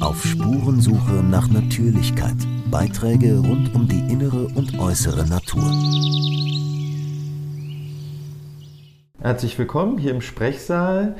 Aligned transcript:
Auf 0.00 0.24
Spurensuche 0.24 1.22
nach 1.22 1.48
Natürlichkeit. 1.48 2.36
Beiträge 2.70 3.38
rund 3.38 3.74
um 3.74 3.86
die 3.86 4.00
innere 4.12 4.48
und 4.54 4.78
äußere 4.78 5.26
Natur. 5.28 5.62
Herzlich 9.20 9.58
willkommen 9.58 9.98
hier 9.98 10.10
im 10.10 10.20
Sprechsaal. 10.20 11.16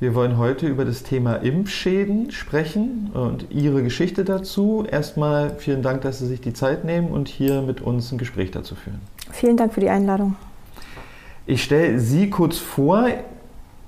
Wir 0.00 0.14
wollen 0.14 0.38
heute 0.38 0.66
über 0.66 0.84
das 0.84 1.02
Thema 1.02 1.34
Impfschäden 1.36 2.30
sprechen 2.30 3.10
und 3.12 3.46
Ihre 3.50 3.82
Geschichte 3.82 4.24
dazu. 4.24 4.84
Erstmal 4.90 5.56
vielen 5.58 5.82
Dank, 5.82 6.00
dass 6.02 6.20
Sie 6.20 6.26
sich 6.26 6.40
die 6.40 6.54
Zeit 6.54 6.84
nehmen 6.84 7.08
und 7.08 7.28
hier 7.28 7.62
mit 7.62 7.80
uns 7.80 8.10
ein 8.10 8.18
Gespräch 8.18 8.50
dazu 8.50 8.74
führen. 8.74 9.00
Vielen 9.30 9.56
Dank 9.56 9.74
für 9.74 9.80
die 9.80 9.90
Einladung. 9.90 10.36
Ich 11.46 11.62
stelle 11.62 12.00
Sie 12.00 12.30
kurz 12.30 12.58
vor, 12.58 13.08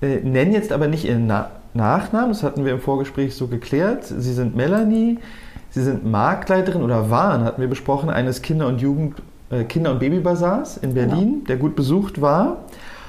äh, 0.02 0.16
nenne 0.22 0.52
jetzt 0.52 0.72
aber 0.72 0.88
nicht 0.88 1.04
Ihren 1.04 1.26
Na 1.26 1.50
Nachnamen, 1.74 2.30
das 2.30 2.42
hatten 2.42 2.64
wir 2.64 2.72
im 2.72 2.80
Vorgespräch 2.80 3.34
so 3.34 3.46
geklärt. 3.46 4.04
Sie 4.04 4.32
sind 4.32 4.56
Melanie, 4.56 5.18
Sie 5.72 5.82
sind 5.82 6.04
Marktleiterin 6.04 6.82
oder 6.82 7.10
waren, 7.10 7.44
hatten 7.44 7.60
wir 7.60 7.68
besprochen, 7.68 8.10
eines 8.10 8.42
Kinder- 8.42 8.66
und 8.66 8.82
Jugend, 8.82 9.22
äh, 9.50 9.64
Kinder- 9.64 9.92
und 9.92 10.00
Babybazars 10.00 10.76
in 10.76 10.92
Berlin, 10.92 11.32
genau. 11.32 11.46
der 11.48 11.56
gut 11.56 11.74
besucht 11.74 12.20
war. 12.20 12.58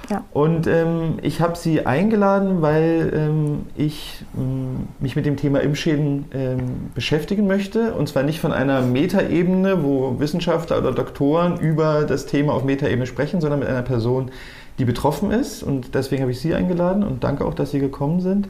Ja. 0.09 0.23
Und 0.31 0.67
ähm, 0.67 1.19
ich 1.21 1.41
habe 1.41 1.57
sie 1.57 1.85
eingeladen, 1.85 2.61
weil 2.61 3.11
ähm, 3.13 3.65
ich 3.75 4.23
ähm, 4.37 4.87
mich 4.99 5.15
mit 5.15 5.25
dem 5.25 5.35
Thema 5.35 5.59
Impfschäden 5.59 6.25
ähm, 6.33 6.59
beschäftigen 6.95 7.47
möchte. 7.47 7.93
Und 7.93 8.07
zwar 8.07 8.23
nicht 8.23 8.39
von 8.39 8.53
einer 8.53 8.81
Metaebene, 8.81 9.83
wo 9.83 10.19
Wissenschaftler 10.19 10.77
oder 10.77 10.91
Doktoren 10.93 11.57
über 11.59 12.03
das 12.03 12.25
Thema 12.25 12.53
auf 12.53 12.63
Metaebene 12.63 13.07
sprechen, 13.07 13.41
sondern 13.41 13.59
mit 13.59 13.67
einer 13.67 13.81
Person, 13.81 14.27
die 14.27 14.31
betroffen 14.77 15.31
ist. 15.31 15.63
Und 15.63 15.95
deswegen 15.95 16.21
habe 16.21 16.31
ich 16.31 16.39
Sie 16.39 16.53
eingeladen 16.53 17.03
und 17.03 17.23
danke 17.23 17.45
auch, 17.45 17.53
dass 17.53 17.71
Sie 17.71 17.79
gekommen 17.79 18.21
sind. 18.21 18.47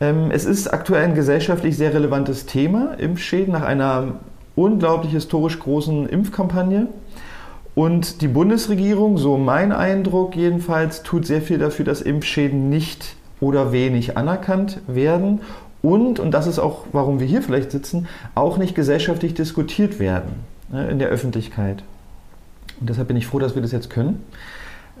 Ähm, 0.00 0.30
es 0.30 0.44
ist 0.44 0.72
aktuell 0.72 1.04
ein 1.04 1.14
gesellschaftlich 1.14 1.76
sehr 1.76 1.94
relevantes 1.94 2.46
Thema, 2.46 2.94
Impfschäden, 2.98 3.52
nach 3.52 3.62
einer 3.62 4.16
unglaublich 4.54 5.12
historisch 5.12 5.58
großen 5.58 6.08
Impfkampagne. 6.08 6.88
Und 7.74 8.22
die 8.22 8.28
Bundesregierung, 8.28 9.18
so 9.18 9.36
mein 9.36 9.72
Eindruck 9.72 10.34
jedenfalls, 10.34 11.02
tut 11.02 11.26
sehr 11.26 11.42
viel 11.42 11.58
dafür, 11.58 11.84
dass 11.84 12.00
Impfschäden 12.00 12.70
nicht 12.70 13.16
oder 13.40 13.70
wenig 13.72 14.16
anerkannt 14.16 14.80
werden 14.86 15.40
und, 15.86 16.18
und 16.18 16.32
das 16.32 16.48
ist 16.48 16.58
auch, 16.58 16.84
warum 16.90 17.20
wir 17.20 17.28
hier 17.28 17.42
vielleicht 17.42 17.70
sitzen, 17.70 18.08
auch 18.34 18.58
nicht 18.58 18.74
gesellschaftlich 18.74 19.34
diskutiert 19.34 20.00
werden 20.00 20.34
ne, 20.68 20.88
in 20.88 20.98
der 20.98 21.08
Öffentlichkeit. 21.08 21.84
Und 22.80 22.90
deshalb 22.90 23.06
bin 23.06 23.16
ich 23.16 23.28
froh, 23.28 23.38
dass 23.38 23.54
wir 23.54 23.62
das 23.62 23.70
jetzt 23.70 23.88
können. 23.88 24.24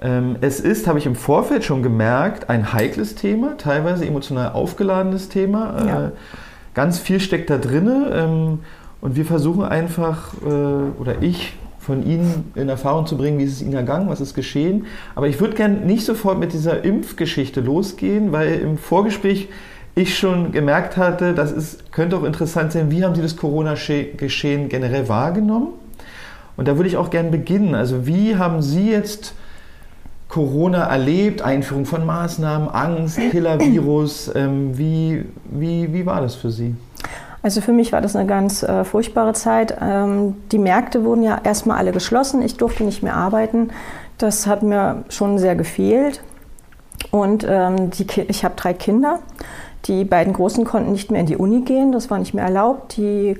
Ähm, 0.02 0.36
es 0.40 0.60
ist, 0.60 0.86
habe 0.86 0.98
ich 0.98 1.06
im 1.06 1.14
Vorfeld 1.14 1.64
schon 1.64 1.82
gemerkt, 1.82 2.50
ein 2.50 2.72
heikles 2.72 3.14
Thema, 3.14 3.56
teilweise 3.56 4.06
emotional 4.06 4.52
aufgeladenes 4.52 5.28
Thema. 5.28 5.78
Äh, 5.78 5.86
ja. 5.86 6.12
Ganz 6.74 6.98
viel 6.98 7.20
steckt 7.20 7.48
da 7.50 7.58
drin. 7.58 7.90
Ähm, 8.12 8.58
und 9.00 9.16
wir 9.16 9.24
versuchen 9.24 9.64
einfach, 9.64 10.34
äh, 10.42 10.46
oder 10.46 11.22
ich 11.22 11.54
von 11.78 12.04
Ihnen 12.04 12.50
in 12.56 12.68
Erfahrung 12.68 13.06
zu 13.06 13.16
bringen, 13.16 13.38
wie 13.38 13.44
ist 13.44 13.52
es 13.52 13.62
Ihnen 13.62 13.74
ergangen, 13.74 14.08
was 14.08 14.20
ist 14.20 14.34
geschehen. 14.34 14.86
Aber 15.14 15.28
ich 15.28 15.40
würde 15.40 15.54
gerne 15.54 15.76
nicht 15.76 16.04
sofort 16.04 16.38
mit 16.38 16.52
dieser 16.52 16.84
Impfgeschichte 16.84 17.60
losgehen, 17.60 18.32
weil 18.32 18.54
im 18.54 18.76
Vorgespräch 18.76 19.48
ich 19.94 20.18
schon 20.18 20.52
gemerkt 20.52 20.96
hatte, 20.96 21.32
das 21.32 21.52
ist, 21.52 21.92
könnte 21.92 22.16
auch 22.16 22.24
interessant 22.24 22.72
sein, 22.72 22.90
wie 22.90 23.04
haben 23.04 23.14
Sie 23.14 23.22
das 23.22 23.36
Corona-Geschehen 23.36 24.68
generell 24.68 25.08
wahrgenommen? 25.08 25.68
Und 26.56 26.68
da 26.68 26.76
würde 26.76 26.88
ich 26.88 26.96
auch 26.96 27.10
gerne 27.10 27.30
beginnen. 27.30 27.74
Also 27.74 28.06
wie 28.06 28.36
haben 28.36 28.60
Sie 28.62 28.90
jetzt 28.90 29.34
Corona 30.28 30.84
erlebt, 30.84 31.42
Einführung 31.42 31.86
von 31.86 32.04
Maßnahmen, 32.04 32.68
Angst, 32.68 33.18
Killer-Virus? 33.30 34.32
Ähm, 34.34 34.76
wie, 34.76 35.24
wie, 35.44 35.92
wie 35.92 36.06
war 36.06 36.20
das 36.20 36.34
für 36.34 36.50
Sie? 36.50 36.74
Also 37.42 37.60
für 37.60 37.72
mich 37.72 37.92
war 37.92 38.00
das 38.00 38.16
eine 38.16 38.26
ganz 38.26 38.62
äh, 38.64 38.84
furchtbare 38.84 39.32
Zeit. 39.32 39.76
Ähm, 39.80 40.34
die 40.50 40.58
Märkte 40.58 41.04
wurden 41.04 41.22
ja 41.22 41.40
erstmal 41.44 41.78
alle 41.78 41.92
geschlossen. 41.92 42.42
Ich 42.42 42.56
durfte 42.56 42.82
nicht 42.82 43.02
mehr 43.04 43.14
arbeiten. 43.14 43.70
Das 44.18 44.46
hat 44.46 44.62
mir 44.62 45.04
schon 45.10 45.38
sehr 45.38 45.54
gefehlt. 45.54 46.22
Und 47.12 47.46
ähm, 47.48 47.90
die, 47.90 48.06
ich 48.22 48.44
habe 48.44 48.56
drei 48.56 48.74
Kinder. 48.74 49.20
Die 49.84 50.04
beiden 50.04 50.32
Großen 50.32 50.64
konnten 50.64 50.90
nicht 50.90 51.12
mehr 51.12 51.20
in 51.20 51.26
die 51.26 51.36
Uni 51.36 51.60
gehen. 51.60 51.92
Das 51.92 52.10
war 52.10 52.18
nicht 52.18 52.34
mehr 52.34 52.44
erlaubt. 52.44 52.96
Die 52.96 53.38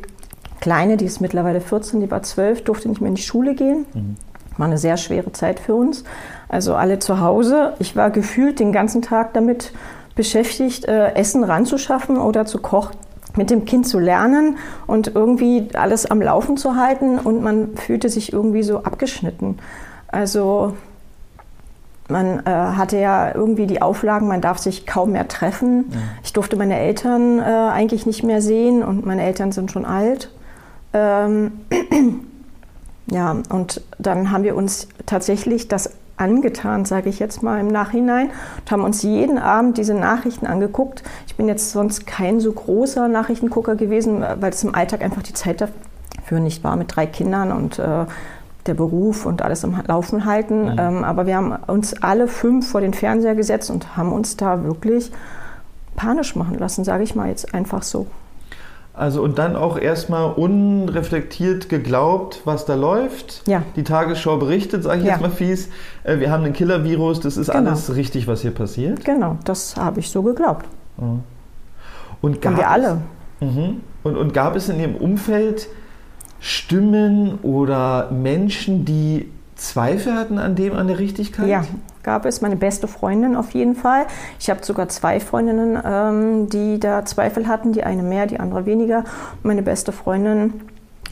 Kleine, 0.60 0.96
die 0.96 1.04
ist 1.04 1.20
mittlerweile 1.20 1.60
14, 1.60 2.00
die 2.00 2.10
war 2.10 2.22
12, 2.22 2.64
durfte 2.64 2.88
nicht 2.88 3.00
mehr 3.00 3.08
in 3.08 3.16
die 3.16 3.22
Schule 3.22 3.54
gehen. 3.54 3.86
Mhm. 3.92 4.16
War 4.58 4.66
eine 4.66 4.78
sehr 4.78 4.96
schwere 4.96 5.32
Zeit 5.32 5.60
für 5.60 5.74
uns. 5.74 6.04
Also 6.48 6.74
alle 6.74 6.98
zu 6.98 7.20
Hause. 7.20 7.74
Ich 7.78 7.96
war 7.96 8.10
gefühlt 8.10 8.60
den 8.60 8.72
ganzen 8.72 9.02
Tag 9.02 9.34
damit 9.34 9.72
beschäftigt, 10.14 10.86
äh, 10.86 11.14
Essen 11.14 11.44
ranzuschaffen 11.44 12.18
oder 12.18 12.46
zu 12.46 12.58
kochen 12.58 12.96
mit 13.36 13.50
dem 13.50 13.64
Kind 13.64 13.86
zu 13.86 13.98
lernen 13.98 14.56
und 14.86 15.14
irgendwie 15.14 15.68
alles 15.74 16.10
am 16.10 16.22
Laufen 16.22 16.56
zu 16.56 16.76
halten 16.76 17.18
und 17.18 17.42
man 17.42 17.76
fühlte 17.76 18.08
sich 18.08 18.32
irgendwie 18.32 18.62
so 18.62 18.82
abgeschnitten. 18.82 19.58
Also 20.08 20.74
man 22.08 22.40
äh, 22.46 22.50
hatte 22.50 22.98
ja 22.98 23.34
irgendwie 23.34 23.66
die 23.66 23.82
Auflagen, 23.82 24.28
man 24.28 24.40
darf 24.40 24.58
sich 24.58 24.86
kaum 24.86 25.12
mehr 25.12 25.28
treffen. 25.28 25.86
Ja. 25.90 25.98
Ich 26.22 26.32
durfte 26.32 26.56
meine 26.56 26.78
Eltern 26.78 27.40
äh, 27.40 27.42
eigentlich 27.42 28.06
nicht 28.06 28.22
mehr 28.22 28.40
sehen 28.40 28.82
und 28.82 29.04
meine 29.04 29.22
Eltern 29.22 29.52
sind 29.52 29.72
schon 29.72 29.84
alt. 29.84 30.30
Ähm, 30.92 31.52
ja, 33.06 33.36
und 33.50 33.82
dann 33.98 34.30
haben 34.30 34.44
wir 34.44 34.56
uns 34.56 34.88
tatsächlich 35.06 35.68
das 35.68 35.90
angetan, 36.16 36.84
sage 36.84 37.08
ich 37.08 37.18
jetzt 37.18 37.42
mal 37.42 37.60
im 37.60 37.68
Nachhinein, 37.68 38.30
und 38.58 38.70
haben 38.70 38.84
uns 38.84 39.02
jeden 39.02 39.38
Abend 39.38 39.78
diese 39.78 39.94
Nachrichten 39.94 40.46
angeguckt. 40.46 41.02
Ich 41.26 41.36
bin 41.36 41.46
jetzt 41.46 41.72
sonst 41.72 42.06
kein 42.06 42.40
so 42.40 42.52
großer 42.52 43.08
Nachrichtengucker 43.08 43.76
gewesen, 43.76 44.24
weil 44.40 44.50
es 44.50 44.64
im 44.64 44.74
Alltag 44.74 45.02
einfach 45.02 45.22
die 45.22 45.34
Zeit 45.34 45.60
dafür 45.60 46.40
nicht 46.40 46.64
war 46.64 46.76
mit 46.76 46.96
drei 46.96 47.06
Kindern 47.06 47.52
und 47.52 47.78
äh, 47.78 48.06
der 48.66 48.74
Beruf 48.74 49.26
und 49.26 49.42
alles 49.42 49.64
am 49.64 49.80
Laufen 49.86 50.24
halten. 50.24 50.72
Mhm. 50.72 50.78
Ähm, 50.78 51.04
aber 51.04 51.26
wir 51.26 51.36
haben 51.36 51.52
uns 51.66 52.02
alle 52.02 52.28
fünf 52.28 52.68
vor 52.68 52.80
den 52.80 52.94
Fernseher 52.94 53.34
gesetzt 53.34 53.70
und 53.70 53.96
haben 53.96 54.12
uns 54.12 54.36
da 54.36 54.64
wirklich 54.64 55.12
panisch 55.94 56.34
machen 56.34 56.58
lassen, 56.58 56.84
sage 56.84 57.04
ich 57.04 57.14
mal 57.14 57.28
jetzt 57.28 57.54
einfach 57.54 57.82
so. 57.82 58.06
Also 58.96 59.22
und 59.22 59.38
dann 59.38 59.56
auch 59.56 59.78
erstmal 59.78 60.32
unreflektiert 60.32 61.68
geglaubt, 61.68 62.40
was 62.46 62.64
da 62.64 62.74
läuft. 62.74 63.42
Ja. 63.46 63.62
Die 63.76 63.84
Tagesschau 63.84 64.38
berichtet, 64.38 64.84
sage 64.84 65.00
ich 65.00 65.06
ja. 65.06 65.12
jetzt 65.12 65.20
mal 65.20 65.30
fies, 65.30 65.68
äh, 66.02 66.18
wir 66.18 66.30
haben 66.30 66.44
ein 66.44 66.54
Killer-Virus, 66.54 67.20
das 67.20 67.36
ist 67.36 67.50
genau. 67.50 67.70
alles 67.70 67.94
richtig, 67.94 68.26
was 68.26 68.40
hier 68.40 68.52
passiert. 68.52 69.04
Genau, 69.04 69.36
das 69.44 69.76
habe 69.76 70.00
ich 70.00 70.10
so 70.10 70.22
geglaubt. 70.22 70.64
Und, 72.22 72.40
gab 72.40 72.52
und 72.52 72.58
wir 72.58 72.70
alle. 72.70 73.02
Es, 73.38 73.46
mhm. 73.46 73.82
und, 74.02 74.16
und 74.16 74.32
gab 74.32 74.56
es 74.56 74.70
in 74.70 74.80
Ihrem 74.80 74.96
Umfeld 74.96 75.68
Stimmen 76.40 77.38
oder 77.42 78.10
Menschen, 78.10 78.86
die 78.86 79.30
Zweifel 79.56 80.14
hatten 80.14 80.38
an 80.38 80.54
dem, 80.54 80.74
an 80.74 80.86
der 80.86 80.98
Richtigkeit? 80.98 81.48
Ja, 81.48 81.64
gab 82.06 82.24
es. 82.24 82.40
Meine 82.40 82.56
beste 82.56 82.88
Freundin 82.88 83.36
auf 83.36 83.50
jeden 83.50 83.74
Fall. 83.74 84.06
Ich 84.40 84.48
habe 84.48 84.64
sogar 84.64 84.88
zwei 84.88 85.20
Freundinnen, 85.20 85.78
ähm, 85.84 86.48
die 86.48 86.80
da 86.80 87.04
Zweifel 87.04 87.48
hatten. 87.48 87.72
Die 87.72 87.82
eine 87.82 88.02
mehr, 88.02 88.26
die 88.26 88.40
andere 88.40 88.64
weniger. 88.64 89.00
Und 89.00 89.44
meine 89.44 89.62
beste 89.62 89.92
Freundin, 89.92 90.54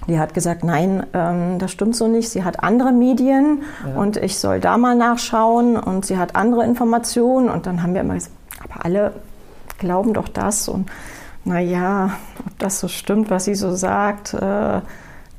die 0.09 0.19
hat 0.19 0.33
gesagt, 0.33 0.65
nein, 0.65 1.05
ähm, 1.13 1.59
das 1.59 1.73
stimmt 1.73 1.97
so 1.97 2.09
nicht. 2.09 2.31
Sie 2.31 2.45
hat 2.45 2.63
andere 2.63 2.93
Medien 2.93 3.63
ja. 3.87 4.01
und 4.01 4.17
ich 4.17 4.39
soll 4.39 4.61
da 4.61 4.79
mal 4.79 4.95
nachschauen 4.97 5.77
und 5.77 6.07
sie 6.07 6.17
hat 6.17 6.37
andere 6.37 6.65
Informationen. 6.65 7.51
Und 7.51 7.67
dann 7.67 7.83
haben 7.83 7.93
wir 7.93 8.01
immer 8.01 8.15
gesagt, 8.15 8.37
aber 8.63 8.85
alle 8.85 9.13
glauben 9.79 10.15
doch 10.15 10.29
das. 10.29 10.69
Und 10.69 10.89
naja, 11.45 12.13
ob 12.47 12.59
das 12.59 12.79
so 12.81 12.89
stimmt, 12.89 13.31
was 13.31 13.45
sie 13.45 13.57
so 13.57 13.75
sagt, 13.75 14.33
äh, 14.33 14.39
da 14.39 14.83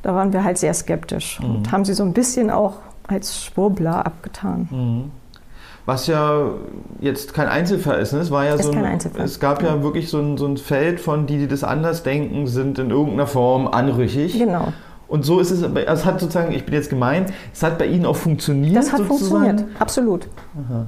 waren 0.03 0.33
wir 0.33 0.43
halt 0.43 0.57
sehr 0.57 0.73
skeptisch 0.73 1.39
mhm. 1.39 1.55
und 1.55 1.71
haben 1.71 1.85
sie 1.85 1.93
so 1.93 2.03
ein 2.03 2.13
bisschen 2.13 2.51
auch 2.51 2.75
als 3.07 3.43
Schwurbler 3.43 4.05
abgetan. 4.05 4.67
Mhm. 4.69 5.11
Was 5.85 6.07
ja 6.07 6.49
jetzt 6.99 7.33
kein 7.33 7.47
Einzelfall 7.47 7.99
ist. 7.99 8.13
Ne? 8.13 8.19
Es, 8.19 8.31
war 8.31 8.45
ja 8.45 8.55
ist 8.55 8.63
so 8.63 8.71
ein, 8.71 8.99
es 9.17 9.39
gab 9.39 9.61
ja, 9.61 9.75
ja 9.75 9.83
wirklich 9.83 10.09
so 10.09 10.19
ein, 10.19 10.37
so 10.37 10.47
ein 10.47 10.57
Feld 10.57 10.99
von, 10.99 11.27
die, 11.27 11.37
die 11.37 11.47
das 11.47 11.63
anders 11.63 12.01
denken, 12.01 12.47
sind 12.47 12.79
in 12.79 12.89
irgendeiner 12.89 13.27
Form 13.27 13.67
anrüchig. 13.67 14.39
Genau. 14.39 14.73
Und 15.07 15.23
so 15.23 15.39
ist 15.39 15.51
es, 15.51 15.61
es 15.61 16.05
hat 16.05 16.19
sozusagen, 16.19 16.51
ich 16.53 16.65
bin 16.65 16.73
jetzt 16.73 16.89
gemeint, 16.89 17.31
es 17.53 17.61
hat 17.61 17.77
bei 17.77 17.85
Ihnen 17.85 18.05
auch 18.05 18.15
funktioniert. 18.15 18.75
Das 18.75 18.91
hat 18.91 18.99
sozusagen. 18.99 19.45
funktioniert, 19.45 19.81
absolut. 19.81 20.27
Aha. 20.55 20.85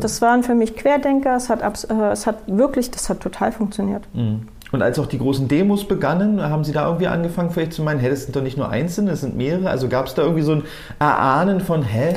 Das 0.00 0.20
waren 0.20 0.42
für 0.42 0.56
mich 0.56 0.74
Querdenker, 0.74 1.36
es 1.36 1.48
hat, 1.48 1.62
äh, 1.62 2.10
es 2.10 2.26
hat 2.26 2.38
wirklich, 2.48 2.90
das 2.90 3.08
hat 3.08 3.20
total 3.20 3.52
funktioniert. 3.52 4.02
Mhm. 4.12 4.48
Und 4.72 4.82
als 4.82 4.98
auch 4.98 5.06
die 5.06 5.18
großen 5.18 5.48
Demos 5.48 5.86
begannen, 5.86 6.42
haben 6.42 6.64
Sie 6.64 6.72
da 6.72 6.86
irgendwie 6.86 7.06
angefangen, 7.06 7.50
vielleicht 7.50 7.72
zu 7.72 7.82
meinen, 7.82 8.00
hä, 8.00 8.10
das 8.10 8.24
sind 8.24 8.36
doch 8.36 8.42
nicht 8.42 8.58
nur 8.58 8.68
Einzelne, 8.68 9.12
das 9.12 9.20
sind 9.20 9.36
mehrere. 9.36 9.70
Also 9.70 9.88
gab 9.88 10.06
es 10.06 10.14
da 10.14 10.22
irgendwie 10.22 10.42
so 10.42 10.52
ein 10.52 10.62
Erahnen 10.98 11.60
von, 11.60 11.82
hä, 11.82 12.16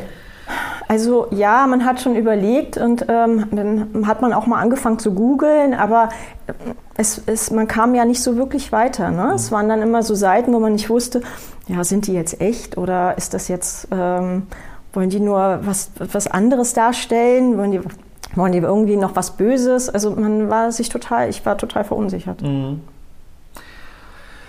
also 0.91 1.27
ja, 1.31 1.67
man 1.67 1.85
hat 1.85 2.01
schon 2.01 2.17
überlegt 2.17 2.75
und 2.75 3.05
ähm, 3.07 3.45
dann 3.51 4.05
hat 4.05 4.21
man 4.21 4.33
auch 4.33 4.45
mal 4.45 4.59
angefangen 4.59 4.99
zu 4.99 5.13
googeln, 5.13 5.73
aber 5.73 6.09
es, 6.97 7.21
es, 7.27 7.49
man 7.49 7.69
kam 7.69 7.95
ja 7.95 8.03
nicht 8.03 8.21
so 8.21 8.35
wirklich 8.35 8.73
weiter. 8.73 9.09
Ne? 9.09 9.31
Es 9.33 9.53
waren 9.53 9.69
dann 9.69 9.81
immer 9.81 10.03
so 10.03 10.15
Seiten, 10.15 10.51
wo 10.51 10.59
man 10.59 10.73
nicht 10.73 10.89
wusste, 10.89 11.21
ja, 11.69 11.81
sind 11.85 12.07
die 12.07 12.13
jetzt 12.13 12.41
echt 12.41 12.77
oder 12.77 13.17
ist 13.17 13.33
das 13.33 13.47
jetzt, 13.47 13.87
ähm, 13.89 14.47
wollen 14.91 15.09
die 15.09 15.21
nur 15.21 15.61
was, 15.63 15.91
was 15.97 16.27
anderes 16.27 16.73
darstellen? 16.73 17.57
Wollen 17.57 17.71
die 17.71 17.79
wollen 18.35 18.51
die 18.51 18.57
irgendwie 18.57 18.97
noch 18.97 19.15
was 19.15 19.37
Böses? 19.37 19.87
Also 19.87 20.11
man 20.11 20.49
war 20.49 20.73
sich 20.73 20.89
total, 20.89 21.29
ich 21.29 21.45
war 21.45 21.57
total 21.57 21.85
verunsichert. 21.85 22.41
Mhm. 22.41 22.81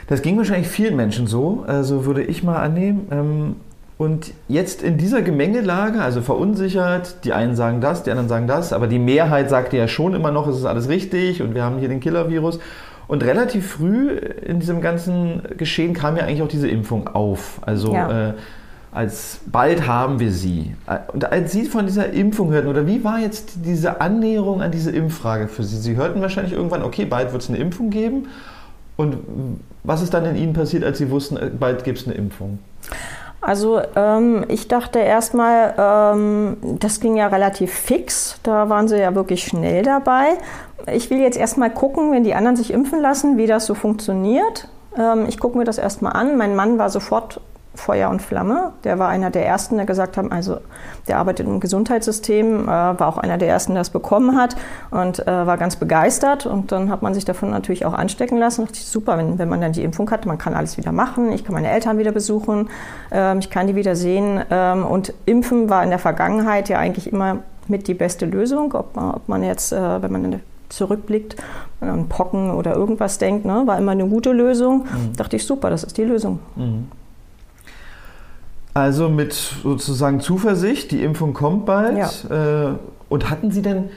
Das 0.08 0.22
ging 0.22 0.36
wahrscheinlich 0.38 0.66
vielen 0.66 0.96
Menschen 0.96 1.28
so, 1.28 1.62
also 1.68 2.04
würde 2.04 2.24
ich 2.24 2.42
mal 2.42 2.60
annehmen. 2.60 3.06
Ähm, 3.12 3.56
und 4.02 4.32
jetzt 4.48 4.82
in 4.82 4.98
dieser 4.98 5.22
Gemengelage, 5.22 6.00
also 6.00 6.22
verunsichert, 6.22 7.24
die 7.24 7.32
einen 7.32 7.54
sagen 7.54 7.80
das, 7.80 8.02
die 8.02 8.10
anderen 8.10 8.28
sagen 8.28 8.48
das, 8.48 8.72
aber 8.72 8.88
die 8.88 8.98
Mehrheit 8.98 9.48
sagte 9.48 9.76
ja 9.76 9.86
schon 9.86 10.12
immer 10.14 10.32
noch, 10.32 10.48
es 10.48 10.56
ist 10.56 10.64
alles 10.64 10.88
richtig 10.88 11.40
und 11.40 11.54
wir 11.54 11.62
haben 11.62 11.78
hier 11.78 11.88
den 11.88 12.00
Killer-Virus. 12.00 12.58
Und 13.06 13.22
relativ 13.22 13.64
früh 13.70 14.08
in 14.08 14.58
diesem 14.58 14.80
ganzen 14.80 15.42
Geschehen 15.56 15.94
kam 15.94 16.16
ja 16.16 16.24
eigentlich 16.24 16.42
auch 16.42 16.48
diese 16.48 16.66
Impfung 16.66 17.06
auf. 17.06 17.60
Also 17.62 17.94
ja. 17.94 18.30
äh, 18.30 18.32
als 18.90 19.38
bald 19.46 19.86
haben 19.86 20.18
wir 20.18 20.32
sie. 20.32 20.74
Und 21.12 21.30
als 21.30 21.52
Sie 21.52 21.66
von 21.66 21.86
dieser 21.86 22.10
Impfung 22.10 22.50
hörten, 22.50 22.66
oder 22.66 22.88
wie 22.88 23.04
war 23.04 23.20
jetzt 23.20 23.52
diese 23.64 24.00
Annäherung 24.00 24.62
an 24.62 24.72
diese 24.72 24.90
Impffrage 24.90 25.46
für 25.46 25.62
Sie? 25.62 25.76
Sie 25.76 25.94
hörten 25.94 26.20
wahrscheinlich 26.20 26.54
irgendwann, 26.54 26.82
okay, 26.82 27.04
bald 27.04 27.30
wird 27.30 27.42
es 27.42 27.48
eine 27.48 27.58
Impfung 27.58 27.90
geben. 27.90 28.26
Und 28.96 29.18
was 29.84 30.02
ist 30.02 30.12
dann 30.12 30.24
in 30.24 30.34
Ihnen 30.34 30.54
passiert, 30.54 30.82
als 30.82 30.98
Sie 30.98 31.08
wussten, 31.08 31.36
äh, 31.36 31.50
bald 31.56 31.84
gibt 31.84 31.98
es 31.98 32.06
eine 32.06 32.16
Impfung? 32.16 32.58
Also 33.42 33.80
ähm, 33.96 34.44
ich 34.48 34.68
dachte 34.68 35.00
erstmal, 35.00 35.74
ähm, 35.76 36.56
das 36.62 37.00
ging 37.00 37.16
ja 37.16 37.26
relativ 37.26 37.74
fix, 37.74 38.38
da 38.44 38.68
waren 38.68 38.86
sie 38.86 38.98
ja 38.98 39.16
wirklich 39.16 39.42
schnell 39.42 39.82
dabei. 39.82 40.38
Ich 40.92 41.10
will 41.10 41.18
jetzt 41.18 41.36
erstmal 41.36 41.70
gucken, 41.70 42.12
wenn 42.12 42.22
die 42.22 42.34
anderen 42.34 42.56
sich 42.56 42.72
impfen 42.72 43.00
lassen, 43.00 43.36
wie 43.36 43.48
das 43.48 43.66
so 43.66 43.74
funktioniert. 43.74 44.68
Ähm, 44.96 45.26
ich 45.28 45.40
gucke 45.40 45.58
mir 45.58 45.64
das 45.64 45.78
erstmal 45.78 46.12
an. 46.12 46.36
Mein 46.36 46.54
Mann 46.54 46.78
war 46.78 46.88
sofort 46.88 47.40
Feuer 47.74 48.10
und 48.10 48.20
Flamme. 48.20 48.72
Der 48.84 48.98
war 48.98 49.08
einer 49.08 49.30
der 49.30 49.46
ersten, 49.46 49.76
der 49.76 49.86
gesagt 49.86 50.16
haben, 50.16 50.30
also 50.30 50.58
der 51.08 51.18
arbeitet 51.18 51.46
im 51.46 51.58
Gesundheitssystem, 51.58 52.64
äh, 52.64 52.66
war 52.66 53.08
auch 53.08 53.18
einer 53.18 53.38
der 53.38 53.48
ersten, 53.48 53.72
der 53.72 53.82
es 53.82 53.90
bekommen 53.90 54.36
hat 54.36 54.56
und 54.90 55.26
äh, 55.26 55.46
war 55.46 55.56
ganz 55.56 55.76
begeistert. 55.76 56.44
Und 56.46 56.70
dann 56.70 56.90
hat 56.90 57.02
man 57.02 57.14
sich 57.14 57.24
davon 57.24 57.50
natürlich 57.50 57.86
auch 57.86 57.94
anstecken 57.94 58.38
lassen. 58.38 58.62
Und 58.62 58.76
ich, 58.76 58.84
super, 58.84 59.16
wenn, 59.16 59.38
wenn 59.38 59.48
man 59.48 59.60
dann 59.60 59.72
die 59.72 59.82
Impfung 59.82 60.10
hat, 60.10 60.26
man 60.26 60.38
kann 60.38 60.54
alles 60.54 60.76
wieder 60.76 60.92
machen. 60.92 61.32
Ich 61.32 61.44
kann 61.44 61.54
meine 61.54 61.70
Eltern 61.70 61.98
wieder 61.98 62.12
besuchen, 62.12 62.68
ähm, 63.10 63.38
ich 63.38 63.50
kann 63.50 63.66
die 63.66 63.74
wieder 63.74 63.96
sehen. 63.96 64.42
Ähm, 64.50 64.84
und 64.84 65.14
Impfen 65.24 65.70
war 65.70 65.82
in 65.82 65.90
der 65.90 65.98
Vergangenheit 65.98 66.68
ja 66.68 66.78
eigentlich 66.78 67.10
immer 67.10 67.38
mit 67.68 67.88
die 67.88 67.94
beste 67.94 68.26
Lösung, 68.26 68.74
ob 68.74 68.96
man, 68.96 69.14
ob 69.14 69.28
man 69.28 69.42
jetzt, 69.42 69.72
äh, 69.72 70.02
wenn 70.02 70.12
man 70.12 70.40
zurückblickt, 70.68 71.36
an 71.80 72.08
Pocken 72.08 72.50
oder 72.50 72.74
irgendwas 72.74 73.18
denkt, 73.18 73.44
ne, 73.44 73.62
war 73.66 73.78
immer 73.78 73.92
eine 73.92 74.06
gute 74.06 74.32
Lösung. 74.32 74.84
Mhm. 74.84 75.16
Dachte 75.16 75.36
ich, 75.36 75.46
super, 75.46 75.70
das 75.70 75.84
ist 75.84 75.96
die 75.96 76.04
Lösung. 76.04 76.38
Mhm. 76.56 76.88
Also 78.74 79.08
mit 79.08 79.32
sozusagen 79.32 80.20
Zuversicht, 80.20 80.90
die 80.92 81.02
Impfung 81.02 81.34
kommt 81.34 81.66
bald. 81.66 81.98
Ja. 81.98 82.70
Äh, 82.70 82.74
und 83.08 83.28
hatten 83.28 83.50
Sie 83.50 83.60
denn 83.60 83.90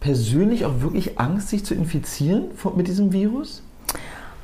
persönlich 0.00 0.66
auch 0.66 0.80
wirklich 0.80 1.18
Angst, 1.18 1.48
sich 1.48 1.64
zu 1.64 1.74
infizieren 1.74 2.46
mit 2.76 2.88
diesem 2.88 3.12
Virus? 3.12 3.62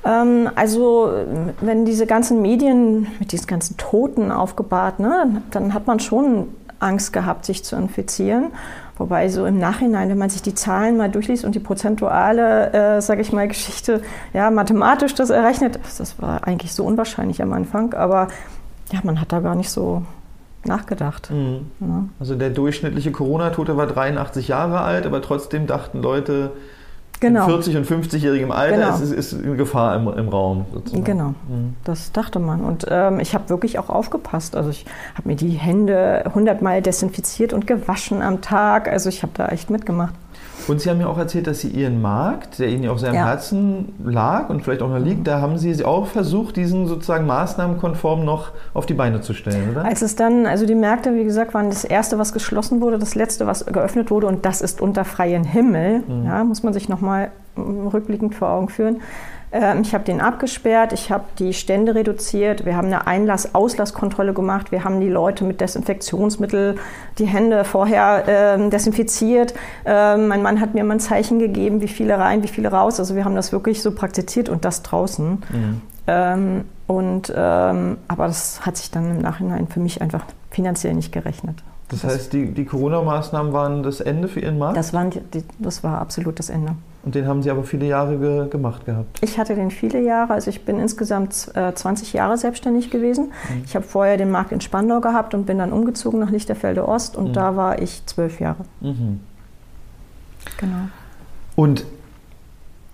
Ähm, 0.04 0.48
also 0.54 1.12
wenn 1.60 1.84
diese 1.84 2.06
ganzen 2.06 2.40
Medien 2.40 3.08
mit 3.18 3.32
diesen 3.32 3.46
ganzen 3.46 3.76
Toten 3.76 4.32
aufgebahrt, 4.32 5.00
ne, 5.00 5.42
dann 5.50 5.74
hat 5.74 5.86
man 5.86 6.00
schon 6.00 6.48
Angst 6.78 7.12
gehabt, 7.12 7.44
sich 7.44 7.62
zu 7.64 7.76
infizieren. 7.76 8.52
Wobei 8.96 9.28
so 9.28 9.46
im 9.46 9.58
Nachhinein, 9.58 10.08
wenn 10.08 10.18
man 10.18 10.30
sich 10.30 10.42
die 10.42 10.54
Zahlen 10.54 10.96
mal 10.96 11.10
durchliest 11.10 11.44
und 11.44 11.54
die 11.54 11.60
prozentuale, 11.60 12.72
äh, 12.72 13.00
sage 13.02 13.22
ich 13.22 13.32
mal, 13.32 13.48
Geschichte, 13.48 14.02
ja, 14.32 14.50
mathematisch 14.50 15.14
das 15.14 15.30
errechnet, 15.30 15.78
das 15.98 16.20
war 16.20 16.46
eigentlich 16.46 16.74
so 16.74 16.84
unwahrscheinlich 16.84 17.42
am 17.42 17.52
Anfang, 17.52 17.94
aber 17.94 18.28
ja, 18.92 19.00
man 19.02 19.20
hat 19.20 19.32
da 19.32 19.40
gar 19.40 19.54
nicht 19.54 19.70
so 19.70 20.02
nachgedacht. 20.64 21.30
Mhm. 21.30 21.70
Ja. 21.80 22.04
Also 22.18 22.34
der 22.34 22.50
durchschnittliche 22.50 23.12
Corona-Tote 23.12 23.76
war 23.76 23.86
83 23.86 24.48
Jahre 24.48 24.80
alt, 24.80 25.06
aber 25.06 25.22
trotzdem 25.22 25.66
dachten 25.66 26.02
Leute, 26.02 26.52
genau. 27.18 27.46
40- 27.46 27.78
und 27.78 27.86
50-jährigem 27.86 28.50
Alter 28.50 28.76
genau. 28.76 28.94
ist, 28.94 29.12
ist 29.12 29.34
eine 29.34 29.56
Gefahr 29.56 29.96
im, 29.96 30.08
im 30.08 30.28
Raum. 30.28 30.66
Sozusagen. 30.72 31.04
Genau, 31.04 31.28
mhm. 31.48 31.74
das 31.84 32.12
dachte 32.12 32.38
man. 32.38 32.60
Und 32.60 32.86
ähm, 32.88 33.20
ich 33.20 33.34
habe 33.34 33.48
wirklich 33.48 33.78
auch 33.78 33.88
aufgepasst. 33.88 34.54
Also 34.54 34.70
ich 34.70 34.84
habe 35.14 35.28
mir 35.28 35.36
die 35.36 35.50
Hände 35.50 36.30
hundertmal 36.34 36.82
desinfiziert 36.82 37.52
und 37.52 37.66
gewaschen 37.66 38.20
am 38.22 38.42
Tag. 38.42 38.88
Also 38.88 39.08
ich 39.08 39.22
habe 39.22 39.32
da 39.34 39.48
echt 39.48 39.70
mitgemacht. 39.70 40.14
Und 40.68 40.80
Sie 40.80 40.90
haben 40.90 41.00
ja 41.00 41.06
auch 41.06 41.18
erzählt, 41.18 41.46
dass 41.46 41.60
Sie 41.60 41.68
Ihren 41.68 42.00
Markt, 42.00 42.58
der 42.58 42.68
Ihnen 42.68 42.84
ja 42.84 42.90
auch 42.90 42.98
sehr 42.98 43.10
am 43.10 43.16
ja. 43.16 43.26
Herzen 43.26 43.94
lag 44.04 44.48
und 44.48 44.62
vielleicht 44.62 44.82
auch 44.82 44.88
noch 44.88 44.98
liegt, 44.98 45.26
da 45.26 45.40
haben 45.40 45.58
Sie 45.58 45.84
auch 45.84 46.06
versucht, 46.06 46.56
diesen 46.56 46.86
sozusagen 46.86 47.26
maßnahmenkonform 47.26 48.24
noch 48.24 48.52
auf 48.74 48.86
die 48.86 48.94
Beine 48.94 49.20
zu 49.20 49.34
stellen, 49.34 49.70
oder? 49.70 49.84
Als 49.84 50.02
es 50.02 50.16
dann, 50.16 50.46
also 50.46 50.66
die 50.66 50.74
Märkte, 50.74 51.14
wie 51.14 51.24
gesagt, 51.24 51.54
waren 51.54 51.68
das 51.68 51.84
erste, 51.84 52.18
was 52.18 52.32
geschlossen 52.32 52.80
wurde, 52.80 52.98
das 52.98 53.14
letzte, 53.14 53.46
was 53.46 53.66
geöffnet 53.66 54.10
wurde 54.10 54.26
und 54.26 54.44
das 54.44 54.60
ist 54.60 54.80
unter 54.80 55.04
freiem 55.04 55.44
Himmel. 55.44 56.02
Mhm. 56.06 56.24
Ja, 56.24 56.44
muss 56.44 56.62
man 56.62 56.72
sich 56.72 56.88
nochmal 56.88 57.30
rückblickend 57.56 58.34
vor 58.34 58.48
Augen 58.48 58.68
führen. 58.68 59.00
Ähm, 59.52 59.82
ich 59.82 59.94
habe 59.94 60.04
den 60.04 60.20
abgesperrt, 60.20 60.92
ich 60.92 61.10
habe 61.10 61.24
die 61.38 61.52
Stände 61.52 61.94
reduziert, 61.94 62.64
wir 62.64 62.76
haben 62.76 62.86
eine 62.86 63.06
Einlass-Auslasskontrolle 63.06 64.32
gemacht, 64.32 64.70
wir 64.70 64.84
haben 64.84 65.00
die 65.00 65.08
Leute 65.08 65.44
mit 65.44 65.60
Desinfektionsmittel 65.60 66.76
die 67.18 67.26
Hände 67.26 67.64
vorher 67.64 68.56
äh, 68.56 68.70
desinfiziert. 68.70 69.54
Ähm, 69.84 70.28
mein 70.28 70.42
Mann 70.42 70.60
hat 70.60 70.74
mir 70.74 70.84
mal 70.84 70.94
ein 70.94 71.00
Zeichen 71.00 71.38
gegeben, 71.38 71.80
wie 71.80 71.88
viele 71.88 72.18
rein, 72.18 72.42
wie 72.42 72.48
viele 72.48 72.70
raus. 72.70 73.00
Also 73.00 73.16
wir 73.16 73.24
haben 73.24 73.34
das 73.34 73.50
wirklich 73.50 73.82
so 73.82 73.92
praktiziert 73.92 74.48
und 74.48 74.64
das 74.64 74.82
draußen. 74.82 75.30
Mhm. 75.30 75.82
Ähm, 76.06 76.64
und, 76.86 77.32
ähm, 77.36 77.98
aber 78.08 78.26
das 78.26 78.64
hat 78.64 78.76
sich 78.76 78.90
dann 78.90 79.10
im 79.10 79.18
Nachhinein 79.18 79.68
für 79.68 79.80
mich 79.80 80.00
einfach 80.00 80.24
finanziell 80.50 80.94
nicht 80.94 81.12
gerechnet. 81.12 81.62
Das 81.88 82.04
heißt, 82.04 82.32
die, 82.32 82.52
die 82.52 82.64
Corona-Maßnahmen 82.64 83.52
waren 83.52 83.82
das 83.82 84.00
Ende 84.00 84.28
für 84.28 84.40
Ihren 84.40 84.58
Markt? 84.58 84.76
Das, 84.76 84.92
waren 84.92 85.10
die, 85.10 85.42
das 85.58 85.82
war 85.82 86.00
absolut 86.00 86.38
das 86.38 86.48
Ende. 86.48 86.76
Und 87.02 87.14
den 87.14 87.26
haben 87.26 87.42
Sie 87.42 87.50
aber 87.50 87.64
viele 87.64 87.86
Jahre 87.86 88.18
ge 88.18 88.48
gemacht 88.50 88.84
gehabt? 88.84 89.18
Ich 89.22 89.38
hatte 89.38 89.54
den 89.54 89.70
viele 89.70 90.02
Jahre, 90.02 90.34
also 90.34 90.50
ich 90.50 90.64
bin 90.64 90.78
insgesamt 90.78 91.50
äh, 91.54 91.72
20 91.72 92.12
Jahre 92.12 92.36
selbstständig 92.36 92.90
gewesen. 92.90 93.32
Mhm. 93.48 93.62
Ich 93.64 93.74
habe 93.74 93.86
vorher 93.86 94.18
den 94.18 94.30
Markt 94.30 94.52
in 94.52 94.60
Spandau 94.60 95.00
gehabt 95.00 95.32
und 95.34 95.46
bin 95.46 95.58
dann 95.58 95.72
umgezogen 95.72 96.20
nach 96.20 96.30
Lichterfelde 96.30 96.86
Ost 96.86 97.16
und 97.16 97.28
mhm. 97.28 97.32
da 97.32 97.56
war 97.56 97.80
ich 97.80 98.04
zwölf 98.06 98.38
Jahre. 98.38 98.64
Mhm. 98.80 99.20
Genau. 100.58 100.88
Und 101.56 101.84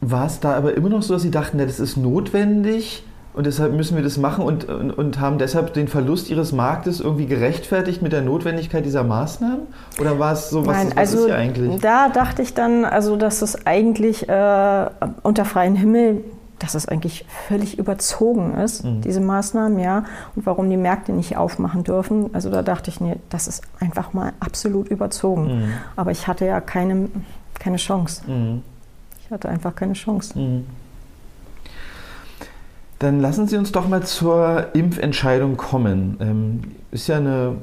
war 0.01 0.27
es 0.27 0.39
da 0.41 0.55
aber 0.55 0.75
immer 0.75 0.89
noch 0.89 1.03
so, 1.03 1.15
dass 1.15 1.23
Sie 1.23 1.31
dachten, 1.31 1.59
ja, 1.59 1.67
das 1.67 1.81
ist 1.81 1.97
notwendig, 1.97 3.05
und 3.37 3.45
deshalb 3.45 3.75
müssen 3.75 3.97
wir 3.97 4.03
das 4.03 4.17
machen 4.17 4.45
und, 4.45 4.65
und, 4.65 4.91
und, 4.91 5.21
haben 5.21 5.37
deshalb 5.37 5.75
den 5.75 5.89
Verlust 5.89 6.31
ihres 6.31 6.53
Marktes 6.53 7.01
irgendwie 7.01 7.27
gerechtfertigt 7.27 8.01
mit 8.01 8.13
der 8.13 8.23
Notwendigkeit 8.23 8.85
dieser 8.85 9.05
Maßnahmen? 9.05 9.67
Oder 10.01 10.19
war 10.19 10.33
es 10.33 10.49
so, 10.49 10.65
was, 10.65 10.75
Nein, 10.75 10.87
was 10.89 10.97
also 10.97 11.19
ist 11.19 11.25
hier 11.27 11.37
eigentlich? 11.37 11.81
Da 11.83 12.09
dachte 12.09 12.41
ich 12.41 12.55
dann, 12.55 12.87
also 12.87 13.17
dass 13.17 13.43
es 13.43 13.67
eigentlich 13.67 14.27
äh, 14.27 14.87
unter 15.23 15.45
freiem 15.45 15.77
Himmel, 15.77 16.25
dass 16.59 16.75
es 16.75 16.89
eigentlich 16.89 17.27
völlig 17.47 17.79
überzogen 17.79 18.55
ist, 18.55 18.87
mhm. 18.87 19.03
diese 19.03 19.21
Maßnahmen, 19.21 19.79
ja, 19.81 20.05
und 20.35 20.47
warum 20.47 20.71
die 20.71 20.79
Märkte 20.79 21.13
nicht 21.13 21.37
aufmachen 21.37 21.85
dürfen. 21.85 22.31
Also 22.33 22.51
da 22.51 22.63
dachte 22.63 22.89
ich, 22.91 23.03
nee, 23.03 23.17
das 23.29 23.49
ist 23.49 23.63
einfach 23.81 24.15
mal 24.15 24.33
absolut 24.41 24.89
überzogen. 24.89 25.59
Mhm. 25.59 25.73
Aber 25.95 26.11
ich 26.11 26.27
hatte 26.27 26.47
ja 26.47 26.63
keine, 26.63 27.11
keine 27.59 27.77
Chance. 27.77 28.23
Mhm. 28.27 28.63
Ich 29.23 29.31
hatte 29.31 29.51
einfach 29.51 29.75
keine 29.75 29.93
Chance. 29.93 30.39
Dann 32.99 33.21
lassen 33.21 33.47
Sie 33.47 33.57
uns 33.57 33.73
doch 33.73 33.89
mal 33.89 34.03
zur 34.03 34.69
Impfentscheidung 34.73 35.57
kommen. 35.57 36.17
Ähm, 36.21 36.61
ist 36.93 37.09
ja 37.09 37.17
eine, 37.17 37.57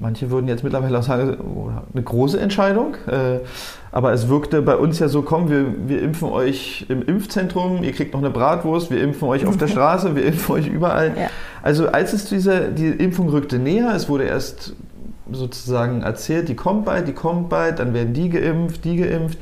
manche 0.00 0.30
würden 0.30 0.48
jetzt 0.48 0.64
mittlerweile 0.64 0.98
auch 0.98 1.04
sagen, 1.04 1.36
eine 1.92 2.02
große 2.02 2.40
Entscheidung. 2.40 2.96
Äh, 3.06 3.38
aber 3.92 4.12
es 4.12 4.28
wirkte 4.28 4.60
bei 4.62 4.76
uns 4.76 4.98
ja 4.98 5.08
so, 5.08 5.22
komm, 5.22 5.48
wir, 5.48 5.66
wir 5.86 6.02
impfen 6.02 6.28
euch 6.28 6.86
im 6.88 7.02
Impfzentrum, 7.02 7.84
ihr 7.84 7.92
kriegt 7.92 8.12
noch 8.12 8.20
eine 8.20 8.30
Bratwurst, 8.30 8.90
wir 8.90 9.00
impfen 9.00 9.28
euch 9.28 9.46
auf 9.46 9.56
der 9.56 9.68
Straße, 9.68 10.16
wir 10.16 10.24
impfen 10.24 10.56
euch 10.56 10.66
überall. 10.66 11.12
Ja. 11.16 11.30
Also 11.62 11.88
als 11.88 12.12
es 12.12 12.24
diese, 12.24 12.72
die 12.72 12.88
Impfung 12.88 13.28
rückte 13.28 13.60
näher, 13.60 13.92
es 13.94 14.08
wurde 14.08 14.24
erst 14.24 14.74
sozusagen 15.30 16.02
erzählt, 16.02 16.48
die 16.48 16.56
kommt 16.56 16.84
bald, 16.84 17.06
die 17.06 17.12
kommt 17.12 17.48
bald, 17.48 17.78
dann 17.78 17.94
werden 17.94 18.12
die 18.12 18.28
geimpft, 18.28 18.84
die 18.84 18.96
geimpft. 18.96 19.38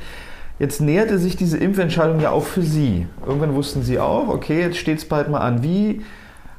Jetzt 0.59 0.81
näherte 0.81 1.17
sich 1.17 1.35
diese 1.35 1.57
Impfentscheidung 1.57 2.19
ja 2.19 2.31
auch 2.31 2.43
für 2.43 2.61
Sie. 2.61 3.07
Irgendwann 3.25 3.55
wussten 3.55 3.81
Sie 3.81 3.99
auch, 3.99 4.27
okay, 4.27 4.61
jetzt 4.61 4.77
steht 4.77 4.99
es 4.99 5.05
bald 5.05 5.29
mal 5.29 5.39
an. 5.39 5.63
Wie, 5.63 6.01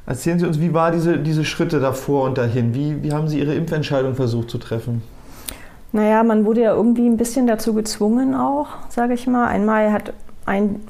erzählen 0.05 0.37
Sie 0.37 0.45
uns, 0.45 0.59
wie 0.59 0.73
waren 0.73 0.93
diese, 0.93 1.17
diese 1.17 1.45
Schritte 1.45 1.79
davor 1.79 2.25
und 2.25 2.37
dahin? 2.37 2.73
Wie, 2.75 3.01
wie 3.03 3.13
haben 3.13 3.27
Sie 3.27 3.39
Ihre 3.39 3.55
Impfentscheidung 3.55 4.15
versucht 4.15 4.49
zu 4.49 4.57
treffen? 4.57 5.01
Naja, 5.91 6.23
man 6.23 6.45
wurde 6.45 6.61
ja 6.61 6.73
irgendwie 6.73 7.07
ein 7.07 7.15
bisschen 7.15 7.47
dazu 7.47 7.73
gezwungen 7.73 8.35
auch, 8.35 8.67
sage 8.89 9.13
ich 9.13 9.27
mal. 9.27 9.47
Einmal 9.47 9.93
hat 9.93 10.13
ein 10.45 10.81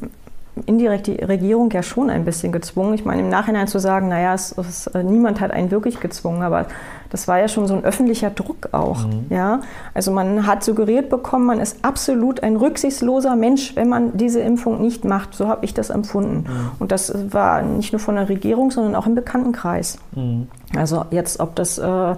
indirekt 0.66 1.08
die 1.08 1.16
Regierung 1.16 1.70
ja 1.72 1.84
schon 1.84 2.10
ein 2.10 2.26
bisschen 2.26 2.52
gezwungen. 2.52 2.94
Ich 2.94 3.06
meine, 3.06 3.22
im 3.22 3.30
Nachhinein 3.30 3.68
zu 3.68 3.80
sagen, 3.80 4.08
naja, 4.08 4.34
es, 4.34 4.58
es, 4.58 4.90
niemand 4.94 5.42
hat 5.42 5.52
einen 5.52 5.70
wirklich 5.70 6.00
gezwungen, 6.00 6.42
aber 6.44 6.68
das 7.10 7.28
war 7.28 7.40
ja 7.40 7.48
schon 7.48 7.68
so 7.68 7.74
ein 7.76 7.84
öffentlicher 7.84 8.30
Druck 8.30 8.70
auch. 8.72 9.06
Mhm. 9.06 9.26
Ja? 9.30 9.62
Also 9.94 10.12
man 10.12 10.48
hat 10.48 10.64
suggeriert 10.64 11.10
bekommen, 11.10 11.46
man 11.46 11.60
ist 11.60 11.84
absolut 11.84 12.44
ein 12.44 12.56
rücksichtsloser 12.56 13.36
Mensch, 13.36 13.76
wenn 13.76 13.90
man 13.90 14.18
diese 14.18 14.42
Impfung 14.42 14.82
nicht 14.82 15.06
macht. 15.06 15.34
So 15.34 15.48
habe 15.48 15.66
ich 15.66 15.74
das 15.74 15.90
empfunden. 15.90 16.46
Mhm. 16.48 16.72
Und 16.80 16.92
das 16.92 17.14
war 17.34 17.62
nicht 17.62 17.94
nur 17.94 18.00
von 18.00 18.16
der 18.16 18.30
Regierung, 18.30 18.72
sondern 18.72 18.96
auch 18.96 19.06
im 19.06 19.16
Bekanntenkreis. 19.16 19.98
Mhm. 20.16 20.48
Also 20.78 21.06
jetzt, 21.12 21.40
ob 21.40 21.56
das... 21.56 21.78
Äh, 21.78 22.16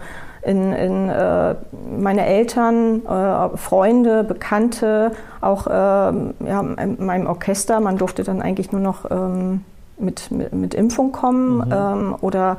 in, 0.47 0.71
in 0.71 1.09
äh, 1.09 1.55
meine 1.99 2.25
Eltern, 2.25 3.05
äh, 3.05 3.57
Freunde, 3.57 4.23
Bekannte, 4.23 5.11
auch 5.41 5.67
äh, 5.67 5.71
ja, 5.71 6.61
in 6.77 7.05
meinem 7.05 7.27
Orchester. 7.27 7.81
Man 7.81 7.97
durfte 7.97 8.23
dann 8.23 8.41
eigentlich 8.41 8.71
nur 8.71 8.79
noch 8.79 9.11
ähm, 9.11 9.65
mit, 9.97 10.31
mit, 10.31 10.53
mit, 10.53 10.73
Impfung 10.73 11.11
kommen 11.11 11.57
mhm. 11.57 11.73
ähm, 11.73 12.15
oder 12.21 12.57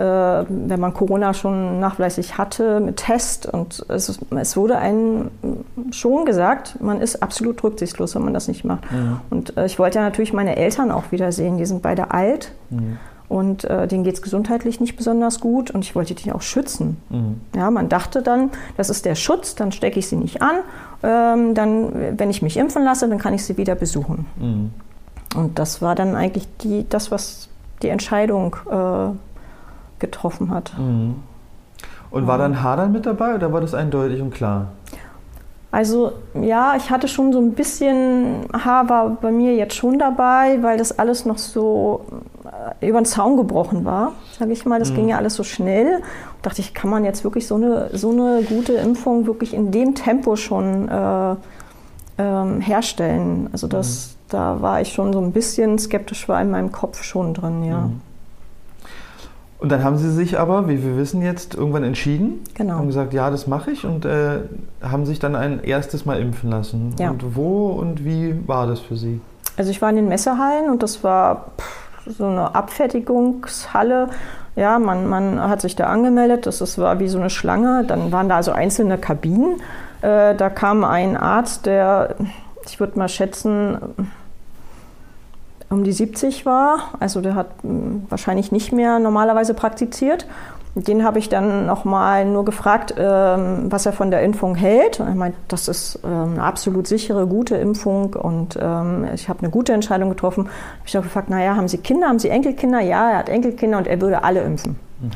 wenn 0.00 0.80
man 0.80 0.94
Corona 0.94 1.34
schon 1.34 1.80
nachweislich 1.80 2.38
hatte, 2.38 2.80
mit 2.80 2.96
Test. 2.98 3.46
Und 3.46 3.84
es, 3.88 4.20
es, 4.30 4.56
wurde 4.56 4.78
einem 4.78 5.30
schon 5.90 6.24
gesagt, 6.24 6.80
man 6.80 7.00
ist 7.00 7.22
absolut 7.22 7.62
rücksichtslos, 7.62 8.14
wenn 8.14 8.22
man 8.22 8.34
das 8.34 8.48
nicht 8.48 8.64
macht. 8.64 8.90
Mhm. 8.90 9.20
Und 9.30 9.56
äh, 9.56 9.66
ich 9.66 9.78
wollte 9.78 9.98
ja 9.98 10.04
natürlich 10.04 10.32
meine 10.32 10.56
Eltern 10.56 10.90
auch 10.90 11.10
wiedersehen. 11.10 11.58
Die 11.58 11.66
sind 11.66 11.82
beide 11.82 12.10
alt. 12.12 12.52
Mhm. 12.70 12.98
Und 13.28 13.64
äh, 13.64 13.86
denen 13.86 14.02
geht 14.02 14.14
es 14.14 14.22
gesundheitlich 14.22 14.80
nicht 14.80 14.96
besonders 14.96 15.38
gut 15.38 15.70
und 15.70 15.84
ich 15.84 15.94
wollte 15.94 16.16
die 16.16 16.32
auch 16.32 16.42
schützen. 16.42 16.96
Mhm. 17.10 17.40
Ja, 17.54 17.70
man 17.70 17.88
dachte 17.88 18.22
dann, 18.22 18.50
das 18.76 18.90
ist 18.90 19.04
der 19.04 19.14
Schutz, 19.14 19.54
dann 19.54 19.70
stecke 19.70 20.00
ich 20.00 20.08
sie 20.08 20.16
nicht 20.16 20.42
an. 20.42 20.56
Ähm, 21.04 21.54
dann, 21.54 22.18
wenn 22.18 22.28
ich 22.28 22.42
mich 22.42 22.56
impfen 22.56 22.82
lasse, 22.82 23.08
dann 23.08 23.18
kann 23.18 23.32
ich 23.32 23.44
sie 23.44 23.56
wieder 23.56 23.76
besuchen. 23.76 24.26
Mhm. 24.36 24.70
Und 25.36 25.60
das 25.60 25.80
war 25.80 25.94
dann 25.94 26.16
eigentlich 26.16 26.48
die, 26.62 26.86
das, 26.88 27.12
was 27.12 27.48
die 27.82 27.88
Entscheidung 27.88 28.56
äh, 28.68 29.29
getroffen 30.00 30.50
hat. 30.50 30.72
Mhm. 30.78 31.16
Und 32.10 32.26
war 32.26 32.38
dann 32.38 32.62
Hadern 32.62 32.90
mit 32.92 33.06
dabei 33.06 33.36
oder 33.36 33.52
war 33.52 33.60
das 33.60 33.72
eindeutig 33.72 34.20
und 34.20 34.34
klar? 34.34 34.68
Also 35.72 36.12
ja, 36.34 36.74
ich 36.76 36.90
hatte 36.90 37.06
schon 37.06 37.32
so 37.32 37.38
ein 37.38 37.52
bisschen 37.52 38.46
Haar 38.52 38.88
war 38.88 39.10
bei 39.10 39.30
mir 39.30 39.54
jetzt 39.54 39.76
schon 39.76 40.00
dabei, 40.00 40.58
weil 40.62 40.78
das 40.78 40.98
alles 40.98 41.24
noch 41.26 41.38
so 41.38 42.04
äh, 42.80 42.88
über 42.88 43.00
den 43.00 43.04
Zaun 43.04 43.36
gebrochen 43.36 43.84
war, 43.84 44.12
sage 44.36 44.52
ich 44.52 44.66
mal. 44.66 44.80
Das 44.80 44.90
mhm. 44.90 44.96
ging 44.96 45.08
ja 45.10 45.16
alles 45.18 45.36
so 45.36 45.44
schnell. 45.44 45.96
Und 45.96 46.46
dachte 46.46 46.60
ich, 46.60 46.74
kann 46.74 46.90
man 46.90 47.04
jetzt 47.04 47.22
wirklich 47.22 47.46
so 47.46 47.54
eine, 47.54 47.90
so 47.92 48.10
eine 48.10 48.42
gute 48.42 48.72
Impfung 48.72 49.26
wirklich 49.26 49.54
in 49.54 49.70
dem 49.70 49.94
Tempo 49.94 50.34
schon 50.34 50.88
äh, 50.88 51.36
ähm, 52.18 52.60
herstellen? 52.60 53.48
Also 53.52 53.68
das, 53.68 54.08
mhm. 54.08 54.30
da 54.30 54.60
war 54.60 54.80
ich 54.80 54.92
schon 54.92 55.12
so 55.12 55.20
ein 55.20 55.30
bisschen 55.30 55.78
skeptisch, 55.78 56.28
war 56.28 56.42
in 56.42 56.50
meinem 56.50 56.72
Kopf 56.72 57.04
schon 57.04 57.32
drin, 57.32 57.62
ja. 57.62 57.82
Mhm. 57.82 58.00
Und 59.60 59.70
dann 59.70 59.84
haben 59.84 59.98
Sie 59.98 60.10
sich 60.10 60.38
aber, 60.38 60.68
wie 60.68 60.82
wir 60.82 60.96
wissen 60.96 61.20
jetzt, 61.20 61.54
irgendwann 61.54 61.84
entschieden. 61.84 62.42
Genau. 62.54 62.74
Haben 62.74 62.86
gesagt, 62.86 63.12
ja, 63.12 63.30
das 63.30 63.46
mache 63.46 63.72
ich 63.72 63.84
und 63.84 64.06
äh, 64.06 64.40
haben 64.82 65.04
sich 65.04 65.18
dann 65.18 65.36
ein 65.36 65.62
erstes 65.62 66.06
Mal 66.06 66.18
impfen 66.18 66.50
lassen. 66.50 66.94
Ja. 66.98 67.10
Und 67.10 67.36
wo 67.36 67.68
und 67.72 68.04
wie 68.04 68.34
war 68.46 68.66
das 68.66 68.80
für 68.80 68.96
Sie? 68.96 69.20
Also 69.58 69.70
ich 69.70 69.82
war 69.82 69.90
in 69.90 69.96
den 69.96 70.08
Messehallen 70.08 70.70
und 70.70 70.82
das 70.82 71.04
war 71.04 71.50
pff, 71.58 72.16
so 72.16 72.24
eine 72.24 72.54
Abfertigungshalle. 72.54 74.08
Ja, 74.56 74.78
man, 74.78 75.06
man 75.06 75.40
hat 75.40 75.60
sich 75.60 75.76
da 75.76 75.86
angemeldet, 75.86 76.46
das, 76.46 76.58
das 76.58 76.78
war 76.78 76.98
wie 76.98 77.08
so 77.08 77.18
eine 77.18 77.30
Schlange. 77.30 77.84
Dann 77.86 78.12
waren 78.12 78.30
da 78.30 78.36
also 78.36 78.52
einzelne 78.52 78.96
Kabinen. 78.96 79.60
Äh, 80.00 80.34
da 80.34 80.48
kam 80.48 80.84
ein 80.84 81.18
Arzt, 81.18 81.66
der, 81.66 82.16
ich 82.66 82.80
würde 82.80 82.98
mal 82.98 83.08
schätzen, 83.08 83.78
um 85.70 85.84
die 85.84 85.92
70 85.92 86.44
war. 86.44 86.90
Also 86.98 87.20
der 87.20 87.34
hat 87.34 87.48
hm, 87.62 88.04
wahrscheinlich 88.08 88.52
nicht 88.52 88.72
mehr 88.72 88.98
normalerweise 88.98 89.54
praktiziert. 89.54 90.26
Den 90.76 91.04
habe 91.04 91.18
ich 91.18 91.28
dann 91.28 91.66
nochmal 91.66 92.24
nur 92.24 92.44
gefragt, 92.44 92.94
ähm, 92.96 93.66
was 93.70 93.86
er 93.86 93.92
von 93.92 94.10
der 94.12 94.22
Impfung 94.22 94.54
hält. 94.54 95.00
Und 95.00 95.08
er 95.08 95.14
meint, 95.14 95.34
das 95.48 95.66
ist 95.66 95.98
ähm, 96.04 96.32
eine 96.34 96.42
absolut 96.42 96.86
sichere, 96.86 97.26
gute 97.26 97.56
Impfung 97.56 98.14
und 98.14 98.56
ähm, 98.60 99.06
ich 99.12 99.28
habe 99.28 99.40
eine 99.40 99.50
gute 99.50 99.72
Entscheidung 99.72 100.10
getroffen. 100.10 100.44
Habe 100.44 100.86
ich 100.86 100.96
auch 100.96 101.02
gefragt, 101.02 101.28
naja, 101.28 101.56
haben 101.56 101.66
Sie 101.66 101.78
Kinder, 101.78 102.06
haben 102.06 102.20
Sie 102.20 102.28
Enkelkinder? 102.28 102.80
Ja, 102.80 103.10
er 103.10 103.18
hat 103.18 103.28
Enkelkinder 103.28 103.78
und 103.78 103.88
er 103.88 104.00
würde 104.00 104.22
alle 104.22 104.42
impfen. 104.42 104.78
Mhm. 105.00 105.10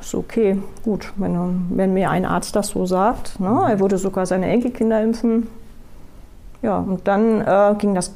So, 0.00 0.18
okay, 0.18 0.58
gut, 0.84 1.12
wenn, 1.16 1.66
wenn, 1.70 1.94
mir 1.94 2.10
ein 2.10 2.26
Arzt 2.26 2.56
das 2.56 2.68
so 2.68 2.84
sagt. 2.86 3.40
Ne? 3.40 3.66
Er 3.68 3.80
würde 3.80 3.98
sogar 3.98 4.26
seine 4.26 4.46
Enkelkinder 4.48 5.02
impfen. 5.02 5.48
Ja, 6.62 6.78
und 6.78 7.06
dann 7.08 7.40
äh, 7.42 7.74
ging 7.78 7.94
das 7.94 8.14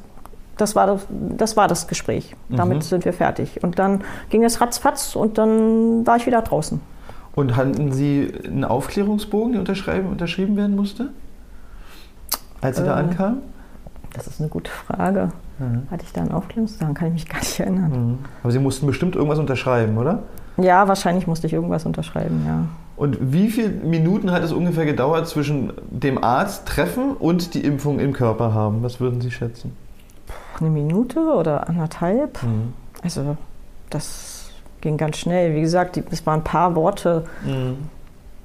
das 0.59 0.77
war 0.77 0.87
das, 0.87 1.07
das, 1.11 1.57
war 1.57 1.69
das 1.69 1.89
Gespräch. 1.89 2.37
Damit 2.49 2.79
mhm. 2.79 2.83
sind 2.83 3.05
wir 3.05 3.13
fertig. 3.13 3.63
Und 3.63 3.79
dann 3.79 4.03
ging 4.31 4.45
es 4.45 4.61
ratzfatz 4.61 5.17
und 5.17 5.39
dann 5.39 6.07
war 6.07 6.17
ich 6.17 6.27
wieder 6.27 6.43
draußen. 6.43 6.81
Und 7.35 7.57
hatten 7.57 7.93
Sie 7.93 8.33
einen 8.45 8.65
Aufklärungsbogen, 8.65 9.53
der 9.53 9.61
unterschrieben, 9.61 10.57
werden 10.57 10.77
musste, 10.77 11.11
als 12.61 12.77
Sie 12.77 12.83
äh, 12.83 12.87
da 12.87 12.97
ankamen? 12.97 13.39
Das 14.13 14.27
ist 14.27 14.41
eine 14.41 14.49
gute 14.49 14.71
Frage. 14.71 15.31
Mhm. 15.59 15.87
Hatte 15.91 16.05
ich 16.05 16.13
da 16.13 16.23
einen 16.23 16.33
Aufklärungsbogen? 16.33 16.95
Kann 16.95 17.09
ich 17.09 17.15
mich 17.15 17.29
gar 17.29 17.39
nicht 17.39 17.61
erinnern. 17.61 17.91
Mhm. 17.91 18.19
Aber 18.43 18.53
Sie 18.53 18.59
mussten 18.59 18.87
bestimmt 18.87 19.15
irgendwas 19.15 19.39
unterschreiben, 19.39 19.97
oder? 19.99 20.25
Ja, 20.57 20.89
wahrscheinlich 20.89 21.27
musste 21.27 21.47
ich 21.47 21.53
irgendwas 21.53 21.87
unterschreiben, 21.87 22.43
ja. 22.47 22.65
Und 22.97 23.33
wie 23.33 23.49
viele 23.49 23.69
Minuten 23.69 24.33
hat 24.33 24.43
es 24.43 24.53
ungefähr 24.53 24.85
gedauert 24.85 25.29
zwischen 25.29 25.73
dem 25.89 26.23
Arzt 26.23 26.67
treffen 26.67 27.13
und 27.13 27.55
die 27.55 27.61
Impfung 27.61 28.01
im 28.01 28.13
Körper 28.13 28.53
haben? 28.53 28.83
Was 28.83 28.99
würden 28.99 29.21
Sie 29.21 29.31
schätzen? 29.31 29.77
Eine 30.61 30.71
Minute 30.71 31.21
oder 31.21 31.69
anderthalb. 31.69 32.43
Mhm. 32.43 32.73
Also 33.03 33.37
das 33.91 34.51
ging 34.81 34.97
ganz 34.97 35.19
schnell. 35.19 35.55
Wie 35.55 35.61
gesagt, 35.61 35.97
es 36.11 36.27
waren 36.27 36.41
ein 36.41 36.45
paar 36.45 36.75
Worte. 36.75 37.25
Mhm. 37.45 37.89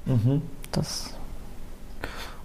Mhm. 0.06 0.42
Das 0.72 1.14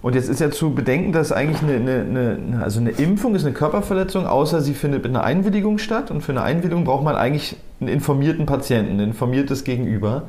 und 0.02 0.14
jetzt 0.14 0.30
ist 0.30 0.40
ja 0.40 0.50
zu 0.50 0.74
bedenken, 0.74 1.12
dass 1.12 1.30
eigentlich 1.30 1.62
eine, 1.62 1.74
eine, 1.74 2.36
eine, 2.40 2.62
also 2.62 2.80
eine 2.80 2.90
Impfung 2.90 3.34
ist 3.34 3.44
eine 3.44 3.52
Körperverletzung, 3.52 4.26
außer 4.26 4.62
sie 4.62 4.72
findet 4.72 5.02
mit 5.02 5.10
einer 5.10 5.24
Einwilligung 5.24 5.76
statt. 5.78 6.10
Und 6.10 6.22
für 6.22 6.32
eine 6.32 6.42
Einwilligung 6.42 6.84
braucht 6.84 7.04
man 7.04 7.16
eigentlich 7.16 7.56
einen 7.80 7.88
informierten 7.88 8.46
Patienten, 8.46 8.94
ein 8.94 9.08
informiertes 9.08 9.64
Gegenüber. 9.64 10.22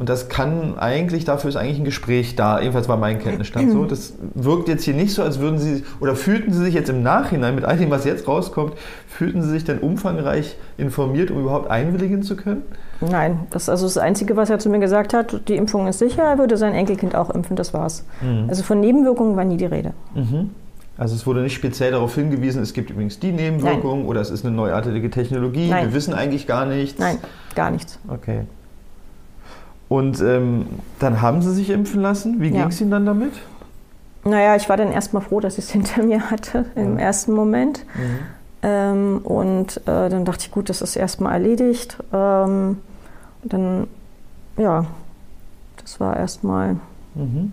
Und 0.00 0.08
das 0.08 0.30
kann 0.30 0.78
eigentlich, 0.78 1.26
dafür 1.26 1.50
ist 1.50 1.56
eigentlich 1.56 1.78
ein 1.78 1.84
Gespräch 1.84 2.34
da, 2.34 2.58
jedenfalls 2.58 2.88
war 2.88 2.96
mein 2.96 3.18
Kenntnisstand 3.18 3.70
so. 3.70 3.84
Das 3.84 4.14
wirkt 4.34 4.66
jetzt 4.66 4.84
hier 4.84 4.94
nicht 4.94 5.12
so, 5.12 5.22
als 5.22 5.40
würden 5.40 5.58
Sie, 5.58 5.84
oder 6.00 6.16
fühlten 6.16 6.54
Sie 6.54 6.64
sich 6.64 6.72
jetzt 6.72 6.88
im 6.88 7.02
Nachhinein 7.02 7.54
mit 7.54 7.66
all 7.66 7.76
dem, 7.76 7.90
was 7.90 8.06
jetzt 8.06 8.26
rauskommt, 8.26 8.72
fühlten 9.06 9.42
Sie 9.42 9.50
sich 9.50 9.64
denn 9.64 9.78
umfangreich 9.78 10.56
informiert, 10.78 11.30
um 11.30 11.38
überhaupt 11.38 11.70
einwilligen 11.70 12.22
zu 12.22 12.34
können? 12.34 12.62
Nein, 13.02 13.40
das 13.50 13.64
ist 13.64 13.68
also 13.68 13.84
das 13.84 13.98
Einzige, 13.98 14.36
was 14.36 14.48
er 14.48 14.58
zu 14.58 14.70
mir 14.70 14.78
gesagt 14.78 15.12
hat, 15.12 15.46
die 15.48 15.56
Impfung 15.56 15.86
ist 15.86 15.98
sicher, 15.98 16.22
er 16.22 16.38
würde 16.38 16.56
sein 16.56 16.72
Enkelkind 16.72 17.14
auch 17.14 17.28
impfen, 17.28 17.54
das 17.54 17.74
war's. 17.74 18.06
Mhm. 18.22 18.46
Also 18.48 18.62
von 18.62 18.80
Nebenwirkungen 18.80 19.36
war 19.36 19.44
nie 19.44 19.58
die 19.58 19.66
Rede. 19.66 19.92
Mhm. 20.14 20.48
Also 20.96 21.14
es 21.14 21.26
wurde 21.26 21.42
nicht 21.42 21.54
speziell 21.54 21.92
darauf 21.92 22.14
hingewiesen, 22.14 22.62
es 22.62 22.72
gibt 22.72 22.88
übrigens 22.88 23.18
die 23.18 23.32
Nebenwirkung 23.32 23.98
Nein. 23.98 24.08
oder 24.08 24.22
es 24.22 24.30
ist 24.30 24.46
eine 24.46 24.56
neuartige 24.56 25.10
Technologie, 25.10 25.68
Nein. 25.68 25.88
wir 25.88 25.92
wissen 25.92 26.14
eigentlich 26.14 26.46
gar 26.46 26.64
nichts. 26.64 26.98
Nein, 26.98 27.18
gar 27.54 27.70
nichts. 27.70 27.98
Okay. 28.08 28.44
Und 29.90 30.22
ähm, 30.22 30.66
dann 30.98 31.20
haben 31.20 31.42
Sie 31.42 31.52
sich 31.52 31.68
impfen 31.68 32.00
lassen. 32.00 32.40
Wie 32.40 32.48
ja. 32.48 32.60
ging 32.60 32.68
es 32.68 32.80
Ihnen 32.80 32.90
dann 32.92 33.04
damit? 33.04 33.32
Naja, 34.24 34.56
ich 34.56 34.68
war 34.70 34.78
dann 34.78 34.92
erstmal 34.92 35.20
froh, 35.20 35.40
dass 35.40 35.58
ich 35.58 35.64
es 35.64 35.70
hinter 35.72 36.02
mir 36.02 36.30
hatte 36.30 36.64
im 36.76 36.98
ja. 36.98 37.04
ersten 37.04 37.32
Moment. 37.32 37.84
Mhm. 37.94 38.18
Ähm, 38.62 39.18
und 39.24 39.76
äh, 39.88 40.08
dann 40.08 40.24
dachte 40.24 40.46
ich, 40.46 40.50
gut, 40.50 40.70
das 40.70 40.80
ist 40.80 40.96
erstmal 40.96 41.34
erledigt. 41.34 41.98
Ähm, 42.12 42.78
dann, 43.42 43.86
ja, 44.56 44.86
das 45.82 46.00
war 46.00 46.16
erstmal. 46.16 46.76
Mhm 47.14 47.52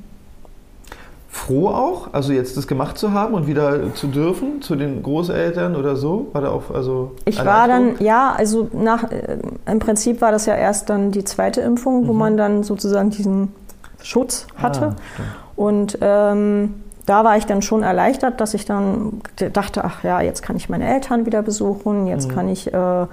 froh 1.48 1.70
auch, 1.70 2.14
also 2.14 2.34
jetzt 2.34 2.58
das 2.58 2.68
gemacht 2.68 2.98
zu 2.98 3.14
haben 3.14 3.34
und 3.34 3.48
wieder 3.48 3.94
zu 3.96 4.08
dürfen 4.08 4.62
zu 4.62 4.76
den 4.76 5.02
Großeltern 5.02 5.76
oder 5.76 5.96
so? 5.96 6.28
War 6.34 6.42
da 6.42 6.50
auch 6.50 6.74
also 6.74 7.12
Ich 7.26 7.44
war 7.44 7.68
dann 7.68 7.96
ja, 8.00 8.34
also 8.36 8.70
nach 8.74 9.12
äh, 9.12 9.38
im 9.66 9.80
Prinzip 9.80 10.22
war 10.22 10.32
das 10.32 10.46
ja 10.46 10.56
erst 10.56 10.90
dann 10.90 11.12
die 11.12 11.24
zweite 11.24 11.62
Impfung, 11.62 12.04
mhm. 12.04 12.08
wo 12.08 12.14
man 12.14 12.38
dann 12.38 12.64
sozusagen 12.64 13.10
diesen 13.10 13.54
Schutz 14.04 14.48
hatte 14.58 14.96
ah, 14.96 15.22
und 15.56 15.98
ähm, 16.02 16.76
da 17.08 17.24
war 17.24 17.38
ich 17.38 17.46
dann 17.46 17.62
schon 17.62 17.84
erleichtert, 17.84 18.42
dass 18.42 18.54
ich 18.54 18.66
dann 18.66 19.22
dachte, 19.54 19.86
ach 19.86 20.04
ja, 20.04 20.22
jetzt 20.22 20.44
kann 20.44 20.58
ich 20.58 20.70
meine 20.70 20.88
Eltern 20.88 21.26
wieder 21.26 21.42
besuchen, 21.42 22.06
jetzt 22.06 22.30
mhm. 22.30 22.36
kann 22.36 22.50
ich 22.50 22.74
äh, 22.74 23.06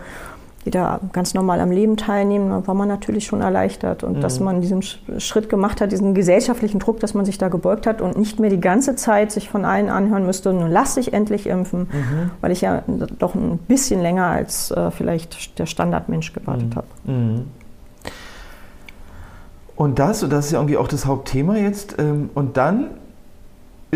wieder 0.64 1.00
ganz 1.12 1.34
normal 1.34 1.60
am 1.60 1.70
Leben 1.70 1.96
teilnehmen, 1.96 2.50
dann 2.50 2.66
war 2.66 2.74
man 2.74 2.88
natürlich 2.88 3.26
schon 3.26 3.40
erleichtert. 3.40 4.02
Und 4.02 4.18
mhm. 4.18 4.20
dass 4.20 4.40
man 4.40 4.60
diesen 4.60 4.82
Schritt 4.82 5.48
gemacht 5.48 5.80
hat, 5.80 5.92
diesen 5.92 6.14
gesellschaftlichen 6.14 6.78
Druck, 6.78 7.00
dass 7.00 7.14
man 7.14 7.24
sich 7.24 7.38
da 7.38 7.48
gebeugt 7.48 7.86
hat 7.86 8.00
und 8.00 8.16
nicht 8.16 8.40
mehr 8.40 8.50
die 8.50 8.60
ganze 8.60 8.96
Zeit 8.96 9.32
sich 9.32 9.48
von 9.48 9.64
allen 9.64 9.88
anhören 9.88 10.26
müsste, 10.26 10.52
nun 10.52 10.70
lass 10.70 10.94
dich 10.94 11.12
endlich 11.12 11.46
impfen, 11.46 11.80
mhm. 11.80 12.30
weil 12.40 12.52
ich 12.52 12.62
ja 12.62 12.82
doch 13.18 13.34
ein 13.34 13.58
bisschen 13.58 14.00
länger 14.00 14.26
als 14.26 14.70
äh, 14.70 14.90
vielleicht 14.90 15.58
der 15.58 15.66
Standardmensch 15.66 16.32
gewartet 16.32 16.70
mhm. 16.70 16.76
habe. 16.76 16.86
Mhm. 17.04 17.44
Und 19.76 19.98
das, 19.98 20.22
und 20.22 20.32
das 20.32 20.46
ist 20.46 20.52
ja 20.52 20.58
irgendwie 20.58 20.76
auch 20.76 20.88
das 20.88 21.04
Hauptthema 21.06 21.56
jetzt, 21.56 21.96
ähm, 21.98 22.30
und 22.34 22.56
dann 22.56 22.90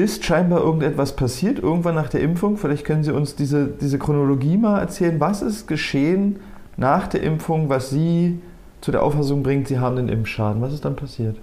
ist 0.03 0.25
scheinbar 0.25 0.61
irgendetwas 0.61 1.17
passiert, 1.17 1.59
irgendwann 1.59 1.95
nach 1.95 2.09
der 2.09 2.21
Impfung. 2.21 2.57
Vielleicht 2.57 2.85
können 2.85 3.03
Sie 3.03 3.13
uns 3.13 3.35
diese, 3.35 3.67
diese 3.67 3.99
Chronologie 3.99 4.57
mal 4.57 4.79
erzählen. 4.79 5.19
Was 5.19 5.43
ist 5.43 5.67
geschehen, 5.67 6.37
nach 6.79 7.09
der 7.09 7.23
Impfung, 7.23 7.69
was 7.69 7.91
Sie 7.91 8.41
zu 8.81 8.93
der 8.93 9.03
Auffassung 9.03 9.43
bringt, 9.43 9.69
Sie 9.69 9.79
haben 9.79 9.97
den 9.97 10.09
Impfschaden? 10.09 10.63
Was 10.63 10.73
ist 10.73 10.85
dann 10.85 10.97
passiert? 10.97 11.37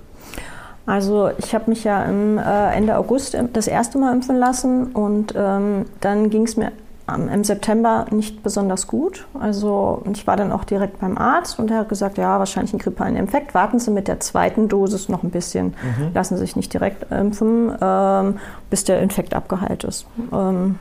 Also 0.86 1.30
ich 1.38 1.54
habe 1.54 1.70
mich 1.70 1.84
ja 1.84 2.04
im, 2.04 2.38
äh, 2.38 2.74
Ende 2.74 2.98
August 2.98 3.38
das 3.54 3.68
erste 3.68 3.98
Mal 3.98 4.13
impfen 4.13 4.38
lassen 4.38 4.88
und 4.94 5.34
ähm, 5.36 5.86
dann 6.00 6.30
ging 6.30 6.44
es 6.44 6.58
mir 6.58 6.72
im 7.08 7.44
September 7.44 8.08
nicht 8.10 8.42
besonders 8.42 8.88
gut. 8.88 9.27
Also 9.39 10.01
ich 10.12 10.25
war 10.25 10.38
dann 10.38 10.51
auch 10.51 10.63
direkt 10.63 11.00
beim 11.00 11.20
Arzt 11.20 11.60
und 11.60 11.70
er 11.70 11.80
hat 11.80 11.89
gesagt, 11.89 12.18
ja, 12.18 12.39
wahrscheinlich 12.39 12.74
ein 12.74 12.80
grippalen 12.80 13.15
Infekt. 13.15 13.54
Warten 13.54 13.77
Sie 13.77 13.92
mit 13.92 14.08
der 14.08 14.20
zweiten 14.22 14.70
Dosis 14.70 15.08
noch 15.08 15.22
ein 15.22 15.30
bisschen. 15.30 15.68
Mhm. 15.68 16.12
Lassen 16.15 16.36
Sie 16.36 16.42
sich 16.42 16.56
nicht 16.56 16.74
direkt 16.74 17.12
impfen, 17.12 17.72
ähm, 17.80 18.39
bis 18.72 18.86
der 18.86 19.01
Infekt 19.01 19.36
abgeheilt 19.36 19.84
ist. 19.84 20.08
Ähm, 20.34 20.80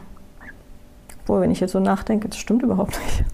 wo, 1.27 1.41
wenn 1.41 1.51
ich 1.51 1.61
jetzt 1.61 1.73
so 1.73 1.81
nachdenke, 1.81 2.29
das 2.29 2.39
stimmt 2.39 2.63
überhaupt 2.63 2.99
nicht. 3.01 3.25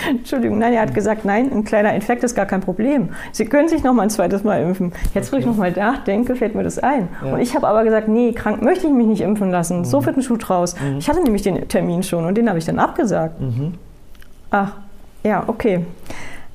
Entschuldigung, 0.08 0.58
nein, 0.58 0.72
er 0.72 0.82
hat 0.82 0.94
gesagt, 0.94 1.24
nein, 1.24 1.50
ein 1.52 1.64
kleiner 1.64 1.94
Infekt 1.94 2.24
ist 2.24 2.34
gar 2.34 2.46
kein 2.46 2.60
Problem. 2.60 3.10
Sie 3.32 3.44
können 3.44 3.68
sich 3.68 3.82
noch 3.82 3.92
mal 3.92 4.02
ein 4.02 4.10
zweites 4.10 4.44
Mal 4.44 4.62
impfen. 4.62 4.92
Jetzt, 5.14 5.32
wo 5.32 5.36
ich 5.36 5.46
noch 5.46 5.56
mal 5.56 5.70
nachdenke, 5.70 6.36
fällt 6.36 6.54
mir 6.54 6.62
das 6.62 6.78
ein. 6.78 7.08
Ja. 7.24 7.34
Und 7.34 7.40
ich 7.40 7.54
habe 7.54 7.66
aber 7.68 7.84
gesagt, 7.84 8.08
nee, 8.08 8.32
krank 8.32 8.62
möchte 8.62 8.86
ich 8.86 8.92
mich 8.92 9.06
nicht 9.06 9.20
impfen 9.20 9.50
lassen. 9.50 9.78
Mhm. 9.78 9.84
So 9.84 10.04
wird 10.04 10.16
ein 10.16 10.22
Schuh 10.22 10.36
draus. 10.36 10.74
Mhm. 10.80 10.98
Ich 10.98 11.08
hatte 11.08 11.22
nämlich 11.22 11.42
den 11.42 11.68
Termin 11.68 12.02
schon 12.02 12.24
und 12.24 12.36
den 12.36 12.48
habe 12.48 12.58
ich 12.58 12.64
dann 12.64 12.78
abgesagt. 12.78 13.40
Mhm. 13.40 13.74
Ach, 14.50 14.72
ja, 15.22 15.44
okay. 15.46 15.84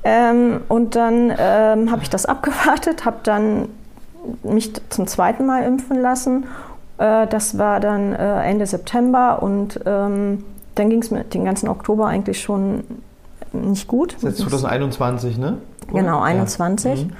Ähm, 0.03 0.61
und 0.67 0.95
dann 0.95 1.33
ähm, 1.37 1.91
habe 1.91 2.01
ich 2.01 2.09
das 2.09 2.25
abgewartet, 2.25 3.05
habe 3.05 3.17
dann 3.23 3.69
mich 4.43 4.73
zum 4.89 5.07
zweiten 5.07 5.45
Mal 5.45 5.63
impfen 5.63 6.01
lassen. 6.01 6.45
Äh, 6.97 7.27
das 7.27 7.57
war 7.57 7.79
dann 7.79 8.13
äh, 8.13 8.43
Ende 8.43 8.65
September 8.65 9.41
und 9.41 9.79
ähm, 9.85 10.43
dann 10.75 10.89
ging 10.89 11.01
es 11.01 11.11
mir 11.11 11.23
den 11.23 11.45
ganzen 11.45 11.67
Oktober 11.69 12.07
eigentlich 12.07 12.41
schon 12.41 12.83
nicht 13.53 13.87
gut. 13.87 14.13
Das 14.15 14.23
ist 14.23 14.39
jetzt 14.39 14.49
2021, 14.49 15.37
ne? 15.37 15.57
Oder? 15.91 16.01
Genau, 16.01 16.21
21. 16.21 16.99
Ja. 16.99 17.05
Mhm. 17.05 17.11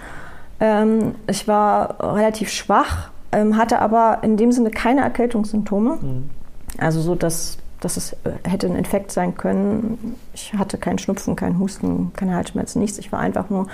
Ähm, 0.60 1.16
ich 1.28 1.48
war 1.48 2.16
relativ 2.16 2.50
schwach, 2.50 3.12
ähm, 3.32 3.58
hatte 3.58 3.80
aber 3.80 4.20
in 4.24 4.38
dem 4.38 4.52
Sinne 4.52 4.72
keine 4.72 5.02
Erkältungssymptome. 5.02 5.98
Mhm. 6.02 6.30
Also 6.78 7.02
so, 7.02 7.16
dass, 7.16 7.58
dass 7.80 7.98
es 7.98 8.14
äh, 8.14 8.32
hätte 8.44 8.68
ein 8.68 8.76
Infekt 8.76 9.12
sein 9.12 9.36
können. 9.36 10.16
Ich 10.34 10.54
hatte 10.54 10.78
keinen 10.78 10.98
Schnupfen, 10.98 11.36
keinen 11.36 11.60
Husten, 11.60 12.12
keine 12.16 12.36
Halsschmerzen, 12.36 12.80
nichts. 12.80 12.98
Ich 12.98 13.12
war 13.12 13.20
einfach 13.20 13.50
nur 13.50 13.68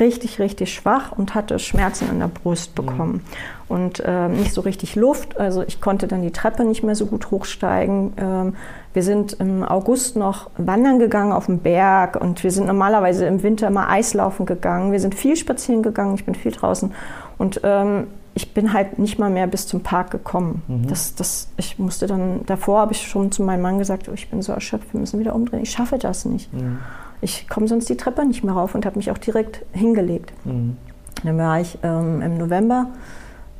richtig, 0.00 0.38
richtig 0.38 0.72
schwach 0.72 1.12
und 1.12 1.34
hatte 1.34 1.58
Schmerzen 1.58 2.08
in 2.10 2.18
der 2.18 2.28
Brust 2.28 2.70
mhm. 2.70 2.86
bekommen. 2.86 3.12
Mhm. 3.12 3.20
Und 3.68 4.00
äh, 4.00 4.28
nicht 4.28 4.54
so 4.54 4.62
richtig 4.62 4.96
Luft. 4.96 5.38
Also 5.38 5.62
ich 5.62 5.80
konnte 5.80 6.08
dann 6.08 6.22
die 6.22 6.30
Treppe 6.30 6.64
nicht 6.64 6.82
mehr 6.82 6.94
so 6.94 7.06
gut 7.06 7.30
hochsteigen. 7.30 8.12
Ähm, 8.16 8.56
wir 8.94 9.02
sind 9.02 9.34
im 9.34 9.62
August 9.62 10.16
noch 10.16 10.50
wandern 10.56 10.98
gegangen 10.98 11.32
auf 11.32 11.46
dem 11.46 11.58
Berg 11.58 12.16
und 12.16 12.42
wir 12.42 12.50
sind 12.50 12.66
normalerweise 12.66 13.26
im 13.26 13.42
Winter 13.42 13.68
mal 13.70 13.88
Eislaufen 13.88 14.46
gegangen. 14.46 14.92
Wir 14.92 15.00
sind 15.00 15.14
viel 15.14 15.36
spazieren 15.36 15.82
gegangen, 15.82 16.14
ich 16.14 16.24
bin 16.24 16.34
viel 16.34 16.52
draußen. 16.52 16.92
Und 17.36 17.60
ähm, 17.62 18.06
ich 18.34 18.54
bin 18.54 18.72
halt 18.72 18.98
nicht 18.98 19.18
mal 19.18 19.30
mehr 19.30 19.46
bis 19.46 19.66
zum 19.66 19.82
Park 19.82 20.12
gekommen. 20.12 20.62
Mhm. 20.68 20.88
Das, 20.88 21.14
das, 21.14 21.48
ich 21.56 21.78
musste 21.78 22.06
dann, 22.06 22.46
davor 22.46 22.80
habe 22.80 22.92
ich 22.92 23.06
schon 23.06 23.32
zu 23.32 23.42
meinem 23.42 23.62
Mann 23.62 23.78
gesagt, 23.78 24.08
oh, 24.08 24.12
ich 24.14 24.30
bin 24.30 24.42
so 24.42 24.52
erschöpft, 24.52 24.92
wir 24.92 25.00
müssen 25.00 25.18
wieder 25.18 25.34
umdrehen. 25.34 25.62
Ich 25.62 25.70
schaffe 25.70 25.98
das 25.98 26.24
nicht. 26.24 26.52
Mhm. 26.52 26.78
Ich 27.20 27.48
komme 27.48 27.68
sonst 27.68 27.88
die 27.88 27.96
Treppe 27.96 28.24
nicht 28.24 28.44
mehr 28.44 28.54
rauf 28.54 28.74
und 28.74 28.86
habe 28.86 28.96
mich 28.96 29.10
auch 29.10 29.18
direkt 29.18 29.64
hingelegt. 29.72 30.32
Mhm. 30.44 30.76
Dann 31.24 31.38
war 31.38 31.60
ich 31.60 31.78
ähm, 31.82 32.22
im 32.22 32.38
November 32.38 32.86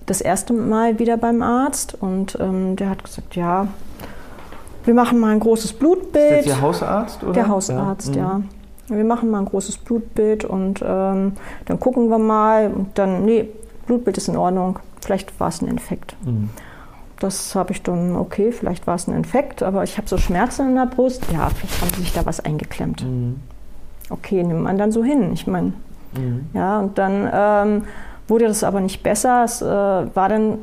das 0.07 0.21
erste 0.21 0.53
Mal 0.53 0.99
wieder 0.99 1.17
beim 1.17 1.43
Arzt 1.43 1.97
und 2.01 2.39
ähm, 2.41 2.77
der 2.77 2.91
hat 2.91 3.05
gesagt, 3.05 3.37
ja, 3.37 3.69
wir 4.85 4.95
machen 4.95 5.19
mal 5.19 5.33
ein 5.33 5.41
großes 5.41 5.75
Blutbild. 5.75 6.41
Ist 6.41 6.49
das 6.49 6.57
Ihr 6.57 6.61
Hausarzt? 6.63 7.23
Oder? 7.23 7.33
Der 7.33 7.49
Hausarzt, 7.49 8.15
ja. 8.15 8.39
Mhm. 8.39 8.45
ja. 8.89 8.97
Wir 8.97 9.05
machen 9.05 9.31
mal 9.31 9.41
ein 9.41 9.45
großes 9.45 9.79
Blutbild 9.79 10.47
und 10.47 10.83
ähm, 10.83 11.33
dann 11.67 11.79
gucken 11.79 12.09
wir 12.09 12.19
mal 12.19 12.71
und 12.73 12.97
dann, 12.97 13.27
nee, 13.27 13.51
Blutbild 13.87 14.17
ist 14.17 14.29
in 14.29 14.37
Ordnung, 14.37 14.79
vielleicht 15.03 15.39
war 15.41 15.49
es 15.49 15.61
ein 15.61 15.69
Infekt. 15.69 16.17
Mhm. 16.25 16.49
Das 17.21 17.55
habe 17.55 17.73
ich 17.73 17.83
dann, 17.83 18.17
okay, 18.17 18.53
vielleicht 18.53 18.87
war 18.87 18.95
es 18.95 19.09
ein 19.09 19.15
Infekt, 19.15 19.63
aber 19.63 19.83
ich 19.83 19.99
habe 19.99 20.09
so 20.09 20.17
Schmerzen 20.17 20.69
in 20.69 20.75
der 20.77 20.87
Brust. 20.87 21.25
Ja, 21.33 21.51
vielleicht 21.51 21.83
haben 21.83 21.91
sie 21.95 22.03
sich 22.03 22.13
da 22.13 22.25
was 22.25 22.41
eingeklemmt. 22.41 23.05
Mhm. 23.05 23.41
Okay, 24.11 24.43
nimmt 24.43 24.63
man 24.63 24.79
dann 24.79 24.93
so 24.93 25.05
hin. 25.05 25.33
Ich 25.33 25.47
meine, 25.47 25.73
mhm. 26.17 26.47
ja, 26.55 26.81
und 26.81 26.99
dann 26.99 27.29
ähm, 27.33 27.83
wurde 28.27 28.47
das 28.47 28.65
aber 28.65 28.81
nicht 28.81 29.03
besser. 29.03 29.45
Es 29.45 29.63
äh, 29.63 29.67
war 29.67 30.29
dann 30.29 30.59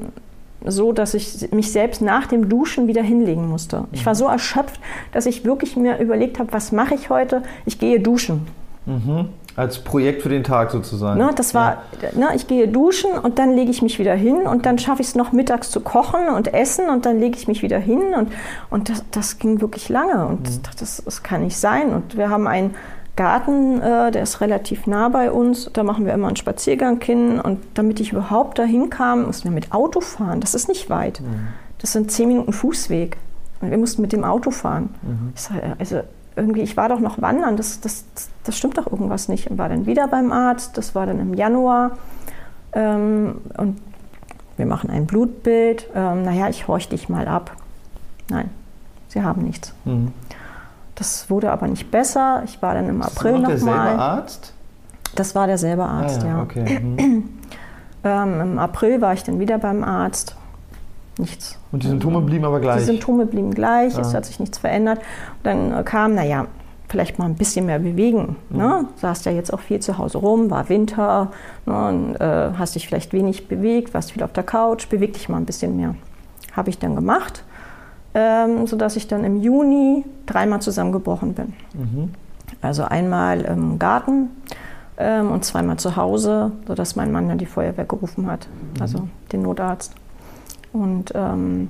so, 0.65 0.91
dass 0.91 1.13
ich 1.13 1.51
mich 1.51 1.71
selbst 1.71 2.01
nach 2.01 2.27
dem 2.27 2.49
Duschen 2.49 2.87
wieder 2.87 3.03
hinlegen 3.03 3.47
musste. 3.47 3.85
Ich 3.91 4.05
war 4.05 4.13
mhm. 4.13 4.17
so 4.17 4.27
erschöpft, 4.27 4.79
dass 5.11 5.25
ich 5.25 5.45
wirklich 5.45 5.75
mir 5.77 5.99
überlegt 5.99 6.39
habe, 6.39 6.51
was 6.53 6.71
mache 6.71 6.95
ich 6.95 7.09
heute? 7.09 7.43
Ich 7.65 7.79
gehe 7.79 7.99
duschen. 7.99 8.47
Mhm. 8.85 9.29
Als 9.55 9.79
Projekt 9.79 10.21
für 10.21 10.29
den 10.29 10.43
Tag 10.43 10.71
sozusagen. 10.71 11.17
Ne, 11.17 11.29
das 11.33 11.53
war, 11.53 11.83
ja. 12.01 12.09
ne, 12.19 12.35
ich 12.35 12.47
gehe 12.47 12.67
duschen 12.67 13.11
und 13.11 13.39
dann 13.39 13.53
lege 13.53 13.71
ich 13.71 13.81
mich 13.81 13.99
wieder 13.99 14.13
hin 14.13 14.41
und 14.41 14.65
dann 14.65 14.77
schaffe 14.77 15.01
ich 15.01 15.07
es 15.07 15.15
noch 15.15 15.31
mittags 15.31 15.71
zu 15.71 15.79
kochen 15.79 16.27
und 16.27 16.53
essen 16.53 16.89
und 16.89 17.05
dann 17.05 17.19
lege 17.19 17.37
ich 17.37 17.47
mich 17.47 17.61
wieder 17.61 17.79
hin 17.79 18.01
und, 18.17 18.33
und 18.69 18.89
das, 18.89 19.05
das 19.11 19.39
ging 19.39 19.61
wirklich 19.61 19.87
lange 19.87 20.27
und 20.27 20.41
mhm. 20.41 20.61
das, 20.77 21.03
das 21.03 21.23
kann 21.23 21.43
nicht 21.43 21.57
sein. 21.57 21.93
Und 21.93 22.17
wir 22.17 22.29
haben 22.29 22.47
einen 22.47 22.75
Garten, 23.15 23.81
äh, 23.81 24.11
der 24.11 24.23
ist 24.23 24.41
relativ 24.41 24.87
nah 24.87 25.09
bei 25.09 25.31
uns, 25.31 25.69
da 25.71 25.83
machen 25.83 26.05
wir 26.05 26.13
immer 26.13 26.27
einen 26.27 26.35
Spaziergang 26.35 27.01
hin 27.01 27.39
und 27.39 27.59
damit 27.73 27.99
ich 27.99 28.11
überhaupt 28.11 28.59
dahin 28.59 28.89
kam, 28.89 29.25
mussten 29.25 29.45
wir 29.45 29.51
mit 29.51 29.71
Auto 29.71 30.01
fahren. 30.01 30.41
Das 30.41 30.53
ist 30.53 30.67
nicht 30.67 30.89
weit. 30.89 31.21
Mhm. 31.21 31.47
Das 31.77 31.93
sind 31.93 32.11
zehn 32.11 32.27
Minuten 32.27 32.51
Fußweg. 32.51 33.17
Und 33.61 33.71
wir 33.71 33.77
mussten 33.77 34.01
mit 34.01 34.11
dem 34.11 34.23
Auto 34.23 34.51
fahren. 34.51 34.93
Mhm. 35.01 35.31
Ich 35.33 35.41
sag, 35.41 35.55
also 35.79 36.01
irgendwie, 36.35 36.61
ich 36.61 36.75
war 36.75 36.89
doch 36.89 36.99
noch 36.99 37.21
wandern, 37.21 37.55
das, 37.55 37.79
das, 37.79 38.03
das 38.43 38.57
stimmt 38.57 38.77
doch 38.77 38.91
irgendwas 38.91 39.29
nicht. 39.29 39.49
Und 39.49 39.57
war 39.57 39.69
dann 39.69 39.85
wieder 39.85 40.07
beim 40.07 40.31
Arzt, 40.31 40.77
das 40.77 40.93
war 40.93 41.05
dann 41.05 41.19
im 41.19 41.33
Januar. 41.33 41.97
Ähm, 42.73 43.41
und 43.57 43.79
wir 44.57 44.65
machen 44.65 44.89
ein 44.89 45.05
Blutbild. 45.05 45.89
Ähm, 45.95 46.23
naja, 46.23 46.49
ich 46.49 46.67
horch 46.67 46.89
dich 46.89 47.07
mal 47.07 47.27
ab. 47.27 47.55
Nein, 48.29 48.49
sie 49.07 49.23
haben 49.23 49.43
nichts. 49.43 49.73
Mhm. 49.85 50.11
Das 50.95 51.29
wurde 51.29 51.51
aber 51.51 51.67
nicht 51.67 51.91
besser. 51.91 52.41
Ich 52.45 52.61
war 52.61 52.73
dann 52.73 52.89
im 52.89 53.01
April 53.01 53.39
nochmal. 53.39 53.53
Das 53.53 53.65
war 53.65 53.75
derselbe 53.75 54.01
Arzt? 54.01 54.53
Das 55.15 55.35
war 55.35 55.47
derselbe 55.47 55.83
Arzt, 55.83 56.23
ah, 56.23 56.27
ja. 56.27 56.37
ja. 56.37 56.41
Okay. 56.43 56.79
Mhm. 58.05 58.09
ähm, 58.11 58.41
Im 58.41 58.59
April 58.59 59.01
war 59.01 59.13
ich 59.13 59.23
dann 59.23 59.39
wieder 59.39 59.57
beim 59.57 59.83
Arzt. 59.83 60.35
Nichts. 61.17 61.57
Und 61.71 61.83
die 61.83 61.87
Symptome 61.87 62.21
blieben 62.21 62.45
aber 62.45 62.59
gleich? 62.59 62.79
Die 62.79 62.85
Symptome 62.85 63.25
blieben 63.25 63.53
gleich, 63.53 63.97
ah. 63.97 64.01
es 64.01 64.13
hat 64.13 64.25
sich 64.25 64.39
nichts 64.39 64.57
verändert. 64.57 64.99
Und 64.99 65.45
dann 65.45 65.73
äh, 65.73 65.83
kam, 65.83 66.13
naja, 66.13 66.45
vielleicht 66.87 67.19
mal 67.19 67.25
ein 67.25 67.35
bisschen 67.35 67.65
mehr 67.65 67.79
bewegen. 67.79 68.35
Mhm. 68.49 68.57
Ne? 68.57 68.87
Saßt 68.97 69.25
ja 69.25 69.31
jetzt 69.31 69.53
auch 69.53 69.59
viel 69.59 69.79
zu 69.79 69.97
Hause 69.97 70.17
rum, 70.19 70.51
war 70.51 70.69
Winter, 70.69 71.31
ne? 71.65 71.87
und, 71.87 72.15
äh, 72.15 72.51
hast 72.57 72.75
dich 72.75 72.87
vielleicht 72.87 73.13
wenig 73.13 73.47
bewegt, 73.47 73.93
warst 73.93 74.11
viel 74.11 74.23
auf 74.23 74.33
der 74.33 74.43
Couch, 74.43 74.89
beweg 74.89 75.13
dich 75.13 75.29
mal 75.29 75.37
ein 75.37 75.45
bisschen 75.45 75.77
mehr. 75.77 75.95
Habe 76.53 76.69
ich 76.69 76.79
dann 76.79 76.95
gemacht, 76.95 77.43
ähm, 78.15 78.65
sodass 78.65 78.95
ich 78.95 79.07
dann 79.07 79.23
im 79.25 79.41
Juni 79.41 80.05
dreimal 80.25 80.61
zusammengebrochen 80.61 81.33
bin. 81.33 81.53
Mhm. 81.73 82.09
Also 82.61 82.83
einmal 82.83 83.41
im 83.41 83.77
Garten 83.77 84.29
ähm, 84.97 85.31
und 85.31 85.43
zweimal 85.43 85.77
zu 85.77 85.97
Hause, 85.97 86.53
sodass 86.65 86.95
mein 86.95 87.11
Mann 87.11 87.27
dann 87.27 87.37
die 87.37 87.45
Feuerwehr 87.45 87.85
gerufen 87.85 88.27
hat, 88.27 88.47
mhm. 88.47 88.81
also 88.81 89.07
den 89.33 89.41
Notarzt. 89.41 89.93
Und 90.71 91.11
ähm, 91.13 91.69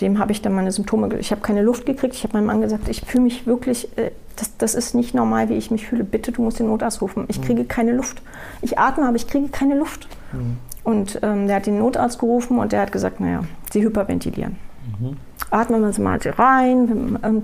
dem 0.00 0.18
habe 0.18 0.32
ich 0.32 0.40
dann 0.40 0.54
meine 0.54 0.70
Symptome, 0.70 1.16
ich 1.18 1.32
habe 1.32 1.40
keine 1.42 1.62
Luft 1.62 1.84
gekriegt. 1.84 2.14
Ich 2.14 2.22
habe 2.22 2.34
meinem 2.34 2.46
Mann 2.46 2.60
gesagt, 2.60 2.88
ich 2.88 3.02
fühle 3.02 3.24
mich 3.24 3.46
wirklich, 3.46 3.96
äh, 3.98 4.12
das, 4.36 4.56
das 4.56 4.74
ist 4.74 4.94
nicht 4.94 5.14
normal, 5.14 5.48
wie 5.48 5.54
ich 5.54 5.72
mich 5.72 5.86
fühle. 5.86 6.04
Bitte, 6.04 6.30
du 6.30 6.42
musst 6.42 6.60
den 6.60 6.68
Notarzt 6.68 7.02
rufen. 7.02 7.24
Ich 7.26 7.40
mhm. 7.40 7.44
kriege 7.44 7.64
keine 7.64 7.92
Luft. 7.92 8.22
Ich 8.60 8.78
atme, 8.78 9.06
aber 9.06 9.16
ich 9.16 9.26
kriege 9.26 9.48
keine 9.48 9.76
Luft. 9.76 10.08
Mhm. 10.32 10.58
Und 10.84 11.18
ähm, 11.22 11.48
der 11.48 11.56
hat 11.56 11.66
den 11.66 11.78
Notarzt 11.78 12.20
gerufen 12.20 12.58
und 12.58 12.72
der 12.72 12.82
hat 12.82 12.92
gesagt, 12.92 13.20
naja, 13.20 13.44
Sie 13.72 13.82
hyperventilieren. 13.82 14.56
Mhm. 15.00 15.16
Atmen 15.52 15.92
Sie 15.92 16.00
mal 16.00 16.18
rein. 16.24 17.18
Ähm, 17.22 17.42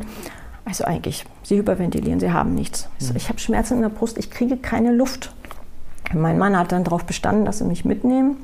also 0.64 0.84
eigentlich, 0.84 1.24
Sie 1.42 1.56
hyperventilieren, 1.56 2.20
Sie 2.20 2.32
haben 2.32 2.54
nichts. 2.54 2.88
Mhm. 3.00 3.16
Ich 3.16 3.28
habe 3.28 3.38
Schmerzen 3.38 3.74
in 3.74 3.82
der 3.82 3.88
Brust, 3.88 4.18
ich 4.18 4.30
kriege 4.30 4.56
keine 4.56 4.92
Luft. 4.92 5.32
Mein 6.14 6.38
Mann 6.38 6.58
hat 6.58 6.72
dann 6.72 6.84
darauf 6.84 7.04
bestanden, 7.04 7.44
dass 7.44 7.58
sie 7.58 7.64
mich 7.64 7.84
mitnehmen. 7.84 8.36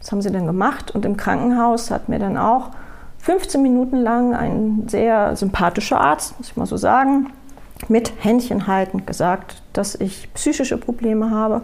Das 0.00 0.12
haben 0.12 0.20
sie 0.20 0.30
dann 0.30 0.46
gemacht 0.46 0.90
und 0.90 1.04
im 1.04 1.16
Krankenhaus 1.16 1.90
hat 1.90 2.08
mir 2.08 2.18
dann 2.18 2.36
auch 2.36 2.70
15 3.18 3.62
Minuten 3.62 3.96
lang 3.96 4.34
ein 4.34 4.84
sehr 4.88 5.34
sympathischer 5.36 6.00
Arzt, 6.00 6.38
muss 6.38 6.48
ich 6.48 6.56
mal 6.56 6.66
so 6.66 6.76
sagen, 6.76 7.30
mit 7.88 8.12
Händchen 8.18 8.66
haltend 8.66 9.06
gesagt, 9.06 9.62
dass 9.72 9.94
ich 9.94 10.32
psychische 10.34 10.76
Probleme 10.76 11.30
habe 11.30 11.62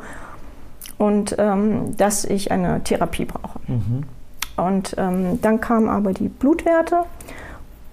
und 0.98 1.34
ähm, 1.38 1.96
dass 1.96 2.24
ich 2.24 2.50
eine 2.50 2.82
Therapie 2.82 3.26
brauche. 3.26 3.60
Mhm. 3.66 4.04
Und 4.56 4.94
ähm, 4.98 5.40
dann 5.42 5.60
kamen 5.60 5.88
aber 5.88 6.12
die 6.12 6.28
Blutwerte 6.28 7.04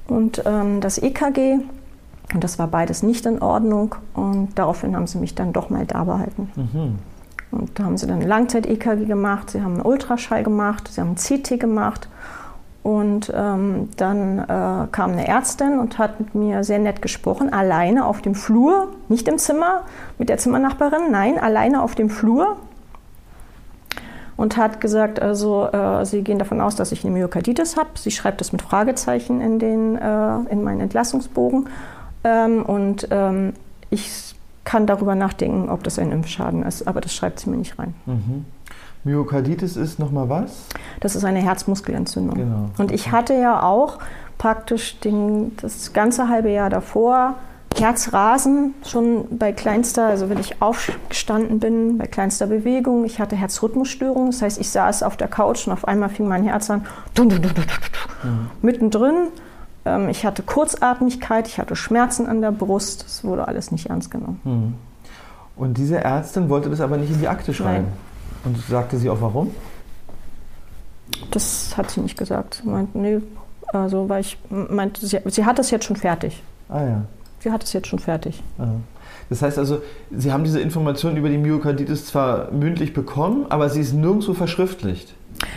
und 0.07 0.43
ähm, 0.45 0.81
das 0.81 0.97
EKG 0.97 1.59
und 2.33 2.43
das 2.43 2.59
war 2.59 2.67
beides 2.67 3.03
nicht 3.03 3.25
in 3.25 3.41
Ordnung 3.41 3.95
und 4.13 4.49
daraufhin 4.55 4.95
haben 4.95 5.07
sie 5.07 5.17
mich 5.17 5.35
dann 5.35 5.53
doch 5.53 5.69
mal 5.69 5.85
da 5.85 6.03
behalten. 6.03 6.51
Mhm. 6.55 6.99
Und 7.51 7.79
da 7.79 7.85
haben 7.85 7.97
sie 7.97 8.07
dann 8.07 8.21
Langzeit-EKG 8.21 9.05
gemacht, 9.05 9.51
sie 9.51 9.61
haben 9.61 9.75
einen 9.75 9.85
Ultraschall 9.85 10.43
gemacht, 10.43 10.89
sie 10.91 10.99
haben 10.99 11.11
ein 11.11 11.15
CT 11.15 11.59
gemacht. 11.59 12.09
Und 12.83 13.31
ähm, 13.35 13.89
dann 13.97 14.39
äh, 14.39 14.87
kam 14.91 15.11
eine 15.11 15.27
Ärztin 15.27 15.77
und 15.77 15.97
hat 15.97 16.21
mit 16.21 16.35
mir 16.35 16.63
sehr 16.63 16.79
nett 16.79 17.01
gesprochen, 17.01 17.51
alleine 17.51 18.05
auf 18.05 18.21
dem 18.21 18.33
Flur, 18.33 18.93
nicht 19.09 19.27
im 19.27 19.37
Zimmer 19.37 19.83
mit 20.17 20.29
der 20.29 20.37
Zimmernachbarin, 20.37 21.11
nein, 21.11 21.37
alleine 21.37 21.81
auf 21.81 21.95
dem 21.95 22.09
Flur. 22.09 22.55
Und 24.37 24.55
hat 24.55 24.79
gesagt, 24.79 25.19
also 25.21 25.67
äh, 25.67 26.05
Sie 26.05 26.21
gehen 26.21 26.39
davon 26.39 26.61
aus, 26.61 26.75
dass 26.75 26.91
ich 26.91 27.03
eine 27.03 27.13
Myokarditis 27.13 27.75
habe. 27.75 27.89
Sie 27.95 28.11
schreibt 28.11 28.39
das 28.39 28.51
mit 28.51 28.61
Fragezeichen 28.61 29.41
in, 29.41 29.59
den, 29.59 29.95
äh, 29.95 30.37
in 30.49 30.63
meinen 30.63 30.79
Entlassungsbogen. 30.79 31.67
Ähm, 32.23 32.63
und 32.63 33.07
ähm, 33.11 33.53
ich 33.89 34.35
kann 34.63 34.85
darüber 34.85 35.15
nachdenken, 35.15 35.69
ob 35.69 35.83
das 35.83 35.97
ein 35.97 36.11
Impfschaden 36.11 36.63
ist, 36.63 36.87
aber 36.87 37.01
das 37.01 37.13
schreibt 37.13 37.39
sie 37.39 37.49
mir 37.49 37.57
nicht 37.57 37.79
rein. 37.79 37.95
Mhm. 38.05 38.45
Myokarditis 39.03 39.77
ist 39.77 39.99
nochmal 39.99 40.29
was? 40.29 40.65
Das 40.99 41.15
ist 41.15 41.23
eine 41.23 41.39
Herzmuskelentzündung. 41.39 42.35
Genau. 42.35 42.69
Und 42.77 42.91
ich 42.91 43.11
hatte 43.11 43.33
ja 43.33 43.63
auch 43.63 43.99
praktisch 44.37 44.99
den, 44.99 45.55
das 45.57 45.93
ganze 45.93 46.29
halbe 46.29 46.49
Jahr 46.49 46.69
davor 46.69 47.35
Herzrasen 47.79 48.73
schon 48.85 49.37
bei 49.37 49.51
kleinster, 49.51 50.07
also 50.07 50.29
wenn 50.29 50.39
ich 50.39 50.61
aufgestanden 50.61 51.59
bin, 51.59 51.97
bei 51.97 52.07
kleinster 52.07 52.47
Bewegung. 52.47 53.05
Ich 53.05 53.19
hatte 53.19 53.35
Herzrhythmusstörungen, 53.35 54.31
das 54.31 54.41
heißt, 54.41 54.59
ich 54.59 54.69
saß 54.69 55.03
auf 55.03 55.17
der 55.17 55.27
Couch 55.27 55.67
und 55.67 55.73
auf 55.73 55.87
einmal 55.87 56.09
fing 56.09 56.27
mein 56.27 56.43
Herz 56.43 56.69
an, 56.69 56.85
dun, 57.13 57.29
dun, 57.29 57.41
dun, 57.41 57.53
mhm. 58.23 58.49
mittendrin. 58.61 59.27
Ähm, 59.85 60.09
ich 60.09 60.25
hatte 60.25 60.43
Kurzatmigkeit, 60.43 61.47
ich 61.47 61.59
hatte 61.59 61.75
Schmerzen 61.75 62.27
an 62.27 62.41
der 62.41 62.51
Brust, 62.51 63.03
das 63.03 63.23
wurde 63.23 63.47
alles 63.47 63.71
nicht 63.71 63.89
ernst 63.89 64.11
genommen. 64.11 64.41
Mhm. 64.43 64.73
Und 65.55 65.77
diese 65.77 66.03
Ärztin 66.03 66.49
wollte 66.49 66.69
das 66.69 66.81
aber 66.81 66.97
nicht 66.97 67.11
in 67.11 67.19
die 67.19 67.27
Akte 67.27 67.53
schreiben. 67.53 67.85
Nein. 67.85 68.53
Und 68.53 68.57
sagte 68.67 68.97
sie 68.97 69.09
auch 69.09 69.21
warum? 69.21 69.51
Das 71.31 71.75
hat 71.75 71.89
sie 71.89 72.01
nicht 72.01 72.17
gesagt. 72.17 72.61
Sie 72.61 72.69
meinte, 72.69 72.97
nee, 72.97 73.21
also 73.73 74.07
weil 74.07 74.21
ich 74.21 74.37
meinte, 74.49 75.05
sie, 75.05 75.19
sie 75.25 75.45
hat 75.45 75.57
das 75.57 75.71
jetzt 75.71 75.85
schon 75.85 75.95
fertig. 75.95 76.43
Ah 76.69 76.83
ja. 76.83 77.01
Sie 77.47 77.53
hat 77.53 77.63
es 77.63 77.71
jetzt 77.71 77.87
schon 77.87 77.99
fertig. 77.99 78.43
Das 79.29 79.41
heißt 79.41 79.57
also, 79.57 79.81
Sie 80.11 80.33
haben 80.33 80.43
diese 80.43 80.59
Information 80.59 81.15
über 81.15 81.29
die 81.29 81.37
Myokarditis 81.37 82.05
zwar 82.05 82.51
mündlich 82.51 82.93
bekommen, 82.93 83.45
aber 83.47 83.69
sie 83.69 83.79
ist 83.79 83.93
nirgendwo 83.93 84.33
verschriftlicht. 84.33 85.13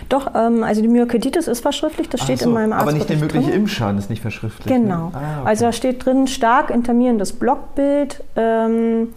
Doch, 0.09 0.33
ähm, 0.37 0.63
also 0.63 0.83
die 0.83 0.89
Myokarditis 0.89 1.49
ist 1.49 1.61
verschriftlicht, 1.61 2.15
das 2.15 2.23
steht 2.23 2.39
so, 2.39 2.49
in 2.49 2.55
meinem 2.55 2.73
Arzt. 2.73 2.83
Aber 2.83 2.93
nicht 2.93 3.09
der 3.09 3.17
mögliche. 3.17 3.51
Impfschaden 3.51 3.99
ist 3.99 4.09
nicht 4.09 4.23
verschriftlicht. 4.23 4.71
Ne? 4.71 4.85
Genau. 4.85 5.09
Ne? 5.09 5.13
Ah, 5.15 5.41
okay. 5.41 5.49
Also 5.49 5.65
da 5.65 5.73
steht 5.73 6.05
drin 6.05 6.29
stark 6.29 6.71
intermierendes 6.71 7.33
Blockbild 7.33 8.23
ähm, 8.37 9.09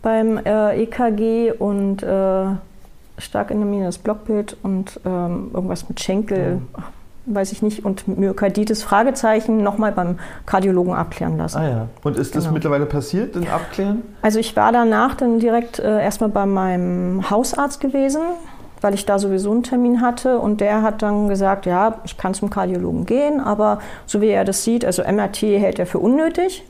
beim 0.00 0.38
äh, 0.38 0.82
EKG 0.84 1.52
und 1.52 2.02
äh, 2.02 2.46
stark 3.18 3.50
intermierendes 3.50 3.98
Blockbild 3.98 4.56
und 4.62 5.00
ähm, 5.04 5.50
irgendwas 5.52 5.86
mit 5.86 6.00
Schenkel. 6.00 6.60
Ja 6.74 6.82
weiß 7.26 7.52
ich 7.52 7.62
nicht, 7.62 7.84
und 7.84 8.06
Myokarditis, 8.06 8.82
Fragezeichen, 8.82 9.62
nochmal 9.62 9.92
beim 9.92 10.18
Kardiologen 10.46 10.94
abklären 10.94 11.36
lassen. 11.36 11.58
Ah 11.58 11.68
ja. 11.68 11.88
Und 12.04 12.16
ist 12.16 12.34
das 12.34 12.44
genau. 12.44 12.54
mittlerweile 12.54 12.86
passiert, 12.86 13.34
den 13.34 13.48
Abklären? 13.48 14.02
Also 14.22 14.38
ich 14.38 14.54
war 14.56 14.72
danach 14.72 15.16
dann 15.16 15.40
direkt 15.40 15.78
äh, 15.78 16.02
erstmal 16.02 16.30
bei 16.30 16.46
meinem 16.46 17.28
Hausarzt 17.28 17.80
gewesen, 17.80 18.22
weil 18.80 18.94
ich 18.94 19.06
da 19.06 19.18
sowieso 19.18 19.50
einen 19.50 19.64
Termin 19.64 20.00
hatte 20.00 20.38
und 20.38 20.60
der 20.60 20.82
hat 20.82 21.02
dann 21.02 21.28
gesagt, 21.28 21.66
ja, 21.66 21.98
ich 22.04 22.16
kann 22.16 22.34
zum 22.34 22.50
Kardiologen 22.50 23.06
gehen, 23.06 23.40
aber 23.40 23.80
so 24.06 24.20
wie 24.20 24.28
er 24.28 24.44
das 24.44 24.62
sieht, 24.62 24.84
also 24.84 25.02
MRT 25.02 25.42
hält 25.42 25.78
er 25.78 25.86
für 25.86 25.98
unnötig, 25.98 26.64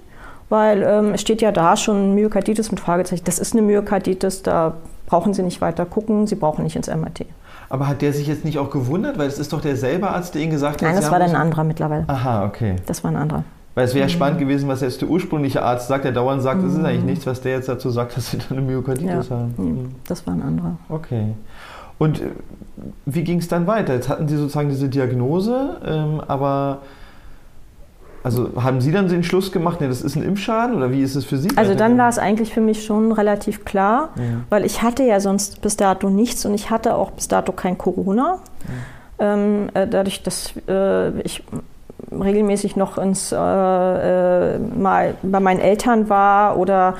weil 0.48 0.82
ähm, 0.82 1.14
es 1.14 1.20
steht 1.20 1.42
ja 1.42 1.52
da 1.52 1.76
schon 1.76 2.14
Myokarditis 2.14 2.70
mit 2.70 2.80
Fragezeichen. 2.80 3.24
Das 3.24 3.38
ist 3.38 3.52
eine 3.52 3.62
Myokarditis, 3.62 4.42
da 4.42 4.74
brauchen 5.06 5.34
Sie 5.34 5.42
nicht 5.42 5.60
weiter 5.60 5.84
gucken, 5.84 6.26
Sie 6.26 6.36
brauchen 6.36 6.64
nicht 6.64 6.76
ins 6.76 6.88
MRT. 6.88 7.26
Aber 7.68 7.88
hat 7.88 8.02
der 8.02 8.12
sich 8.12 8.26
jetzt 8.26 8.44
nicht 8.44 8.58
auch 8.58 8.70
gewundert? 8.70 9.18
Weil 9.18 9.26
es 9.26 9.38
ist 9.38 9.52
doch 9.52 9.60
derselbe 9.60 10.08
Arzt, 10.08 10.34
der 10.34 10.42
Ihnen 10.42 10.52
gesagt 10.52 10.82
hat, 10.82 10.88
Nein, 10.88 10.96
das 10.96 11.10
war 11.10 11.18
dann 11.18 11.30
ein 11.30 11.36
anderer 11.36 11.64
mittlerweile. 11.64 12.04
Aha, 12.08 12.44
okay. 12.44 12.76
Das 12.86 13.02
war 13.02 13.10
ein 13.10 13.16
anderer. 13.16 13.44
Weil 13.74 13.84
es 13.84 13.94
wäre 13.94 14.06
mhm. 14.06 14.10
spannend 14.10 14.38
gewesen, 14.38 14.68
was 14.68 14.80
jetzt 14.80 15.02
der 15.02 15.08
ursprüngliche 15.08 15.62
Arzt 15.62 15.88
sagt, 15.88 16.04
der 16.04 16.12
dauernd 16.12 16.42
sagt, 16.42 16.62
mhm. 16.62 16.66
das 16.66 16.78
ist 16.78 16.84
eigentlich 16.84 17.00
mhm. 17.00 17.06
nichts, 17.06 17.26
was 17.26 17.40
der 17.42 17.52
jetzt 17.52 17.68
dazu 17.68 17.90
sagt, 17.90 18.16
dass 18.16 18.30
Sie 18.30 18.38
eine 18.50 18.62
Myokarditis 18.62 19.28
ja. 19.28 19.36
haben. 19.36 19.54
Mhm. 19.58 19.94
Das 20.08 20.26
war 20.26 20.34
ein 20.34 20.42
anderer. 20.42 20.78
Okay. 20.88 21.34
Und 21.98 22.20
äh, 22.20 22.30
wie 23.04 23.22
ging 23.22 23.38
es 23.38 23.48
dann 23.48 23.66
weiter? 23.66 23.94
Jetzt 23.94 24.08
hatten 24.08 24.28
Sie 24.28 24.36
sozusagen 24.36 24.70
diese 24.70 24.88
Diagnose, 24.88 25.78
ähm, 25.84 26.22
aber 26.26 26.78
also 28.26 28.50
haben 28.60 28.80
Sie 28.80 28.90
dann 28.90 29.06
den 29.06 29.22
Schluss 29.22 29.52
gemacht, 29.52 29.80
nee, 29.80 29.86
das 29.86 30.02
ist 30.02 30.16
ein 30.16 30.24
Impfschaden 30.24 30.74
oder 30.74 30.90
wie 30.90 31.00
ist 31.00 31.14
es 31.14 31.24
für 31.24 31.36
Sie? 31.36 31.48
Also 31.54 31.76
dann 31.76 31.96
war 31.96 32.08
es 32.08 32.18
eigentlich 32.18 32.52
für 32.52 32.60
mich 32.60 32.84
schon 32.84 33.12
relativ 33.12 33.64
klar, 33.64 34.08
ja. 34.16 34.22
weil 34.50 34.64
ich 34.64 34.82
hatte 34.82 35.04
ja 35.04 35.20
sonst 35.20 35.62
bis 35.62 35.76
dato 35.76 36.10
nichts 36.10 36.44
und 36.44 36.52
ich 36.52 36.68
hatte 36.68 36.96
auch 36.96 37.12
bis 37.12 37.28
dato 37.28 37.52
kein 37.52 37.78
Corona. 37.78 38.40
Ja. 39.20 39.34
Ähm, 39.34 39.68
äh, 39.74 39.86
dadurch, 39.86 40.24
dass 40.24 40.54
äh, 40.68 41.20
ich 41.20 41.44
regelmäßig 42.10 42.74
noch 42.74 42.98
ins 42.98 43.30
äh, 43.30 43.36
äh, 43.36 44.58
mal 44.58 45.14
bei 45.22 45.38
meinen 45.38 45.60
Eltern 45.60 46.08
war 46.08 46.58
oder 46.58 46.94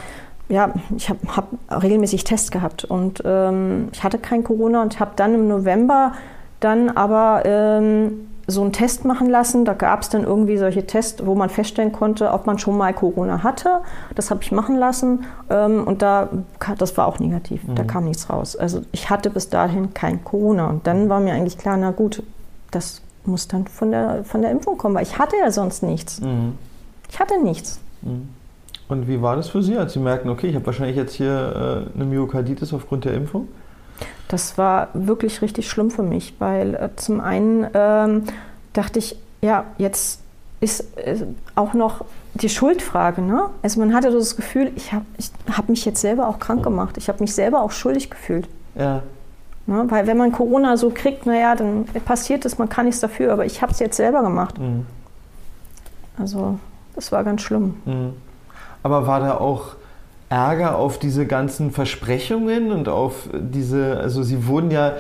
ja, 0.48 0.74
ich 0.96 1.08
habe 1.08 1.18
hab 1.34 1.82
regelmäßig 1.82 2.22
Tests 2.22 2.52
gehabt 2.52 2.84
und 2.84 3.20
ähm, 3.24 3.88
ich 3.90 4.04
hatte 4.04 4.18
kein 4.18 4.44
Corona 4.44 4.80
und 4.80 5.00
habe 5.00 5.10
dann 5.16 5.34
im 5.34 5.48
November 5.48 6.12
dann 6.60 6.88
aber 6.90 7.42
ähm, 7.44 8.28
so 8.46 8.62
einen 8.62 8.72
Test 8.72 9.04
machen 9.04 9.28
lassen. 9.28 9.64
Da 9.64 9.74
gab 9.74 10.02
es 10.02 10.08
dann 10.08 10.24
irgendwie 10.24 10.56
solche 10.56 10.86
Tests, 10.86 11.24
wo 11.26 11.34
man 11.34 11.50
feststellen 11.50 11.92
konnte, 11.92 12.30
ob 12.32 12.46
man 12.46 12.58
schon 12.58 12.76
mal 12.76 12.92
Corona 12.94 13.42
hatte. 13.42 13.80
Das 14.14 14.30
habe 14.30 14.42
ich 14.42 14.52
machen 14.52 14.76
lassen 14.76 15.24
ähm, 15.50 15.84
und 15.84 16.02
da, 16.02 16.28
das 16.78 16.96
war 16.96 17.06
auch 17.06 17.18
negativ. 17.18 17.66
Mhm. 17.66 17.74
Da 17.74 17.84
kam 17.84 18.04
nichts 18.04 18.30
raus. 18.30 18.56
Also 18.56 18.82
ich 18.92 19.10
hatte 19.10 19.30
bis 19.30 19.48
dahin 19.48 19.94
kein 19.94 20.22
Corona 20.24 20.68
und 20.68 20.86
dann 20.86 21.08
war 21.08 21.20
mir 21.20 21.34
eigentlich 21.34 21.58
klar, 21.58 21.76
na 21.76 21.90
gut, 21.90 22.22
das 22.70 23.02
muss 23.24 23.48
dann 23.48 23.66
von 23.66 23.90
der, 23.90 24.24
von 24.24 24.42
der 24.42 24.52
Impfung 24.52 24.78
kommen, 24.78 24.94
weil 24.94 25.02
ich 25.02 25.18
hatte 25.18 25.36
ja 25.42 25.50
sonst 25.50 25.82
nichts. 25.82 26.20
Mhm. 26.20 26.54
Ich 27.10 27.18
hatte 27.18 27.42
nichts. 27.42 27.80
Mhm. 28.02 28.28
Und 28.88 29.08
wie 29.08 29.20
war 29.20 29.34
das 29.34 29.48
für 29.48 29.62
Sie, 29.62 29.76
als 29.76 29.94
Sie 29.94 29.98
merken, 29.98 30.28
okay, 30.28 30.46
ich 30.46 30.54
habe 30.54 30.66
wahrscheinlich 30.66 30.96
jetzt 30.96 31.14
hier 31.14 31.86
äh, 31.92 31.96
eine 31.96 32.04
Myokarditis 32.04 32.72
aufgrund 32.72 33.04
der 33.04 33.14
Impfung? 33.14 33.48
Das 34.28 34.58
war 34.58 34.88
wirklich 34.94 35.42
richtig 35.42 35.68
schlimm 35.68 35.90
für 35.90 36.02
mich, 36.02 36.34
weil 36.38 36.74
äh, 36.74 36.88
zum 36.96 37.20
einen 37.20 37.66
ähm, 37.74 38.24
dachte 38.72 38.98
ich, 38.98 39.16
ja, 39.40 39.64
jetzt 39.78 40.20
ist 40.60 40.96
äh, 40.98 41.24
auch 41.54 41.74
noch 41.74 42.04
die 42.34 42.48
Schuldfrage. 42.48 43.22
Ne? 43.22 43.48
Also 43.62 43.80
man 43.80 43.94
hatte 43.94 44.10
das 44.10 44.36
Gefühl, 44.36 44.72
ich 44.76 44.92
habe 44.92 45.04
ich 45.18 45.30
hab 45.56 45.68
mich 45.68 45.84
jetzt 45.84 46.00
selber 46.00 46.28
auch 46.28 46.38
krank 46.38 46.62
gemacht. 46.62 46.96
Ich 46.98 47.08
habe 47.08 47.20
mich 47.20 47.34
selber 47.34 47.62
auch 47.62 47.70
schuldig 47.70 48.10
gefühlt. 48.10 48.48
Ja. 48.74 49.02
Ne? 49.66 49.84
Weil 49.88 50.06
wenn 50.06 50.16
man 50.16 50.32
Corona 50.32 50.76
so 50.76 50.90
kriegt, 50.90 51.26
naja, 51.26 51.54
dann 51.54 51.84
passiert 52.04 52.44
es, 52.44 52.58
man 52.58 52.68
kann 52.68 52.86
nichts 52.86 53.00
dafür, 53.00 53.32
aber 53.32 53.44
ich 53.46 53.62
habe 53.62 53.72
es 53.72 53.78
jetzt 53.78 53.96
selber 53.96 54.22
gemacht. 54.22 54.58
Mhm. 54.58 54.86
Also 56.18 56.58
das 56.94 57.12
war 57.12 57.24
ganz 57.24 57.42
schlimm. 57.42 57.76
Mhm. 57.84 58.14
Aber 58.82 59.06
war 59.06 59.20
da 59.20 59.36
auch 59.36 59.76
Ärger 60.28 60.76
auf 60.76 60.98
diese 60.98 61.26
ganzen 61.26 61.70
Versprechungen 61.70 62.72
und 62.72 62.88
auf 62.88 63.28
diese, 63.32 63.98
also 63.98 64.22
Sie 64.22 64.46
wurden 64.46 64.70
ja, 64.70 64.94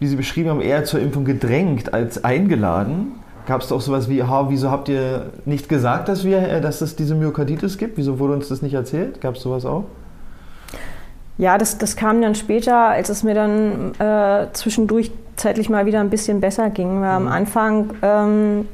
wie 0.00 0.06
Sie 0.08 0.16
beschrieben 0.16 0.50
haben, 0.50 0.60
eher 0.60 0.84
zur 0.84 1.00
Impfung 1.00 1.24
gedrängt 1.24 1.94
als 1.94 2.24
eingeladen. 2.24 3.12
Gab 3.46 3.60
es 3.60 3.72
auch 3.72 3.80
sowas 3.80 4.08
wie, 4.08 4.22
ha, 4.22 4.46
wieso 4.48 4.70
habt 4.70 4.88
ihr 4.88 5.26
nicht 5.44 5.68
gesagt, 5.68 6.08
dass, 6.08 6.24
wir, 6.24 6.38
äh, 6.38 6.60
dass 6.60 6.80
es 6.80 6.96
diese 6.96 7.14
Myokarditis 7.14 7.78
gibt? 7.78 7.96
Wieso 7.96 8.18
wurde 8.18 8.34
uns 8.34 8.48
das 8.48 8.62
nicht 8.62 8.74
erzählt? 8.74 9.20
Gab 9.20 9.36
es 9.36 9.42
sowas 9.42 9.64
auch? 9.64 9.84
Ja, 11.38 11.58
das, 11.58 11.78
das 11.78 11.96
kam 11.96 12.20
dann 12.20 12.34
später, 12.34 12.76
als 12.76 13.08
es 13.08 13.22
mir 13.22 13.34
dann 13.34 13.94
äh, 13.98 14.46
zwischendurch 14.52 15.10
zeitlich 15.36 15.68
mal 15.68 15.86
wieder 15.86 16.00
ein 16.00 16.10
bisschen 16.10 16.40
besser 16.40 16.70
ging. 16.70 17.00
Weil 17.00 17.20
mhm. 17.20 17.26
am 17.26 17.28
Anfang 17.28 17.90
ähm, 18.02 18.68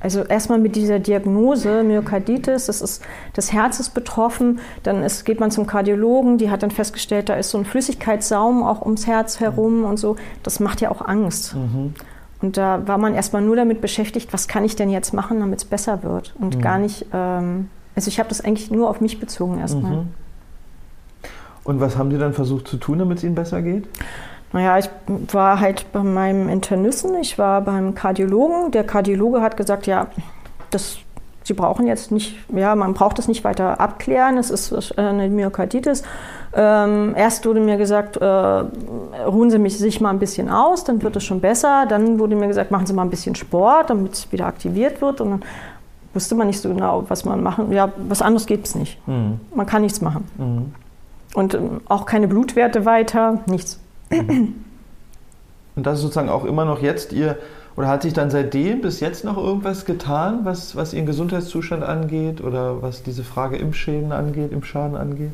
also 0.00 0.22
erstmal 0.22 0.58
mit 0.58 0.76
dieser 0.76 0.98
Diagnose 0.98 1.82
Myokarditis, 1.82 2.66
das, 2.66 2.80
ist, 2.80 3.02
das 3.34 3.52
Herz 3.52 3.80
ist 3.80 3.90
betroffen, 3.90 4.60
dann 4.82 5.02
ist, 5.02 5.24
geht 5.24 5.40
man 5.40 5.50
zum 5.50 5.66
Kardiologen, 5.66 6.38
die 6.38 6.50
hat 6.50 6.62
dann 6.62 6.70
festgestellt, 6.70 7.28
da 7.28 7.34
ist 7.34 7.50
so 7.50 7.58
ein 7.58 7.64
Flüssigkeitssaum 7.64 8.62
auch 8.62 8.82
ums 8.82 9.06
Herz 9.06 9.40
herum 9.40 9.84
und 9.84 9.96
so. 9.98 10.16
Das 10.42 10.60
macht 10.60 10.80
ja 10.80 10.90
auch 10.90 11.02
Angst. 11.02 11.54
Mhm. 11.54 11.94
Und 12.40 12.56
da 12.56 12.86
war 12.86 12.98
man 12.98 13.14
erstmal 13.14 13.42
nur 13.42 13.56
damit 13.56 13.80
beschäftigt, 13.80 14.32
was 14.32 14.48
kann 14.48 14.64
ich 14.64 14.76
denn 14.76 14.90
jetzt 14.90 15.12
machen, 15.12 15.40
damit 15.40 15.60
es 15.60 15.64
besser 15.64 16.02
wird. 16.02 16.34
Und 16.38 16.56
mhm. 16.56 16.60
gar 16.60 16.78
nicht, 16.78 17.06
ähm, 17.12 17.68
also 17.94 18.08
ich 18.08 18.18
habe 18.18 18.28
das 18.28 18.40
eigentlich 18.40 18.70
nur 18.70 18.88
auf 18.88 19.00
mich 19.00 19.20
bezogen 19.20 19.58
erstmal. 19.58 19.92
Mhm. 19.92 20.08
Und 21.64 21.80
was 21.80 21.96
haben 21.96 22.10
Sie 22.10 22.18
dann 22.18 22.32
versucht 22.32 22.66
zu 22.66 22.76
tun, 22.76 22.98
damit 22.98 23.18
es 23.18 23.24
Ihnen 23.24 23.36
besser 23.36 23.62
geht? 23.62 23.86
Naja, 24.52 24.78
ich 24.78 24.88
war 25.32 25.60
halt 25.60 25.90
bei 25.92 26.02
meinem 26.02 26.48
Internissen, 26.48 27.14
ich 27.16 27.38
war 27.38 27.62
beim 27.62 27.94
Kardiologen. 27.94 28.70
Der 28.70 28.84
Kardiologe 28.84 29.40
hat 29.40 29.56
gesagt, 29.56 29.86
ja, 29.86 30.08
das, 30.70 30.98
Sie 31.44 31.54
brauchen 31.54 31.86
jetzt 31.86 32.12
nicht, 32.12 32.36
ja, 32.54 32.76
man 32.76 32.94
braucht 32.94 33.18
das 33.18 33.26
nicht 33.28 33.42
weiter 33.42 33.80
abklären, 33.80 34.38
es 34.38 34.50
ist 34.50 34.96
eine 34.98 35.28
Myokarditis. 35.28 36.04
Ähm, 36.54 37.14
erst 37.16 37.46
wurde 37.46 37.60
mir 37.60 37.78
gesagt, 37.78 38.18
äh, 38.18 38.24
ruhen 38.26 39.50
Sie 39.50 39.58
mich, 39.58 39.78
sich 39.78 40.00
mal 40.00 40.10
ein 40.10 40.18
bisschen 40.18 40.50
aus, 40.50 40.84
dann 40.84 41.02
wird 41.02 41.16
es 41.16 41.24
schon 41.24 41.40
besser. 41.40 41.86
Dann 41.88 42.18
wurde 42.18 42.36
mir 42.36 42.46
gesagt, 42.46 42.70
machen 42.70 42.86
Sie 42.86 42.92
mal 42.92 43.02
ein 43.02 43.10
bisschen 43.10 43.34
Sport, 43.34 43.90
damit 43.90 44.12
es 44.12 44.32
wieder 44.32 44.46
aktiviert 44.46 45.00
wird. 45.00 45.20
Und 45.20 45.30
dann 45.30 45.42
wusste 46.12 46.34
man 46.34 46.46
nicht 46.46 46.60
so 46.60 46.68
genau, 46.68 47.04
was 47.08 47.24
man 47.24 47.42
machen. 47.42 47.72
Ja, 47.72 47.90
was 48.08 48.20
anderes 48.20 48.46
gibt 48.46 48.66
es 48.66 48.74
nicht. 48.74 48.98
Mhm. 49.08 49.40
Man 49.54 49.66
kann 49.66 49.82
nichts 49.82 50.02
machen. 50.02 50.28
Mhm. 50.36 50.74
Und 51.34 51.54
ähm, 51.54 51.80
auch 51.88 52.04
keine 52.04 52.28
Blutwerte 52.28 52.84
weiter, 52.84 53.38
nichts. 53.46 53.80
Und 55.74 55.86
das 55.86 55.96
ist 55.96 56.02
sozusagen 56.02 56.28
auch 56.28 56.44
immer 56.44 56.64
noch 56.64 56.82
jetzt 56.82 57.12
Ihr, 57.12 57.38
oder 57.76 57.88
hat 57.88 58.02
sich 58.02 58.12
dann 58.12 58.30
seitdem 58.30 58.82
bis 58.82 59.00
jetzt 59.00 59.24
noch 59.24 59.38
irgendwas 59.38 59.86
getan, 59.86 60.40
was, 60.44 60.76
was 60.76 60.92
Ihren 60.92 61.06
Gesundheitszustand 61.06 61.82
angeht 61.82 62.42
oder 62.42 62.82
was 62.82 63.02
diese 63.02 63.24
Frage 63.24 63.56
Impfschäden 63.56 64.12
angeht, 64.12 64.52
Impfschaden 64.52 64.96
angeht? 64.96 65.32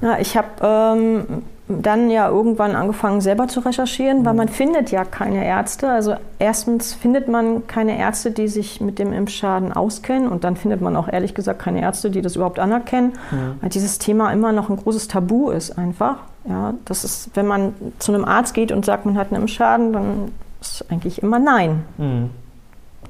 Ja, 0.00 0.18
ich 0.18 0.36
habe 0.36 0.48
ähm, 0.62 1.42
dann 1.70 2.10
ja 2.10 2.28
irgendwann 2.28 2.74
angefangen, 2.74 3.20
selber 3.20 3.48
zu 3.48 3.60
recherchieren, 3.60 4.24
weil 4.24 4.34
man 4.34 4.48
findet 4.48 4.90
ja 4.90 5.04
keine 5.04 5.44
Ärzte. 5.44 5.88
Also 5.88 6.14
erstens 6.38 6.94
findet 6.94 7.28
man 7.28 7.66
keine 7.66 7.98
Ärzte, 7.98 8.30
die 8.30 8.48
sich 8.48 8.80
mit 8.80 8.98
dem 8.98 9.12
Impfschaden 9.12 9.72
auskennen 9.72 10.28
und 10.28 10.44
dann 10.44 10.56
findet 10.56 10.80
man 10.80 10.96
auch 10.96 11.08
ehrlich 11.08 11.34
gesagt 11.34 11.60
keine 11.60 11.80
Ärzte, 11.80 12.10
die 12.10 12.22
das 12.22 12.36
überhaupt 12.36 12.58
anerkennen, 12.58 13.12
mhm. 13.30 13.54
weil 13.60 13.70
dieses 13.70 13.98
Thema 13.98 14.32
immer 14.32 14.52
noch 14.52 14.68
ein 14.68 14.76
großes 14.76 15.08
Tabu 15.08 15.50
ist 15.50 15.78
einfach. 15.78 16.16
Ja, 16.48 16.74
das 16.84 17.04
ist, 17.04 17.30
wenn 17.34 17.46
man 17.46 17.74
zu 17.98 18.12
einem 18.12 18.24
Arzt 18.24 18.54
geht 18.54 18.72
und 18.72 18.84
sagt, 18.84 19.06
man 19.06 19.16
hat 19.16 19.32
einen 19.32 19.42
Impfschaden, 19.42 19.92
dann 19.92 20.32
ist 20.60 20.84
eigentlich 20.90 21.22
immer 21.22 21.38
Nein. 21.38 21.84
Mhm. 21.98 22.30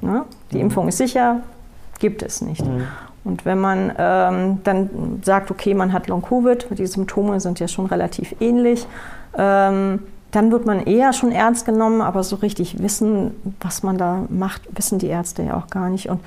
Ja, 0.01 0.25
die 0.51 0.57
mhm. 0.57 0.63
Impfung 0.63 0.87
ist 0.87 0.97
sicher, 0.97 1.41
gibt 1.99 2.23
es 2.23 2.41
nicht. 2.41 2.65
Mhm. 2.65 2.83
Und 3.23 3.45
wenn 3.45 3.59
man 3.59 3.91
ähm, 3.97 4.59
dann 4.63 5.19
sagt, 5.23 5.51
okay, 5.51 5.73
man 5.73 5.93
hat 5.93 6.07
Long-Covid, 6.07 6.67
die 6.77 6.87
Symptome 6.87 7.39
sind 7.39 7.59
ja 7.59 7.67
schon 7.67 7.85
relativ 7.85 8.35
ähnlich, 8.39 8.87
ähm, 9.37 9.99
dann 10.31 10.51
wird 10.51 10.65
man 10.65 10.79
eher 10.79 11.13
schon 11.13 11.31
ernst 11.31 11.65
genommen, 11.65 12.01
aber 12.01 12.23
so 12.23 12.37
richtig 12.37 12.81
wissen, 12.81 13.31
was 13.59 13.83
man 13.83 13.97
da 13.97 14.23
macht, 14.29 14.61
wissen 14.75 14.97
die 14.97 15.07
Ärzte 15.07 15.43
ja 15.43 15.57
auch 15.57 15.67
gar 15.67 15.89
nicht. 15.89 16.09
Und 16.09 16.21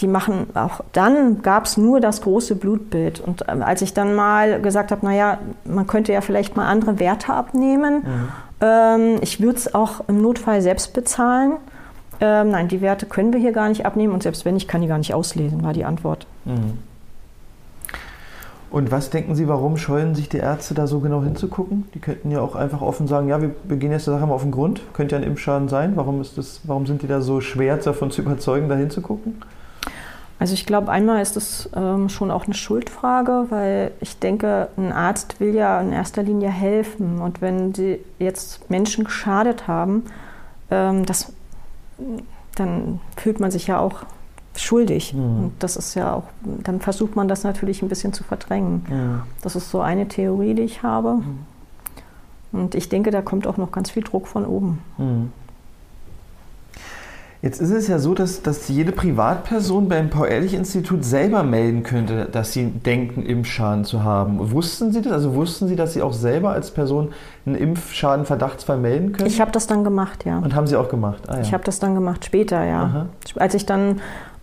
die 0.00 0.06
machen 0.06 0.48
auch 0.54 0.80
dann 0.92 1.42
gab 1.42 1.64
es 1.64 1.76
nur 1.76 2.00
das 2.00 2.20
große 2.20 2.56
Blutbild. 2.56 3.20
Und 3.20 3.44
ähm, 3.48 3.62
als 3.62 3.82
ich 3.82 3.94
dann 3.94 4.14
mal 4.14 4.60
gesagt 4.60 4.90
habe, 4.90 5.04
naja, 5.04 5.38
man 5.64 5.86
könnte 5.86 6.12
ja 6.12 6.20
vielleicht 6.20 6.56
mal 6.56 6.66
andere 6.66 6.98
Werte 6.98 7.32
abnehmen, 7.32 7.94
mhm. 7.94 8.28
ähm, 8.60 9.18
ich 9.22 9.40
würde 9.40 9.58
es 9.58 9.74
auch 9.74 10.08
im 10.08 10.20
Notfall 10.20 10.60
selbst 10.62 10.92
bezahlen 10.92 11.52
ähm, 12.20 12.50
nein, 12.50 12.68
die 12.68 12.80
Werte 12.80 13.06
können 13.06 13.32
wir 13.32 13.40
hier 13.40 13.52
gar 13.52 13.68
nicht 13.68 13.86
abnehmen 13.86 14.12
und 14.12 14.22
selbst 14.22 14.44
wenn 14.44 14.56
ich 14.56 14.68
kann 14.68 14.80
die 14.80 14.88
gar 14.88 14.98
nicht 14.98 15.14
auslesen, 15.14 15.62
war 15.62 15.72
die 15.72 15.84
Antwort. 15.84 16.26
Mhm. 16.44 16.78
Und 18.70 18.90
was 18.90 19.08
denken 19.08 19.34
Sie, 19.34 19.48
warum 19.48 19.78
scheuen 19.78 20.14
sich 20.14 20.28
die 20.28 20.38
Ärzte 20.38 20.74
da 20.74 20.86
so 20.86 21.00
genau 21.00 21.22
hinzugucken? 21.22 21.84
Die 21.94 22.00
könnten 22.00 22.30
ja 22.30 22.40
auch 22.40 22.54
einfach 22.54 22.82
offen 22.82 23.06
sagen, 23.06 23.28
ja, 23.28 23.40
wir, 23.40 23.52
wir 23.64 23.78
gehen 23.78 23.92
jetzt 23.92 24.06
der 24.06 24.14
Sache 24.14 24.26
mal 24.26 24.34
auf 24.34 24.42
den 24.42 24.50
Grund. 24.50 24.82
Könnte 24.92 25.14
ja 25.16 25.22
ein 25.22 25.26
Impfschaden 25.26 25.68
sein. 25.68 25.92
Warum, 25.94 26.20
ist 26.20 26.36
das, 26.36 26.60
warum 26.64 26.86
sind 26.86 27.00
die 27.00 27.06
da 27.06 27.22
so 27.22 27.40
schwer 27.40 27.78
davon 27.78 28.10
zu 28.10 28.20
überzeugen, 28.20 28.68
da 28.68 28.74
hinzugucken? 28.74 29.40
Also 30.38 30.52
ich 30.52 30.66
glaube, 30.66 30.90
einmal 30.90 31.22
ist 31.22 31.36
es 31.36 31.70
ähm, 31.74 32.10
schon 32.10 32.30
auch 32.30 32.44
eine 32.44 32.54
Schuldfrage, 32.54 33.46
weil 33.48 33.90
ich 34.00 34.18
denke, 34.18 34.68
ein 34.76 34.92
Arzt 34.92 35.40
will 35.40 35.54
ja 35.54 35.80
in 35.80 35.92
erster 35.92 36.22
Linie 36.22 36.50
helfen. 36.50 37.20
Und 37.20 37.40
wenn 37.40 37.74
sie 37.74 38.00
jetzt 38.18 38.70
Menschen 38.70 39.04
geschadet 39.04 39.66
haben, 39.66 40.04
ähm, 40.70 41.06
das 41.06 41.32
dann 42.54 43.00
fühlt 43.16 43.40
man 43.40 43.50
sich 43.50 43.66
ja 43.66 43.78
auch 43.78 44.04
schuldig. 44.56 45.14
Mhm. 45.14 45.44
Und 45.44 45.52
das 45.60 45.76
ist 45.76 45.94
ja 45.94 46.14
auch, 46.14 46.24
dann 46.42 46.80
versucht 46.80 47.16
man 47.16 47.28
das 47.28 47.44
natürlich 47.44 47.82
ein 47.82 47.88
bisschen 47.88 48.12
zu 48.12 48.24
verdrängen. 48.24 48.84
Ja. 48.90 49.26
Das 49.42 49.56
ist 49.56 49.70
so 49.70 49.80
eine 49.80 50.08
Theorie, 50.08 50.54
die 50.54 50.62
ich 50.62 50.82
habe. 50.82 51.14
Mhm. 51.14 51.38
Und 52.50 52.74
ich 52.74 52.88
denke, 52.88 53.10
da 53.10 53.22
kommt 53.22 53.46
auch 53.46 53.56
noch 53.56 53.72
ganz 53.72 53.90
viel 53.90 54.02
Druck 54.02 54.26
von 54.26 54.46
oben. 54.46 54.80
Mhm. 54.96 55.32
Jetzt 57.40 57.60
ist 57.60 57.70
es 57.70 57.86
ja 57.86 58.00
so, 58.00 58.14
dass, 58.14 58.42
dass 58.42 58.68
jede 58.68 58.90
Privatperson 58.90 59.88
beim 59.88 60.10
Paul-Ehrlich-Institut 60.10 61.04
selber 61.04 61.44
melden 61.44 61.84
könnte, 61.84 62.26
dass 62.30 62.52
sie 62.52 62.66
denken, 62.66 63.22
Impfschaden 63.22 63.84
zu 63.84 64.02
haben. 64.02 64.50
Wussten 64.50 64.90
Sie 64.90 65.02
das? 65.02 65.12
Also 65.12 65.34
wussten 65.36 65.68
Sie, 65.68 65.76
dass 65.76 65.94
Sie 65.94 66.02
auch 66.02 66.12
selber 66.12 66.50
als 66.50 66.72
Person 66.72 67.12
einen 67.46 67.54
Impfschaden-Verdachtsfall 67.54 68.78
melden 68.78 69.12
können? 69.12 69.28
Ich 69.28 69.40
habe 69.40 69.52
das 69.52 69.68
dann 69.68 69.84
gemacht, 69.84 70.24
ja. 70.24 70.38
Und 70.38 70.56
haben 70.56 70.66
Sie 70.66 70.74
auch 70.74 70.88
gemacht? 70.88 71.22
Ah, 71.28 71.36
ja. 71.36 71.42
Ich 71.42 71.52
habe 71.52 71.62
das 71.62 71.78
dann 71.78 71.94
gemacht, 71.94 72.24
später, 72.24 72.64
ja. 72.64 72.82
Aha. 72.82 73.06
Als 73.36 73.54
ich 73.54 73.66
dann 73.66 74.00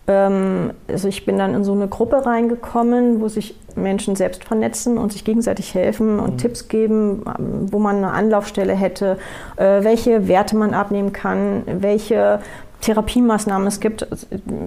ähm, 0.08 0.72
also 0.88 1.08
ich 1.08 1.26
bin 1.26 1.38
dann 1.38 1.54
in 1.54 1.64
so 1.64 1.72
eine 1.72 1.88
Gruppe 1.88 2.24
reingekommen, 2.24 3.20
wo 3.20 3.28
sich 3.28 3.56
Menschen 3.74 4.16
selbst 4.16 4.44
vernetzen 4.44 4.98
und 4.98 5.12
sich 5.12 5.24
gegenseitig 5.24 5.74
helfen 5.74 6.18
und 6.20 6.34
mhm. 6.34 6.38
Tipps 6.38 6.68
geben, 6.68 7.24
ähm, 7.26 7.72
wo 7.72 7.78
man 7.78 7.96
eine 7.96 8.12
Anlaufstelle 8.12 8.74
hätte, 8.74 9.18
äh, 9.56 9.82
welche 9.82 10.28
Werte 10.28 10.56
man 10.56 10.74
abnehmen 10.74 11.12
kann, 11.12 11.62
welche 11.66 12.40
Therapiemaßnahmen 12.80 13.66
es 13.66 13.80
gibt. 13.80 14.06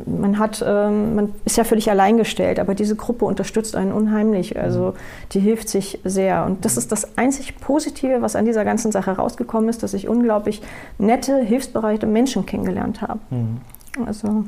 Man, 0.06 0.40
hat, 0.40 0.64
ähm, 0.66 1.16
man 1.16 1.34
ist 1.46 1.58
ja 1.58 1.64
völlig 1.64 1.90
alleingestellt, 1.90 2.60
aber 2.60 2.76
diese 2.76 2.96
Gruppe 2.96 3.26
unterstützt 3.26 3.76
einen 3.76 3.92
unheimlich. 3.92 4.60
Also 4.60 4.94
die 5.32 5.40
hilft 5.40 5.70
sich 5.70 6.00
sehr. 6.04 6.46
Und 6.46 6.66
das 6.66 6.78
ist 6.78 6.92
das 6.92 7.18
einzig 7.18 7.60
Positive, 7.60 8.22
was 8.22 8.36
an 8.36 8.46
dieser 8.46 8.66
ganzen 8.66 8.92
Sache 8.92 9.12
rausgekommen 9.12 9.70
ist, 9.70 9.84
dass 9.84 9.94
ich 9.94 10.08
unglaublich 10.08 10.62
nette, 10.98 11.38
hilfsbereite 11.38 12.08
Menschen 12.08 12.46
kennengelernt 12.46 13.02
habe. 13.02 13.20
Mhm. 13.30 13.62
Also 14.06 14.46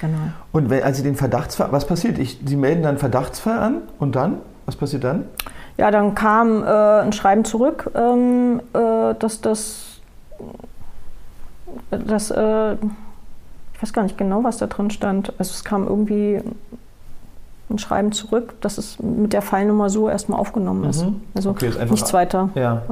Genau. 0.00 0.18
Und 0.52 0.70
wenn, 0.70 0.82
als 0.82 0.98
Sie 0.98 1.02
den 1.02 1.16
Verdachtsfall, 1.16 1.72
was 1.72 1.86
passiert? 1.86 2.18
Ich, 2.18 2.38
Sie 2.44 2.56
melden 2.56 2.82
dann 2.82 2.98
Verdachtsfall 2.98 3.58
an 3.58 3.82
und 3.98 4.14
dann? 4.14 4.38
Was 4.66 4.76
passiert 4.76 5.04
dann? 5.04 5.24
Ja, 5.76 5.90
dann 5.90 6.14
kam 6.14 6.62
äh, 6.62 6.66
ein 6.66 7.12
Schreiben 7.12 7.44
zurück, 7.44 7.90
ähm, 7.94 8.60
äh, 8.74 9.14
dass 9.18 9.40
das 9.40 10.00
das, 11.90 12.30
äh, 12.30 12.74
ich 12.74 13.82
weiß 13.82 13.92
gar 13.92 14.02
nicht 14.02 14.18
genau, 14.18 14.44
was 14.44 14.58
da 14.58 14.66
drin 14.66 14.90
stand. 14.90 15.32
Also 15.38 15.52
es 15.52 15.64
kam 15.64 15.86
irgendwie 15.86 16.40
ein 17.70 17.78
Schreiben 17.78 18.12
zurück, 18.12 18.54
dass 18.60 18.78
es 18.78 18.98
mit 18.98 19.32
der 19.32 19.42
Fallnummer 19.42 19.90
so 19.90 20.08
erstmal 20.08 20.38
aufgenommen 20.38 20.84
ist. 20.84 21.04
Mhm. 21.04 21.20
Also 21.34 21.50
okay, 21.50 21.68
ist 21.68 21.90
nichts 21.90 22.12
weiter. 22.12 22.50
Ja, 22.54 22.82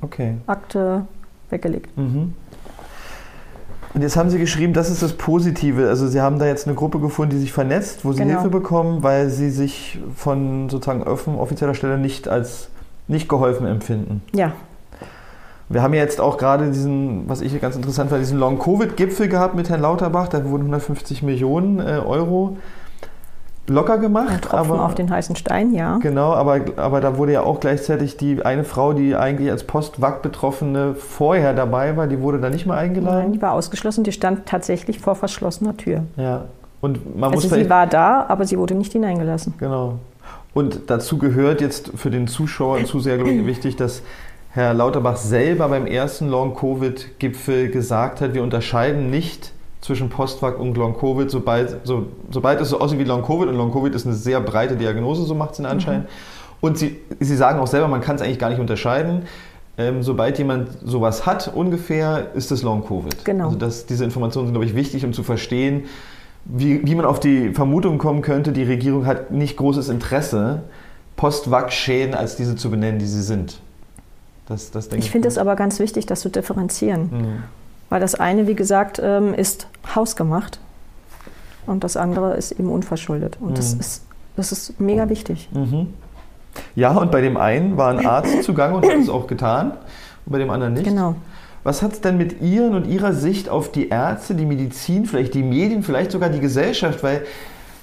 okay. 0.00 0.36
Akte 0.46 1.02
weggelegt. 1.50 1.96
Mhm. 1.96 2.34
Und 3.94 4.02
jetzt 4.02 4.16
haben 4.16 4.28
Sie 4.28 4.38
geschrieben, 4.38 4.74
das 4.74 4.90
ist 4.90 5.02
das 5.02 5.14
Positive. 5.14 5.88
Also 5.88 6.06
Sie 6.08 6.20
haben 6.20 6.38
da 6.38 6.46
jetzt 6.46 6.66
eine 6.66 6.76
Gruppe 6.76 7.00
gefunden, 7.00 7.30
die 7.32 7.38
sich 7.38 7.52
vernetzt, 7.52 8.04
wo 8.04 8.12
Sie 8.12 8.18
genau. 8.22 8.34
Hilfe 8.34 8.50
bekommen, 8.50 9.02
weil 9.02 9.30
Sie 9.30 9.50
sich 9.50 9.98
von 10.14 10.68
sozusagen 10.68 11.02
offizieller 11.02 11.74
Stelle 11.74 11.98
nicht 11.98 12.28
als 12.28 12.68
nicht 13.08 13.28
geholfen 13.28 13.66
empfinden. 13.66 14.22
Ja, 14.34 14.52
wir 15.68 15.82
haben 15.82 15.92
ja 15.94 16.00
jetzt 16.00 16.20
auch 16.20 16.38
gerade 16.38 16.70
diesen, 16.70 17.28
was 17.28 17.40
ich 17.40 17.60
ganz 17.60 17.76
interessant 17.76 18.10
fand, 18.10 18.22
diesen 18.22 18.38
Long-Covid-Gipfel 18.38 19.28
gehabt 19.28 19.54
mit 19.54 19.68
Herrn 19.68 19.82
Lauterbach. 19.82 20.28
Da 20.28 20.44
wurden 20.44 20.62
150 20.62 21.22
Millionen 21.22 21.78
äh, 21.78 22.00
Euro 22.04 22.56
locker 23.68 23.98
gemacht. 23.98 24.52
Ein 24.52 24.58
aber, 24.58 24.84
auf 24.84 24.94
den 24.94 25.10
heißen 25.10 25.36
Stein, 25.36 25.72
ja. 25.72 25.98
Genau, 25.98 26.32
aber, 26.32 26.60
aber 26.76 27.00
da 27.00 27.18
wurde 27.18 27.32
ja 27.32 27.42
auch 27.42 27.60
gleichzeitig 27.60 28.16
die 28.16 28.42
eine 28.44 28.64
Frau, 28.64 28.92
die 28.92 29.14
eigentlich 29.14 29.50
als 29.50 29.64
Post-Wack-Betroffene 29.64 30.94
vorher 30.94 31.54
dabei 31.54 31.96
war, 31.96 32.06
die 32.06 32.20
wurde 32.20 32.40
da 32.40 32.50
nicht 32.50 32.66
mehr 32.66 32.76
eingeladen. 32.76 33.18
Nein, 33.18 33.32
die 33.32 33.42
war 33.42 33.52
ausgeschlossen, 33.52 34.04
die 34.04 34.12
stand 34.12 34.46
tatsächlich 34.46 34.98
vor 34.98 35.14
verschlossener 35.14 35.76
Tür. 35.76 36.04
Ja. 36.16 36.46
Und 36.80 37.18
man 37.18 37.32
also 37.32 37.48
muss 37.48 37.58
sie 37.58 37.68
war 37.68 37.86
da, 37.86 38.24
aber 38.28 38.44
sie 38.44 38.58
wurde 38.58 38.74
nicht 38.74 38.92
hineingelassen. 38.92 39.54
Genau. 39.58 39.98
Und 40.54 40.82
dazu 40.86 41.18
gehört 41.18 41.60
jetzt 41.60 41.92
für 41.96 42.10
den 42.10 42.26
Zuschauer 42.26 42.78
und 42.78 42.86
Zuseher, 42.86 43.16
glaube 43.16 43.32
ich, 43.32 43.46
wichtig, 43.46 43.76
dass 43.76 44.02
Herr 44.58 44.74
Lauterbach 44.74 45.16
selber 45.16 45.68
beim 45.68 45.86
ersten 45.86 46.28
Long-Covid-Gipfel 46.28 47.70
gesagt 47.70 48.20
hat, 48.20 48.34
wir 48.34 48.42
unterscheiden 48.42 49.08
nicht 49.08 49.52
zwischen 49.80 50.08
Postvac 50.08 50.58
und 50.58 50.76
Long-Covid, 50.76 51.30
sobald, 51.30 51.86
so, 51.86 52.06
sobald 52.28 52.60
es 52.60 52.70
so 52.70 52.80
aussieht 52.80 52.98
wie 52.98 53.04
Long-Covid 53.04 53.46
und 53.46 53.54
Long-Covid 53.54 53.94
ist 53.94 54.04
eine 54.04 54.16
sehr 54.16 54.40
breite 54.40 54.74
Diagnose, 54.74 55.22
so 55.22 55.36
macht 55.36 55.52
es 55.52 55.58
den 55.58 55.66
Anschein. 55.66 56.00
Mhm. 56.00 56.06
Und 56.60 56.76
Sie, 56.76 56.96
Sie 57.20 57.36
sagen 57.36 57.60
auch 57.60 57.68
selber, 57.68 57.86
man 57.86 58.00
kann 58.00 58.16
es 58.16 58.22
eigentlich 58.22 58.40
gar 58.40 58.50
nicht 58.50 58.58
unterscheiden. 58.58 59.26
Ähm, 59.76 60.02
sobald 60.02 60.38
jemand 60.38 60.70
sowas 60.84 61.24
hat, 61.24 61.52
ungefähr, 61.54 62.34
ist 62.34 62.50
es 62.50 62.64
Long-Covid. 62.64 63.24
Genau. 63.24 63.44
Also 63.44 63.58
das, 63.58 63.86
diese 63.86 64.02
Informationen 64.02 64.48
sind, 64.48 64.54
glaube 64.54 64.66
ich, 64.66 64.74
wichtig, 64.74 65.04
um 65.04 65.12
zu 65.12 65.22
verstehen, 65.22 65.84
wie, 66.46 66.84
wie 66.84 66.96
man 66.96 67.06
auf 67.06 67.20
die 67.20 67.52
Vermutung 67.52 67.98
kommen 67.98 68.22
könnte, 68.22 68.50
die 68.50 68.64
Regierung 68.64 69.06
hat 69.06 69.30
nicht 69.30 69.56
großes 69.56 69.88
Interesse, 69.88 70.62
Post-Vac-Schäden 71.14 72.16
als 72.16 72.34
diese 72.34 72.56
zu 72.56 72.70
benennen, 72.70 72.98
die 72.98 73.06
sie 73.06 73.22
sind. 73.22 73.60
Das, 74.48 74.70
das 74.70 74.88
ich 74.92 75.10
finde 75.10 75.28
es 75.28 75.36
aber 75.36 75.56
ganz 75.56 75.78
wichtig, 75.78 76.06
das 76.06 76.20
zu 76.20 76.30
differenzieren. 76.30 77.10
Mhm. 77.10 77.42
Weil 77.90 78.00
das 78.00 78.14
eine, 78.14 78.46
wie 78.46 78.54
gesagt, 78.54 79.00
ähm, 79.02 79.34
ist 79.34 79.66
hausgemacht 79.94 80.58
und 81.66 81.84
das 81.84 81.96
andere 81.96 82.34
ist 82.36 82.52
eben 82.52 82.70
unverschuldet. 82.70 83.38
Und 83.40 83.50
mhm. 83.50 83.54
das, 83.54 83.74
ist, 83.74 84.04
das 84.36 84.52
ist 84.52 84.80
mega 84.80 85.08
wichtig. 85.08 85.48
Mhm. 85.52 85.92
Ja, 86.74 86.92
und 86.92 87.10
bei 87.10 87.20
dem 87.20 87.36
einen 87.36 87.76
war 87.76 87.90
ein 87.90 88.04
Arzt 88.04 88.42
zugange 88.42 88.76
und 88.76 88.86
hat 88.86 88.96
es 88.96 89.08
auch 89.08 89.26
getan 89.26 89.72
und 90.24 90.32
bei 90.32 90.38
dem 90.38 90.50
anderen 90.50 90.72
nicht. 90.72 90.84
Genau. 90.84 91.14
Was 91.64 91.82
hat 91.82 91.92
es 91.92 92.00
denn 92.00 92.16
mit 92.16 92.40
Ihren 92.40 92.74
und 92.74 92.86
Ihrer 92.86 93.12
Sicht 93.12 93.50
auf 93.50 93.70
die 93.70 93.88
Ärzte, 93.88 94.34
die 94.34 94.46
Medizin, 94.46 95.04
vielleicht 95.04 95.34
die 95.34 95.42
Medien, 95.42 95.82
vielleicht 95.82 96.12
sogar 96.12 96.30
die 96.30 96.40
Gesellschaft, 96.40 97.02
weil 97.02 97.26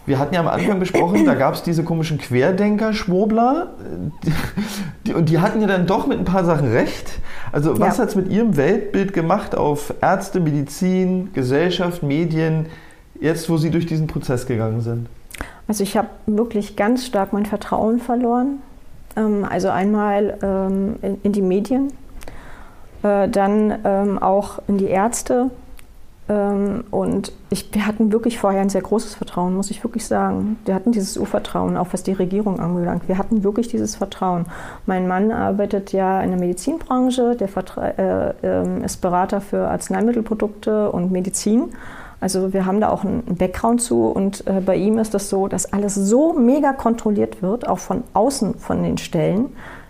wir 0.05 0.19
hatten 0.19 0.33
ja 0.33 0.41
am 0.41 0.47
Anfang 0.47 0.79
besprochen, 0.79 1.25
da 1.25 1.33
gab 1.33 1.55
es 1.55 1.63
diese 1.63 1.83
komischen 1.83 2.17
Querdenker-Schwurbler 2.17 3.73
und 5.15 5.29
die 5.29 5.39
hatten 5.39 5.61
ja 5.61 5.67
dann 5.67 5.87
doch 5.87 6.07
mit 6.07 6.19
ein 6.19 6.25
paar 6.25 6.45
Sachen 6.45 6.71
recht. 6.71 7.19
Also 7.51 7.79
was 7.79 7.97
ja. 7.97 8.03
hat 8.03 8.09
es 8.09 8.15
mit 8.15 8.29
Ihrem 8.29 8.57
Weltbild 8.57 9.13
gemacht 9.13 9.55
auf 9.55 9.93
Ärzte, 10.01 10.39
Medizin, 10.39 11.31
Gesellschaft, 11.33 12.03
Medien, 12.03 12.67
jetzt 13.19 13.49
wo 13.49 13.57
Sie 13.57 13.71
durch 13.71 13.85
diesen 13.85 14.07
Prozess 14.07 14.45
gegangen 14.45 14.81
sind? 14.81 15.07
Also 15.67 15.83
ich 15.83 15.97
habe 15.97 16.09
wirklich 16.27 16.75
ganz 16.75 17.05
stark 17.05 17.33
mein 17.33 17.45
Vertrauen 17.45 17.99
verloren. 17.99 18.59
Ähm, 19.15 19.45
also 19.49 19.69
einmal 19.69 20.37
ähm, 20.43 21.17
in 21.23 21.31
die 21.31 21.41
Medien, 21.41 21.91
äh, 23.03 23.27
dann 23.27 23.79
ähm, 23.83 24.19
auch 24.21 24.59
in 24.67 24.77
die 24.77 24.87
Ärzte, 24.87 25.49
und 26.27 27.31
ich, 27.51 27.71
wir 27.71 27.85
hatten 27.85 28.11
wirklich 28.11 28.39
vorher 28.39 28.61
ein 28.61 28.69
sehr 28.69 28.81
großes 28.81 29.13
Vertrauen, 29.13 29.55
muss 29.55 29.69
ich 29.69 29.83
wirklich 29.83 30.07
sagen. 30.07 30.57
Wir 30.65 30.73
hatten 30.73 30.91
dieses 30.91 31.17
Urvertrauen, 31.17 31.77
auch 31.77 31.89
was 31.91 32.01
die 32.01 32.13
Regierung 32.13 32.59
anbelangt. 32.59 33.07
Wir 33.07 33.19
hatten 33.19 33.43
wirklich 33.43 33.67
dieses 33.67 33.95
Vertrauen. 33.95 34.45
Mein 34.87 35.07
Mann 35.07 35.31
arbeitet 35.31 35.91
ja 35.91 36.21
in 36.21 36.31
der 36.31 36.39
Medizinbranche, 36.39 37.35
der 37.35 37.49
äh, 37.77 38.33
äh, 38.41 38.83
ist 38.83 39.01
Berater 39.01 39.39
für 39.39 39.67
Arzneimittelprodukte 39.67 40.91
und 40.91 41.11
Medizin. 41.11 41.73
Also 42.21 42.53
wir 42.53 42.65
haben 42.65 42.81
da 42.81 42.89
auch 42.89 43.03
einen 43.03 43.35
Background 43.37 43.81
zu 43.81 44.07
und 44.07 44.47
äh, 44.47 44.61
bei 44.65 44.77
ihm 44.77 44.97
ist 44.97 45.13
das 45.13 45.29
so, 45.29 45.47
dass 45.47 45.71
alles 45.73 45.93
so 45.93 46.33
mega 46.33 46.73
kontrolliert 46.73 47.43
wird, 47.43 47.67
auch 47.67 47.77
von 47.77 48.03
außen 48.13 48.55
von 48.55 48.81
den 48.81 48.97
Stellen, 48.97 49.49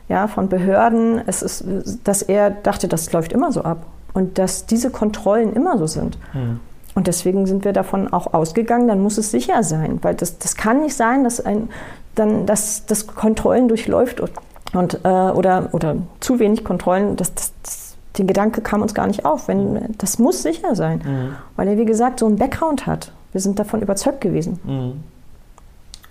ja, 0.10 0.28
von 0.28 0.50
Behörden. 0.50 1.21
Es 1.28 1.41
ist, 1.41 1.63
dass 2.04 2.24
er 2.24 2.50
dachte, 2.50 2.89
das 2.89 3.13
läuft 3.13 3.32
immer 3.32 3.54
so 3.54 3.62
ab 3.62 3.86
und 4.15 4.39
dass 4.39 4.65
diese 4.65 4.89
Kontrollen 4.89 5.54
immer 5.54 5.78
so 5.78 5.86
sind. 5.86 6.17
Mhm. 6.34 6.60
Und 6.95 7.08
deswegen 7.08 7.45
sind 7.45 7.65
wir 7.65 7.73
davon 7.73 8.12
auch 8.12 8.34
ausgegangen, 8.34 8.88
dann 8.88 9.04
muss 9.04 9.17
es 9.17 9.30
sicher 9.30 9.62
sein, 9.62 9.99
weil 10.01 10.15
das, 10.15 10.39
das 10.39 10.56
kann 10.56 10.82
nicht 10.82 10.95
sein, 10.95 11.25
dass, 11.25 11.41
ein, 11.41 11.69
dann, 12.15 12.45
dass 12.45 12.86
das 12.86 13.06
Kontrollen 13.06 13.67
durchläuft 13.67 14.21
und, 14.21 14.32
und 14.73 15.01
äh, 15.04 15.08
oder, 15.08 15.69
oder 15.73 15.97
zu 16.21 16.39
wenig 16.39 16.63
Kontrollen. 16.63 17.17
Das, 17.17 17.36
das, 17.36 17.54
das, 17.62 17.97
den 18.17 18.28
Gedanke 18.28 18.62
kam 18.62 18.82
uns 18.82 18.93
gar 18.93 19.08
nicht 19.08 19.25
auf. 19.25 19.49
Wenn, 19.49 19.93
das 19.97 20.17
muss 20.19 20.41
sicher 20.41 20.73
sein, 20.73 21.01
mhm. 21.06 21.36
weil 21.58 21.67
er, 21.67 21.78
wie 21.78 21.86
gesagt, 21.86 22.19
so 22.21 22.25
einen 22.25 22.38
Background 22.38 22.88
hat. 22.88 23.12
Wir 23.34 23.41
sind 23.41 23.60
davon 23.60 23.82
überzeugt 23.82 24.21
gewesen. 24.21 24.60
Mhm. 24.63 25.04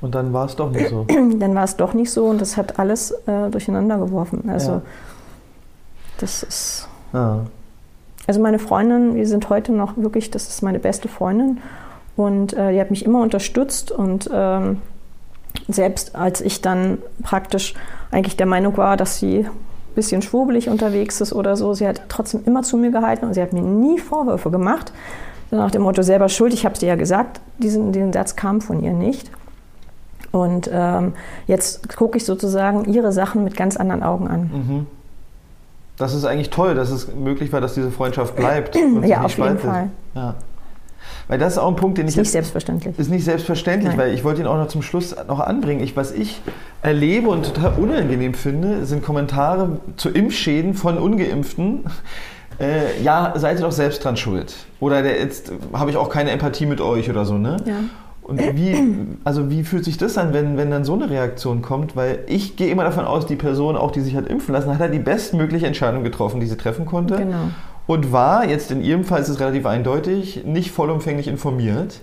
Und 0.03 0.15
dann 0.15 0.35
war 0.35 0.45
es 0.45 0.55
doch 0.55 0.71
nicht 0.71 0.91
so. 0.91 1.07
dann 1.39 1.55
war 1.55 1.65
es 1.65 1.77
doch 1.77 1.95
nicht 1.95 2.11
so 2.11 2.27
und 2.27 2.43
das 2.43 2.59
hat 2.59 2.79
alles 2.79 3.13
äh, 3.27 3.49
durcheinander 3.49 3.97
geworfen. 3.97 4.51
Also 4.51 4.73
ja. 4.73 4.83
das 6.19 6.43
ist. 6.43 6.89
Ja. 7.15 7.47
Also 8.27 8.41
meine 8.41 8.59
Freundin, 8.59 9.15
wir 9.15 9.27
sind 9.27 9.51
heute 9.51 9.73
noch 9.73 9.97
wirklich, 9.97 10.31
das 10.31 10.49
ist 10.49 10.63
meine 10.63 10.79
beste 10.79 11.09
Freundin 11.09 11.61
und 12.17 12.55
äh, 12.55 12.73
die 12.73 12.81
hat 12.81 12.91
mich 12.91 13.05
immer 13.05 13.21
unterstützt 13.21 13.91
und 13.91 14.31
ähm, 14.33 14.81
selbst 15.69 16.17
als 16.17 16.41
ich 16.41 16.63
dann 16.63 16.99
praktisch 17.23 17.75
eigentlich 18.11 18.37
der 18.37 18.47
Meinung 18.47 18.77
war, 18.77 18.97
dass 18.97 19.19
sie 19.19 19.41
ein 19.41 19.51
bisschen 19.95 20.23
schwurbelig 20.23 20.69
unterwegs 20.69 21.21
ist 21.21 21.33
oder 21.33 21.57
so, 21.57 21.75
sie 21.75 21.87
hat 21.87 22.03
trotzdem 22.09 22.43
immer 22.47 22.63
zu 22.63 22.77
mir 22.77 22.91
gehalten 22.91 23.27
und 23.27 23.35
sie 23.35 23.43
hat 23.43 23.53
mir 23.53 23.63
nie 23.63 23.99
Vorwürfe 23.99 24.51
gemacht. 24.51 24.93
Nach 25.51 25.71
dem 25.71 25.83
Motto 25.83 26.03
selber 26.03 26.29
schuld, 26.29 26.53
ich 26.53 26.65
habe 26.65 26.73
es 26.73 26.81
dir 26.81 26.89
ja 26.89 26.97
gesagt, 26.97 27.41
diesen, 27.59 27.93
diesen 27.93 28.13
Satz 28.13 28.35
kam 28.35 28.61
von 28.61 28.83
ihr 28.83 28.93
nicht. 28.93 29.31
Und 30.33 30.69
ähm, 30.73 31.13
jetzt 31.47 31.95
gucke 31.97 32.17
ich 32.17 32.25
sozusagen 32.25 32.93
ihre 32.93 33.13
Sachen 33.13 33.45
mit 33.45 33.57
ganz 33.57 33.77
anderen 33.77 34.03
Augen 34.03 34.27
an. 34.27 34.41
Mhm 34.53 34.87
das 35.97 36.15
ist 36.15 36.25
eigentlich 36.25 36.51
toll, 36.51 36.75
dass 36.75 36.91
es 36.91 37.15
möglich 37.15 37.53
war, 37.53 37.61
dass 37.61 37.75
diese 37.75 37.91
Freundschaft 37.91 38.37
bleibt. 38.37 38.77
Und 38.77 39.05
ja, 39.05 39.23
auf 39.23 39.37
jeden 39.37 39.59
Fall. 39.59 39.91
Ja. 40.15 40.35
Weil 41.29 41.39
das 41.39 41.55
ist 41.55 41.59
auch 41.59 41.69
ein 41.69 41.77
Punkt, 41.77 41.99
den 41.99 42.07
ich. 42.07 42.15
Ist 42.15 42.19
nicht 42.19 42.33
selbstverständlich. 42.33 42.99
Ist 42.99 43.11
nicht 43.11 43.25
selbstverständlich, 43.25 43.91
Nein. 43.91 43.99
weil 43.99 44.15
ich 44.15 44.25
wollte 44.25 44.43
ihn 44.43 44.47
auch 44.47 44.57
noch 44.57 44.69
zum 44.69 44.83
Schluss 44.83 45.15
noch 45.27 45.41
anbringen. 45.41 45.83
Ich, 45.83 45.97
was 45.97 46.13
ich 46.13 46.41
erlebe 46.83 47.29
und 47.29 47.55
total 47.55 47.75
unangenehm 47.79 48.35
finde, 48.35 48.85
sind 48.85 49.03
Kommentare 49.03 49.79
zu 49.97 50.11
Impfschäden 50.11 50.75
von 50.75 50.99
Ungeimpften. 50.99 51.85
Äh, 52.61 53.03
ja, 53.03 53.33
seid 53.37 53.59
ihr 53.59 53.63
doch 53.63 53.73
selbst 53.73 54.05
dran 54.05 54.17
schuld. 54.17 54.55
Oder 54.81 55.03
der, 55.03 55.19
jetzt 55.19 55.51
habe 55.73 55.91
ich 55.91 55.97
auch 55.97 56.09
keine 56.09 56.31
Empathie 56.31 56.67
mit 56.67 56.81
euch 56.81 57.11
oder 57.11 57.25
so, 57.25 57.39
ne? 57.39 57.57
Ja. 57.65 57.75
Und 58.25 58.41
wie, 58.57 58.75
also 59.25 59.51
wie 59.51 59.65
fühlt 59.65 59.85
sich 59.85 59.99
das 59.99 60.17
an, 60.17 60.33
wenn, 60.33 60.57
wenn 60.57 60.71
dann 60.71 60.85
so 60.85 60.95
eine 60.95 61.11
Reaktion 61.11 61.61
kommt? 61.61 61.95
Weil 61.95 62.21
ich 62.27 62.57
gehe 62.57 62.69
immer 62.69 62.83
davon 62.83 63.05
aus, 63.05 63.27
die 63.27 63.37
Person, 63.37 63.77
auch 63.77 63.91
die 63.91 64.01
sich 64.01 64.17
hat 64.17 64.27
impfen 64.27 64.55
lassen, 64.55 64.73
hat 64.73 64.81
halt 64.81 64.95
die 64.95 64.99
bestmögliche 64.99 65.67
Entscheidung 65.67 66.05
getroffen, 66.05 66.41
die 66.41 66.47
sie 66.47 66.57
treffen 66.57 66.87
konnte. 66.87 67.17
Genau. 67.17 67.51
Und 67.87 68.13
war, 68.13 68.49
jetzt 68.49 68.71
in 68.71 68.83
ihrem 68.83 69.05
Fall 69.05 69.21
ist 69.21 69.29
es 69.29 69.41
relativ 69.41 69.67
eindeutig, 69.67 70.43
nicht 70.47 70.71
vollumfänglich 70.71 71.29
informiert. 71.29 72.01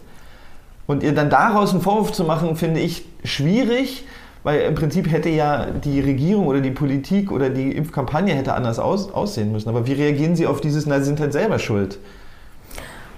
Und 0.85 1.01
ihr 1.01 1.15
dann 1.15 1.31
daraus 1.31 1.71
einen 1.71 1.81
Vorwurf 1.81 2.11
zu 2.11 2.23
machen, 2.23 2.55
finde 2.55 2.81
ich 2.81 3.03
schwierig, 3.23 4.05
weil 4.43 4.61
im 4.61 4.75
Prinzip 4.75 5.09
hätte 5.09 5.29
ja 5.29 5.67
die 5.71 5.99
Regierung 6.01 6.45
oder 6.45 6.61
die 6.61 6.71
Politik 6.71 7.31
oder 7.31 7.49
die 7.49 7.71
Impfkampagne 7.71 8.35
hätte 8.35 8.53
anders 8.53 8.77
aus, 8.77 9.11
aussehen 9.11 9.51
müssen. 9.51 9.69
Aber 9.69 9.87
wie 9.87 9.93
reagieren 9.93 10.35
Sie 10.35 10.45
auf 10.45 10.61
dieses, 10.61 10.85
na, 10.85 10.99
sie 10.99 11.05
sind 11.05 11.19
halt 11.19 11.33
selber 11.33 11.57
schuld? 11.57 11.97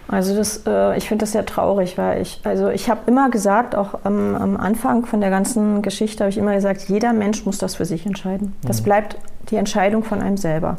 Also 0.07 0.35
das, 0.35 0.63
äh, 0.67 0.97
ich 0.97 1.07
finde 1.07 1.23
das 1.23 1.31
sehr 1.31 1.45
traurig, 1.45 1.97
weil 1.97 2.21
ich, 2.21 2.41
also 2.43 2.69
ich 2.69 2.89
habe 2.89 3.01
immer 3.07 3.29
gesagt, 3.29 3.75
auch 3.75 3.99
am, 4.03 4.35
am, 4.35 4.57
Anfang 4.57 5.05
von 5.05 5.21
der 5.21 5.29
ganzen 5.29 5.81
Geschichte 5.81 6.23
habe 6.23 6.29
ich 6.29 6.37
immer 6.37 6.53
gesagt, 6.53 6.83
jeder 6.89 7.13
Mensch 7.13 7.45
muss 7.45 7.57
das 7.57 7.75
für 7.75 7.85
sich 7.85 8.05
entscheiden. 8.05 8.55
Das 8.63 8.81
mhm. 8.81 8.85
bleibt 8.85 9.17
die 9.49 9.55
Entscheidung 9.55 10.03
von 10.03 10.21
einem 10.21 10.37
selber. 10.37 10.77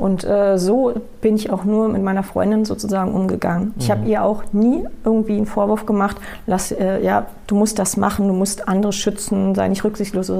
Und 0.00 0.24
äh, 0.24 0.58
so 0.58 0.94
bin 1.20 1.36
ich 1.36 1.50
auch 1.50 1.64
nur 1.64 1.88
mit 1.88 2.02
meiner 2.02 2.22
Freundin 2.22 2.64
sozusagen 2.64 3.12
umgegangen. 3.12 3.74
Ich 3.78 3.90
habe 3.90 4.00
mhm. 4.00 4.06
ihr 4.06 4.24
auch 4.24 4.44
nie 4.52 4.86
irgendwie 5.04 5.36
einen 5.36 5.44
Vorwurf 5.44 5.84
gemacht, 5.84 6.16
lass, 6.46 6.72
äh, 6.72 7.04
ja, 7.04 7.26
du 7.46 7.54
musst 7.54 7.78
das 7.78 7.98
machen, 7.98 8.26
du 8.26 8.32
musst 8.32 8.66
andere 8.66 8.94
schützen, 8.94 9.54
sei 9.54 9.68
nicht 9.68 9.84
rücksichtslos. 9.84 10.32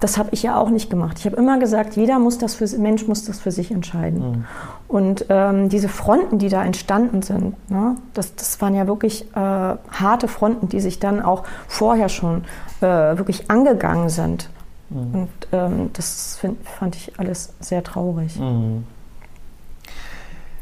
Das 0.00 0.16
habe 0.16 0.30
ich 0.32 0.42
ja 0.42 0.56
auch 0.56 0.70
nicht 0.70 0.88
gemacht. 0.88 1.18
Ich 1.18 1.26
habe 1.26 1.36
immer 1.36 1.58
gesagt, 1.58 1.94
jeder 1.94 2.18
muss 2.18 2.38
das 2.38 2.54
für, 2.54 2.66
Mensch 2.78 3.06
muss 3.06 3.26
das 3.26 3.38
für 3.38 3.50
sich 3.50 3.70
entscheiden. 3.70 4.30
Mhm. 4.30 4.44
Und 4.88 5.26
ähm, 5.28 5.68
diese 5.68 5.90
Fronten, 5.90 6.38
die 6.38 6.48
da 6.48 6.64
entstanden 6.64 7.20
sind, 7.20 7.54
ne, 7.70 7.96
das, 8.14 8.34
das 8.34 8.62
waren 8.62 8.74
ja 8.74 8.86
wirklich 8.86 9.26
äh, 9.34 9.36
harte 9.36 10.26
Fronten, 10.26 10.70
die 10.70 10.80
sich 10.80 11.00
dann 11.00 11.20
auch 11.20 11.44
vorher 11.68 12.08
schon 12.08 12.44
äh, 12.80 12.86
wirklich 12.86 13.50
angegangen 13.50 14.08
sind. 14.08 14.48
Mhm. 14.88 15.14
Und 15.14 15.30
ähm, 15.52 15.90
das 15.92 16.38
find, 16.40 16.66
fand 16.66 16.96
ich 16.96 17.18
alles 17.18 17.52
sehr 17.60 17.82
traurig. 17.82 18.38
Mhm. 18.38 18.84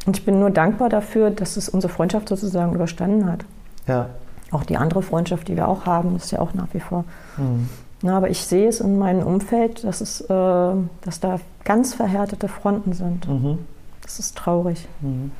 Und 0.06 0.18
ich 0.18 0.24
bin 0.24 0.40
nur 0.40 0.50
dankbar 0.50 0.88
dafür, 0.88 1.30
dass 1.30 1.56
es 1.56 1.68
unsere 1.68 1.92
Freundschaft 1.92 2.28
sozusagen 2.28 2.74
überstanden 2.74 3.30
hat. 3.30 3.44
Ja. 3.86 4.10
Auch 4.50 4.64
die 4.64 4.76
andere 4.76 5.02
Freundschaft, 5.02 5.48
die 5.48 5.56
wir 5.56 5.68
auch 5.68 5.86
haben, 5.86 6.16
ist 6.16 6.30
ja 6.30 6.40
auch 6.40 6.54
nach 6.54 6.68
wie 6.72 6.80
vor. 6.80 7.04
Mhm. 7.36 7.68
Na, 8.02 8.16
aber 8.16 8.30
ich 8.30 8.40
sehe 8.40 8.68
es 8.68 8.80
in 8.80 8.98
meinem 8.98 9.26
Umfeld, 9.26 9.84
dass, 9.84 10.00
es, 10.00 10.22
äh, 10.22 10.26
dass 10.28 11.20
da 11.20 11.38
ganz 11.64 11.94
verhärtete 11.94 12.48
Fronten 12.48 12.94
sind. 12.94 13.28
Mhm. 13.28 13.58
Das 14.02 14.18
ist 14.18 14.36
traurig. 14.36 14.88
Mhm. 15.02 15.32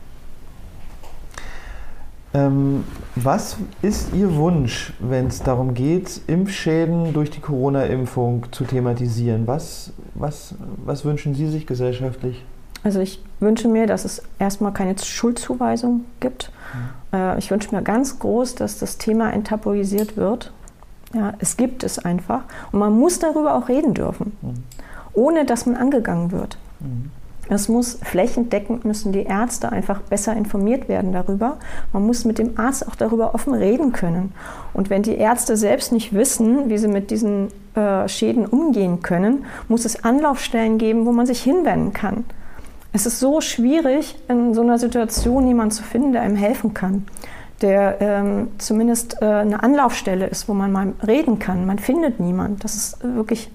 Ähm, 2.32 2.84
was 3.16 3.56
ist 3.82 4.14
Ihr 4.14 4.36
Wunsch, 4.36 4.92
wenn 5.00 5.26
es 5.26 5.42
darum 5.42 5.74
geht, 5.74 6.20
Impfschäden 6.28 7.12
durch 7.12 7.30
die 7.30 7.40
Corona-Impfung 7.40 8.52
zu 8.52 8.64
thematisieren? 8.64 9.48
Was, 9.48 9.92
was, 10.14 10.54
was 10.84 11.04
wünschen 11.04 11.34
Sie 11.34 11.48
sich 11.48 11.66
gesellschaftlich? 11.66 12.44
Also 12.82 13.00
ich 13.00 13.22
wünsche 13.40 13.68
mir, 13.68 13.86
dass 13.86 14.04
es 14.04 14.22
erstmal 14.38 14.72
keine 14.72 14.96
Schuldzuweisung 14.98 16.04
gibt. 16.20 16.50
Mhm. 17.12 17.18
Äh, 17.18 17.38
ich 17.38 17.50
wünsche 17.50 17.74
mir 17.74 17.82
ganz 17.82 18.18
groß, 18.18 18.54
dass 18.54 18.78
das 18.78 18.98
Thema 18.98 19.32
enttabuisiert 19.32 20.16
wird. 20.16 20.52
Ja, 21.12 21.34
es 21.38 21.56
gibt 21.56 21.82
es 21.82 21.98
einfach. 21.98 22.42
Und 22.72 22.78
man 22.78 22.98
muss 22.98 23.18
darüber 23.18 23.54
auch 23.54 23.68
reden 23.68 23.94
dürfen, 23.94 24.36
mhm. 24.40 24.62
ohne 25.12 25.44
dass 25.44 25.66
man 25.66 25.76
angegangen 25.76 26.30
wird. 26.30 26.56
Mhm. 26.80 27.10
Es 27.52 27.68
muss 27.68 27.98
flächendeckend 28.00 28.84
müssen 28.84 29.10
die 29.10 29.24
Ärzte 29.24 29.72
einfach 29.72 30.02
besser 30.02 30.36
informiert 30.36 30.88
werden 30.88 31.12
darüber. 31.12 31.56
Man 31.92 32.06
muss 32.06 32.24
mit 32.24 32.38
dem 32.38 32.56
Arzt 32.60 32.86
auch 32.86 32.94
darüber 32.94 33.34
offen 33.34 33.54
reden 33.54 33.92
können. 33.92 34.32
Und 34.72 34.88
wenn 34.88 35.02
die 35.02 35.16
Ärzte 35.16 35.56
selbst 35.56 35.90
nicht 35.90 36.14
wissen, 36.14 36.68
wie 36.68 36.78
sie 36.78 36.86
mit 36.86 37.10
diesen 37.10 37.48
äh, 37.74 38.06
Schäden 38.06 38.46
umgehen 38.46 39.02
können, 39.02 39.44
muss 39.66 39.84
es 39.84 40.04
Anlaufstellen 40.04 40.78
geben, 40.78 41.06
wo 41.06 41.12
man 41.12 41.26
sich 41.26 41.42
hinwenden 41.42 41.92
kann. 41.92 42.24
Es 42.92 43.06
ist 43.06 43.20
so 43.20 43.40
schwierig, 43.40 44.16
in 44.28 44.54
so 44.54 44.62
einer 44.62 44.78
Situation 44.78 45.46
jemanden 45.46 45.70
zu 45.72 45.82
finden, 45.82 46.12
der 46.12 46.22
einem 46.22 46.36
helfen 46.36 46.74
kann, 46.74 47.06
der 47.60 48.00
ähm, 48.00 48.48
zumindest 48.58 49.22
äh, 49.22 49.26
eine 49.26 49.62
Anlaufstelle 49.62 50.26
ist, 50.26 50.48
wo 50.48 50.54
man 50.54 50.72
mal 50.72 50.92
reden 51.06 51.38
kann. 51.38 51.66
Man 51.66 51.78
findet 51.78 52.18
niemanden. 52.18 52.58
Das 52.58 52.74
ist 52.74 52.98
wirklich 53.02 53.50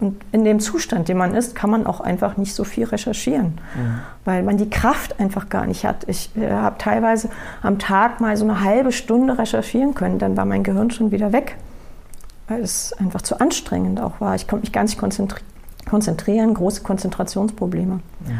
und 0.00 0.20
in 0.32 0.44
dem 0.44 0.60
Zustand, 0.60 1.08
den 1.08 1.18
man 1.18 1.34
ist, 1.34 1.54
kann 1.54 1.70
man 1.70 1.86
auch 1.86 2.00
einfach 2.00 2.36
nicht 2.36 2.54
so 2.54 2.64
viel 2.64 2.84
recherchieren, 2.84 3.58
mhm. 3.74 4.00
weil 4.24 4.42
man 4.42 4.56
die 4.56 4.70
Kraft 4.70 5.20
einfach 5.20 5.48
gar 5.48 5.66
nicht 5.66 5.84
hat. 5.84 6.08
Ich 6.08 6.30
äh, 6.36 6.50
habe 6.50 6.76
teilweise 6.78 7.28
am 7.62 7.78
Tag 7.78 8.20
mal 8.20 8.36
so 8.36 8.44
eine 8.44 8.62
halbe 8.62 8.92
Stunde 8.92 9.38
recherchieren 9.38 9.94
können, 9.94 10.18
dann 10.18 10.36
war 10.36 10.44
mein 10.44 10.62
Gehirn 10.62 10.90
schon 10.90 11.10
wieder 11.10 11.32
weg, 11.32 11.56
weil 12.48 12.62
es 12.62 12.92
einfach 12.94 13.22
zu 13.22 13.40
anstrengend 13.40 14.00
auch 14.00 14.20
war. 14.20 14.34
Ich 14.34 14.48
konnte 14.48 14.64
mich 14.64 14.72
gar 14.72 14.82
nicht 14.82 14.98
konzentrieren 14.98 15.46
konzentrieren, 15.88 16.54
große 16.54 16.82
Konzentrationsprobleme. 16.82 18.00
Ja. 18.26 18.34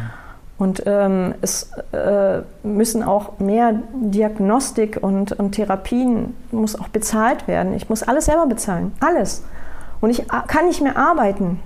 Und 0.59 0.83
ähm, 0.87 1.35
es 1.41 1.71
äh, 1.93 2.41
müssen 2.65 3.05
auch 3.05 3.39
mehr 3.39 3.75
Diagnostik 3.95 4.99
und, 5.01 5.33
und 5.33 5.53
Therapien 5.53 6.35
muss 6.51 6.79
auch 6.79 6.89
bezahlt 6.89 7.47
werden. 7.47 7.75
Ich 7.75 7.89
muss 7.89 8.03
alles 8.03 8.25
selber 8.25 8.47
bezahlen, 8.47 8.93
alles. 8.99 9.45
Und 10.01 10.11
ich 10.11 10.27
kann 10.29 10.67
nicht 10.67 10.81
mehr 10.81 10.97
arbeiten. 10.97 11.61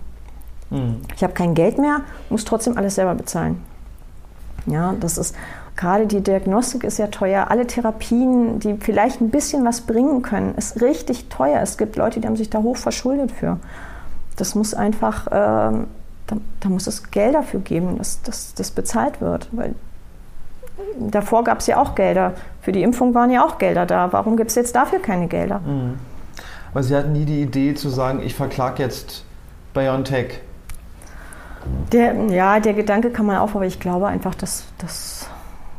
Mhm. 0.68 1.01
Ich 1.16 1.25
habe 1.25 1.33
kein 1.33 1.55
Geld 1.55 1.79
mehr, 1.79 2.03
muss 2.29 2.45
trotzdem 2.45 2.77
alles 2.77 2.97
selber 2.97 3.14
bezahlen. 3.14 3.62
Ja, 4.66 4.95
das 5.01 5.16
ist 5.16 5.35
gerade 5.75 6.07
die 6.07 6.20
Diagnostik 6.20 6.85
ist 6.85 6.99
ja 6.99 7.07
teuer. 7.07 7.47
Alle 7.51 7.66
Therapien, 7.66 8.59
die 8.61 8.74
vielleicht 8.74 9.22
ein 9.22 9.30
bisschen 9.30 9.64
was 9.64 9.83
bringen 9.83 10.20
können, 10.20 10.55
ist 10.55 10.83
richtig 10.83 11.30
teuer. 11.30 11.61
Es 11.62 11.78
gibt 11.78 11.97
Leute, 11.97 12.20
die 12.20 12.26
haben 12.26 12.37
sich 12.37 12.51
da 12.51 12.59
hoch 12.59 12.76
verschuldet 12.76 13.33
für 13.33 13.59
das 14.37 14.55
muss 14.55 14.74
einfach, 14.74 15.26
äh, 15.26 15.30
da, 15.30 16.37
da, 16.61 16.68
muss 16.68 16.87
es 16.87 17.11
Geld 17.11 17.35
dafür 17.35 17.61
geben, 17.61 17.99
dass, 17.99 18.22
dass 18.22 18.55
das 18.55 18.70
bezahlt 18.70 19.20
wird. 19.20 19.49
Weil 19.53 19.74
davor 20.99 21.45
gab 21.45 21.59
es 21.59 21.66
ja 21.66 21.80
auch 21.80 21.95
Gelder 21.95 22.35
Für 22.61 22.72
die 22.72 22.83
Impfung 22.83 23.14
waren 23.14 23.30
ja 23.30 23.45
auch 23.45 23.59
Gelder 23.59 23.87
da. 23.87 24.12
Warum 24.12 24.37
gibt 24.37 24.51
es 24.51 24.57
jetzt 24.57 24.74
dafür 24.74 25.01
keine 25.01 25.28
Gelder? 25.28 25.61
Mhm. 25.61 25.99
Aber 26.70 26.83
Sie 26.83 26.97
hatten 26.97 27.12
nie 27.12 27.26
die 27.26 27.43
Idee 27.43 27.74
zu 27.74 27.91
sagen, 27.91 28.22
ich 28.22 28.35
verklage 28.35 28.83
jetzt 28.83 29.24
BioNTech. 29.74 30.41
Der, 31.93 32.14
ja, 32.30 32.59
der 32.61 32.72
Gedanke 32.72 33.11
kann 33.11 33.26
man 33.26 33.37
auch, 33.37 33.55
aber 33.55 33.66
ich 33.66 33.78
glaube 33.78 34.09
einfach, 34.09 34.35
dass, 34.35 34.64
dass 34.78 35.28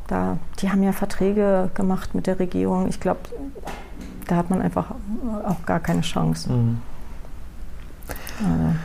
da, 0.07 0.37
die 0.59 0.69
haben 0.69 0.83
ja 0.83 0.91
Verträge 0.91 1.71
gemacht 1.73 2.15
mit 2.15 2.27
der 2.27 2.39
Regierung. 2.39 2.87
Ich 2.87 2.99
glaube, 2.99 3.21
da 4.27 4.35
hat 4.35 4.49
man 4.49 4.61
einfach 4.61 4.91
auch 5.45 5.65
gar 5.65 5.79
keine 5.79 6.01
Chance. 6.01 6.51
Mhm. 6.51 6.81
Also. 8.39 8.75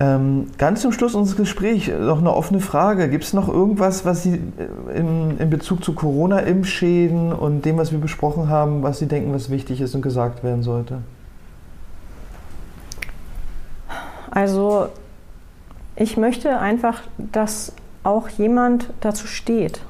Ähm, 0.00 0.46
ganz 0.58 0.82
zum 0.82 0.92
Schluss 0.92 1.16
unseres 1.16 1.36
Gesprächs 1.36 1.88
noch 1.88 2.18
eine 2.18 2.32
offene 2.32 2.60
Frage. 2.60 3.08
Gibt 3.08 3.24
es 3.24 3.32
noch 3.32 3.48
irgendwas, 3.48 4.04
was 4.04 4.22
Sie 4.22 4.40
in, 4.94 5.38
in 5.38 5.50
Bezug 5.50 5.82
zu 5.82 5.92
Corona-Impfschäden 5.92 7.32
und 7.32 7.64
dem, 7.64 7.78
was 7.78 7.90
wir 7.90 7.98
besprochen 7.98 8.48
haben, 8.48 8.84
was 8.84 9.00
Sie 9.00 9.06
denken, 9.06 9.32
was 9.32 9.50
wichtig 9.50 9.80
ist 9.80 9.96
und 9.96 10.02
gesagt 10.02 10.44
werden 10.44 10.62
sollte? 10.62 10.98
Also 14.30 14.86
ich 15.96 16.16
möchte 16.16 16.60
einfach, 16.60 17.00
dass 17.16 17.72
auch 18.04 18.28
jemand 18.28 18.90
dazu 19.00 19.26
steht, 19.26 19.80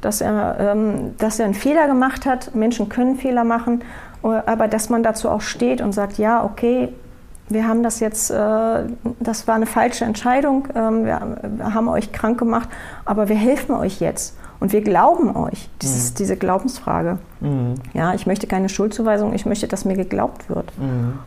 dass 0.00 0.20
er, 0.20 0.60
ähm, 0.60 1.16
dass 1.18 1.40
er 1.40 1.46
einen 1.46 1.54
Fehler 1.54 1.88
gemacht 1.88 2.24
hat. 2.24 2.54
Menschen 2.54 2.88
können 2.88 3.16
Fehler 3.16 3.42
machen, 3.42 3.82
aber 4.22 4.68
dass 4.68 4.90
man 4.90 5.02
dazu 5.02 5.28
auch 5.28 5.40
steht 5.40 5.80
und 5.80 5.90
sagt, 5.90 6.18
ja, 6.18 6.44
okay, 6.44 6.90
wir 7.48 7.66
haben 7.66 7.82
das 7.82 8.00
jetzt, 8.00 8.30
äh, 8.30 8.84
das 9.20 9.46
war 9.46 9.54
eine 9.54 9.66
falsche 9.66 10.04
Entscheidung, 10.04 10.68
ähm, 10.74 11.04
wir, 11.04 11.20
haben 11.74 11.88
euch 11.88 12.12
krank 12.12 12.38
gemacht, 12.38 12.68
aber 13.04 13.28
wir 13.28 13.36
helfen 13.36 13.74
euch 13.74 14.00
jetzt 14.00 14.36
und 14.60 14.72
wir 14.72 14.82
glauben 14.82 15.34
euch. 15.36 15.68
Das 15.78 15.90
mhm. 15.90 15.96
ist 15.96 16.18
diese 16.18 16.36
Glaubensfrage. 16.36 17.18
Mhm. 17.40 17.74
Ja, 17.94 18.14
ich 18.14 18.26
möchte 18.26 18.46
keine 18.46 18.68
Schuldzuweisung, 18.68 19.32
ich 19.32 19.46
möchte, 19.46 19.68
dass 19.68 19.84
mir 19.84 19.96
geglaubt 19.96 20.48
wird. 20.48 20.72
Mhm. 20.78 21.18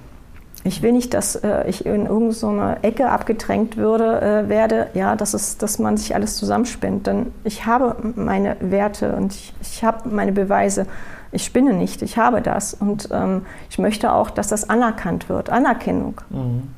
Ich 0.63 0.83
will 0.83 0.91
nicht, 0.91 1.13
dass 1.15 1.35
äh, 1.35 1.67
ich 1.67 1.85
in 1.87 2.05
irgendeine 2.05 2.33
so 2.33 2.53
Ecke 2.83 3.09
abgedrängt 3.09 3.77
würde, 3.77 4.21
äh, 4.21 4.49
werde, 4.49 4.87
ja, 4.93 5.15
dass, 5.15 5.33
es, 5.33 5.57
dass 5.57 5.79
man 5.79 5.97
sich 5.97 6.13
alles 6.13 6.37
zusammenspinnt. 6.37 7.07
Denn 7.07 7.33
ich 7.43 7.65
habe 7.65 7.95
meine 8.15 8.57
Werte 8.59 9.15
und 9.15 9.33
ich, 9.33 9.53
ich 9.61 9.83
habe 9.83 10.07
meine 10.09 10.31
Beweise. 10.31 10.85
Ich 11.31 11.45
spinne 11.45 11.73
nicht, 11.73 12.01
ich 12.01 12.17
habe 12.17 12.41
das. 12.41 12.73
Und 12.73 13.09
ähm, 13.11 13.45
ich 13.69 13.77
möchte 13.77 14.11
auch, 14.13 14.29
dass 14.29 14.47
das 14.49 14.69
anerkannt 14.69 15.29
wird. 15.29 15.49
Anerkennung. 15.49 16.19
Mhm. 16.29 16.69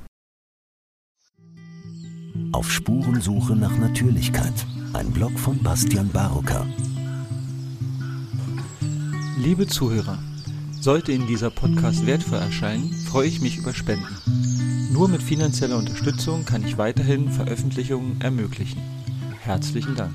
Auf 2.51 2.71
Spurensuche 2.71 3.55
nach 3.55 3.75
Natürlichkeit. 3.77 4.53
Ein 4.93 5.11
Blog 5.11 5.37
von 5.39 5.57
Bastian 5.63 6.09
Barocker. 6.09 6.65
Liebe 9.37 9.65
Zuhörer, 9.65 10.19
sollte 10.79 11.11
Ihnen 11.11 11.27
dieser 11.27 11.49
Podcast 11.49 12.05
wertvoll 12.05 12.39
erscheinen, 12.39 12.91
freue 12.93 13.27
ich 13.27 13.41
mich 13.41 13.57
über 13.57 13.73
Spenden. 13.73 14.17
Nur 14.93 15.09
mit 15.09 15.23
finanzieller 15.23 15.77
Unterstützung 15.77 16.45
kann 16.45 16.63
ich 16.63 16.77
weiterhin 16.77 17.29
Veröffentlichungen 17.29 18.21
ermöglichen. 18.21 18.81
Herzlichen 19.41 19.95
Dank. 19.95 20.13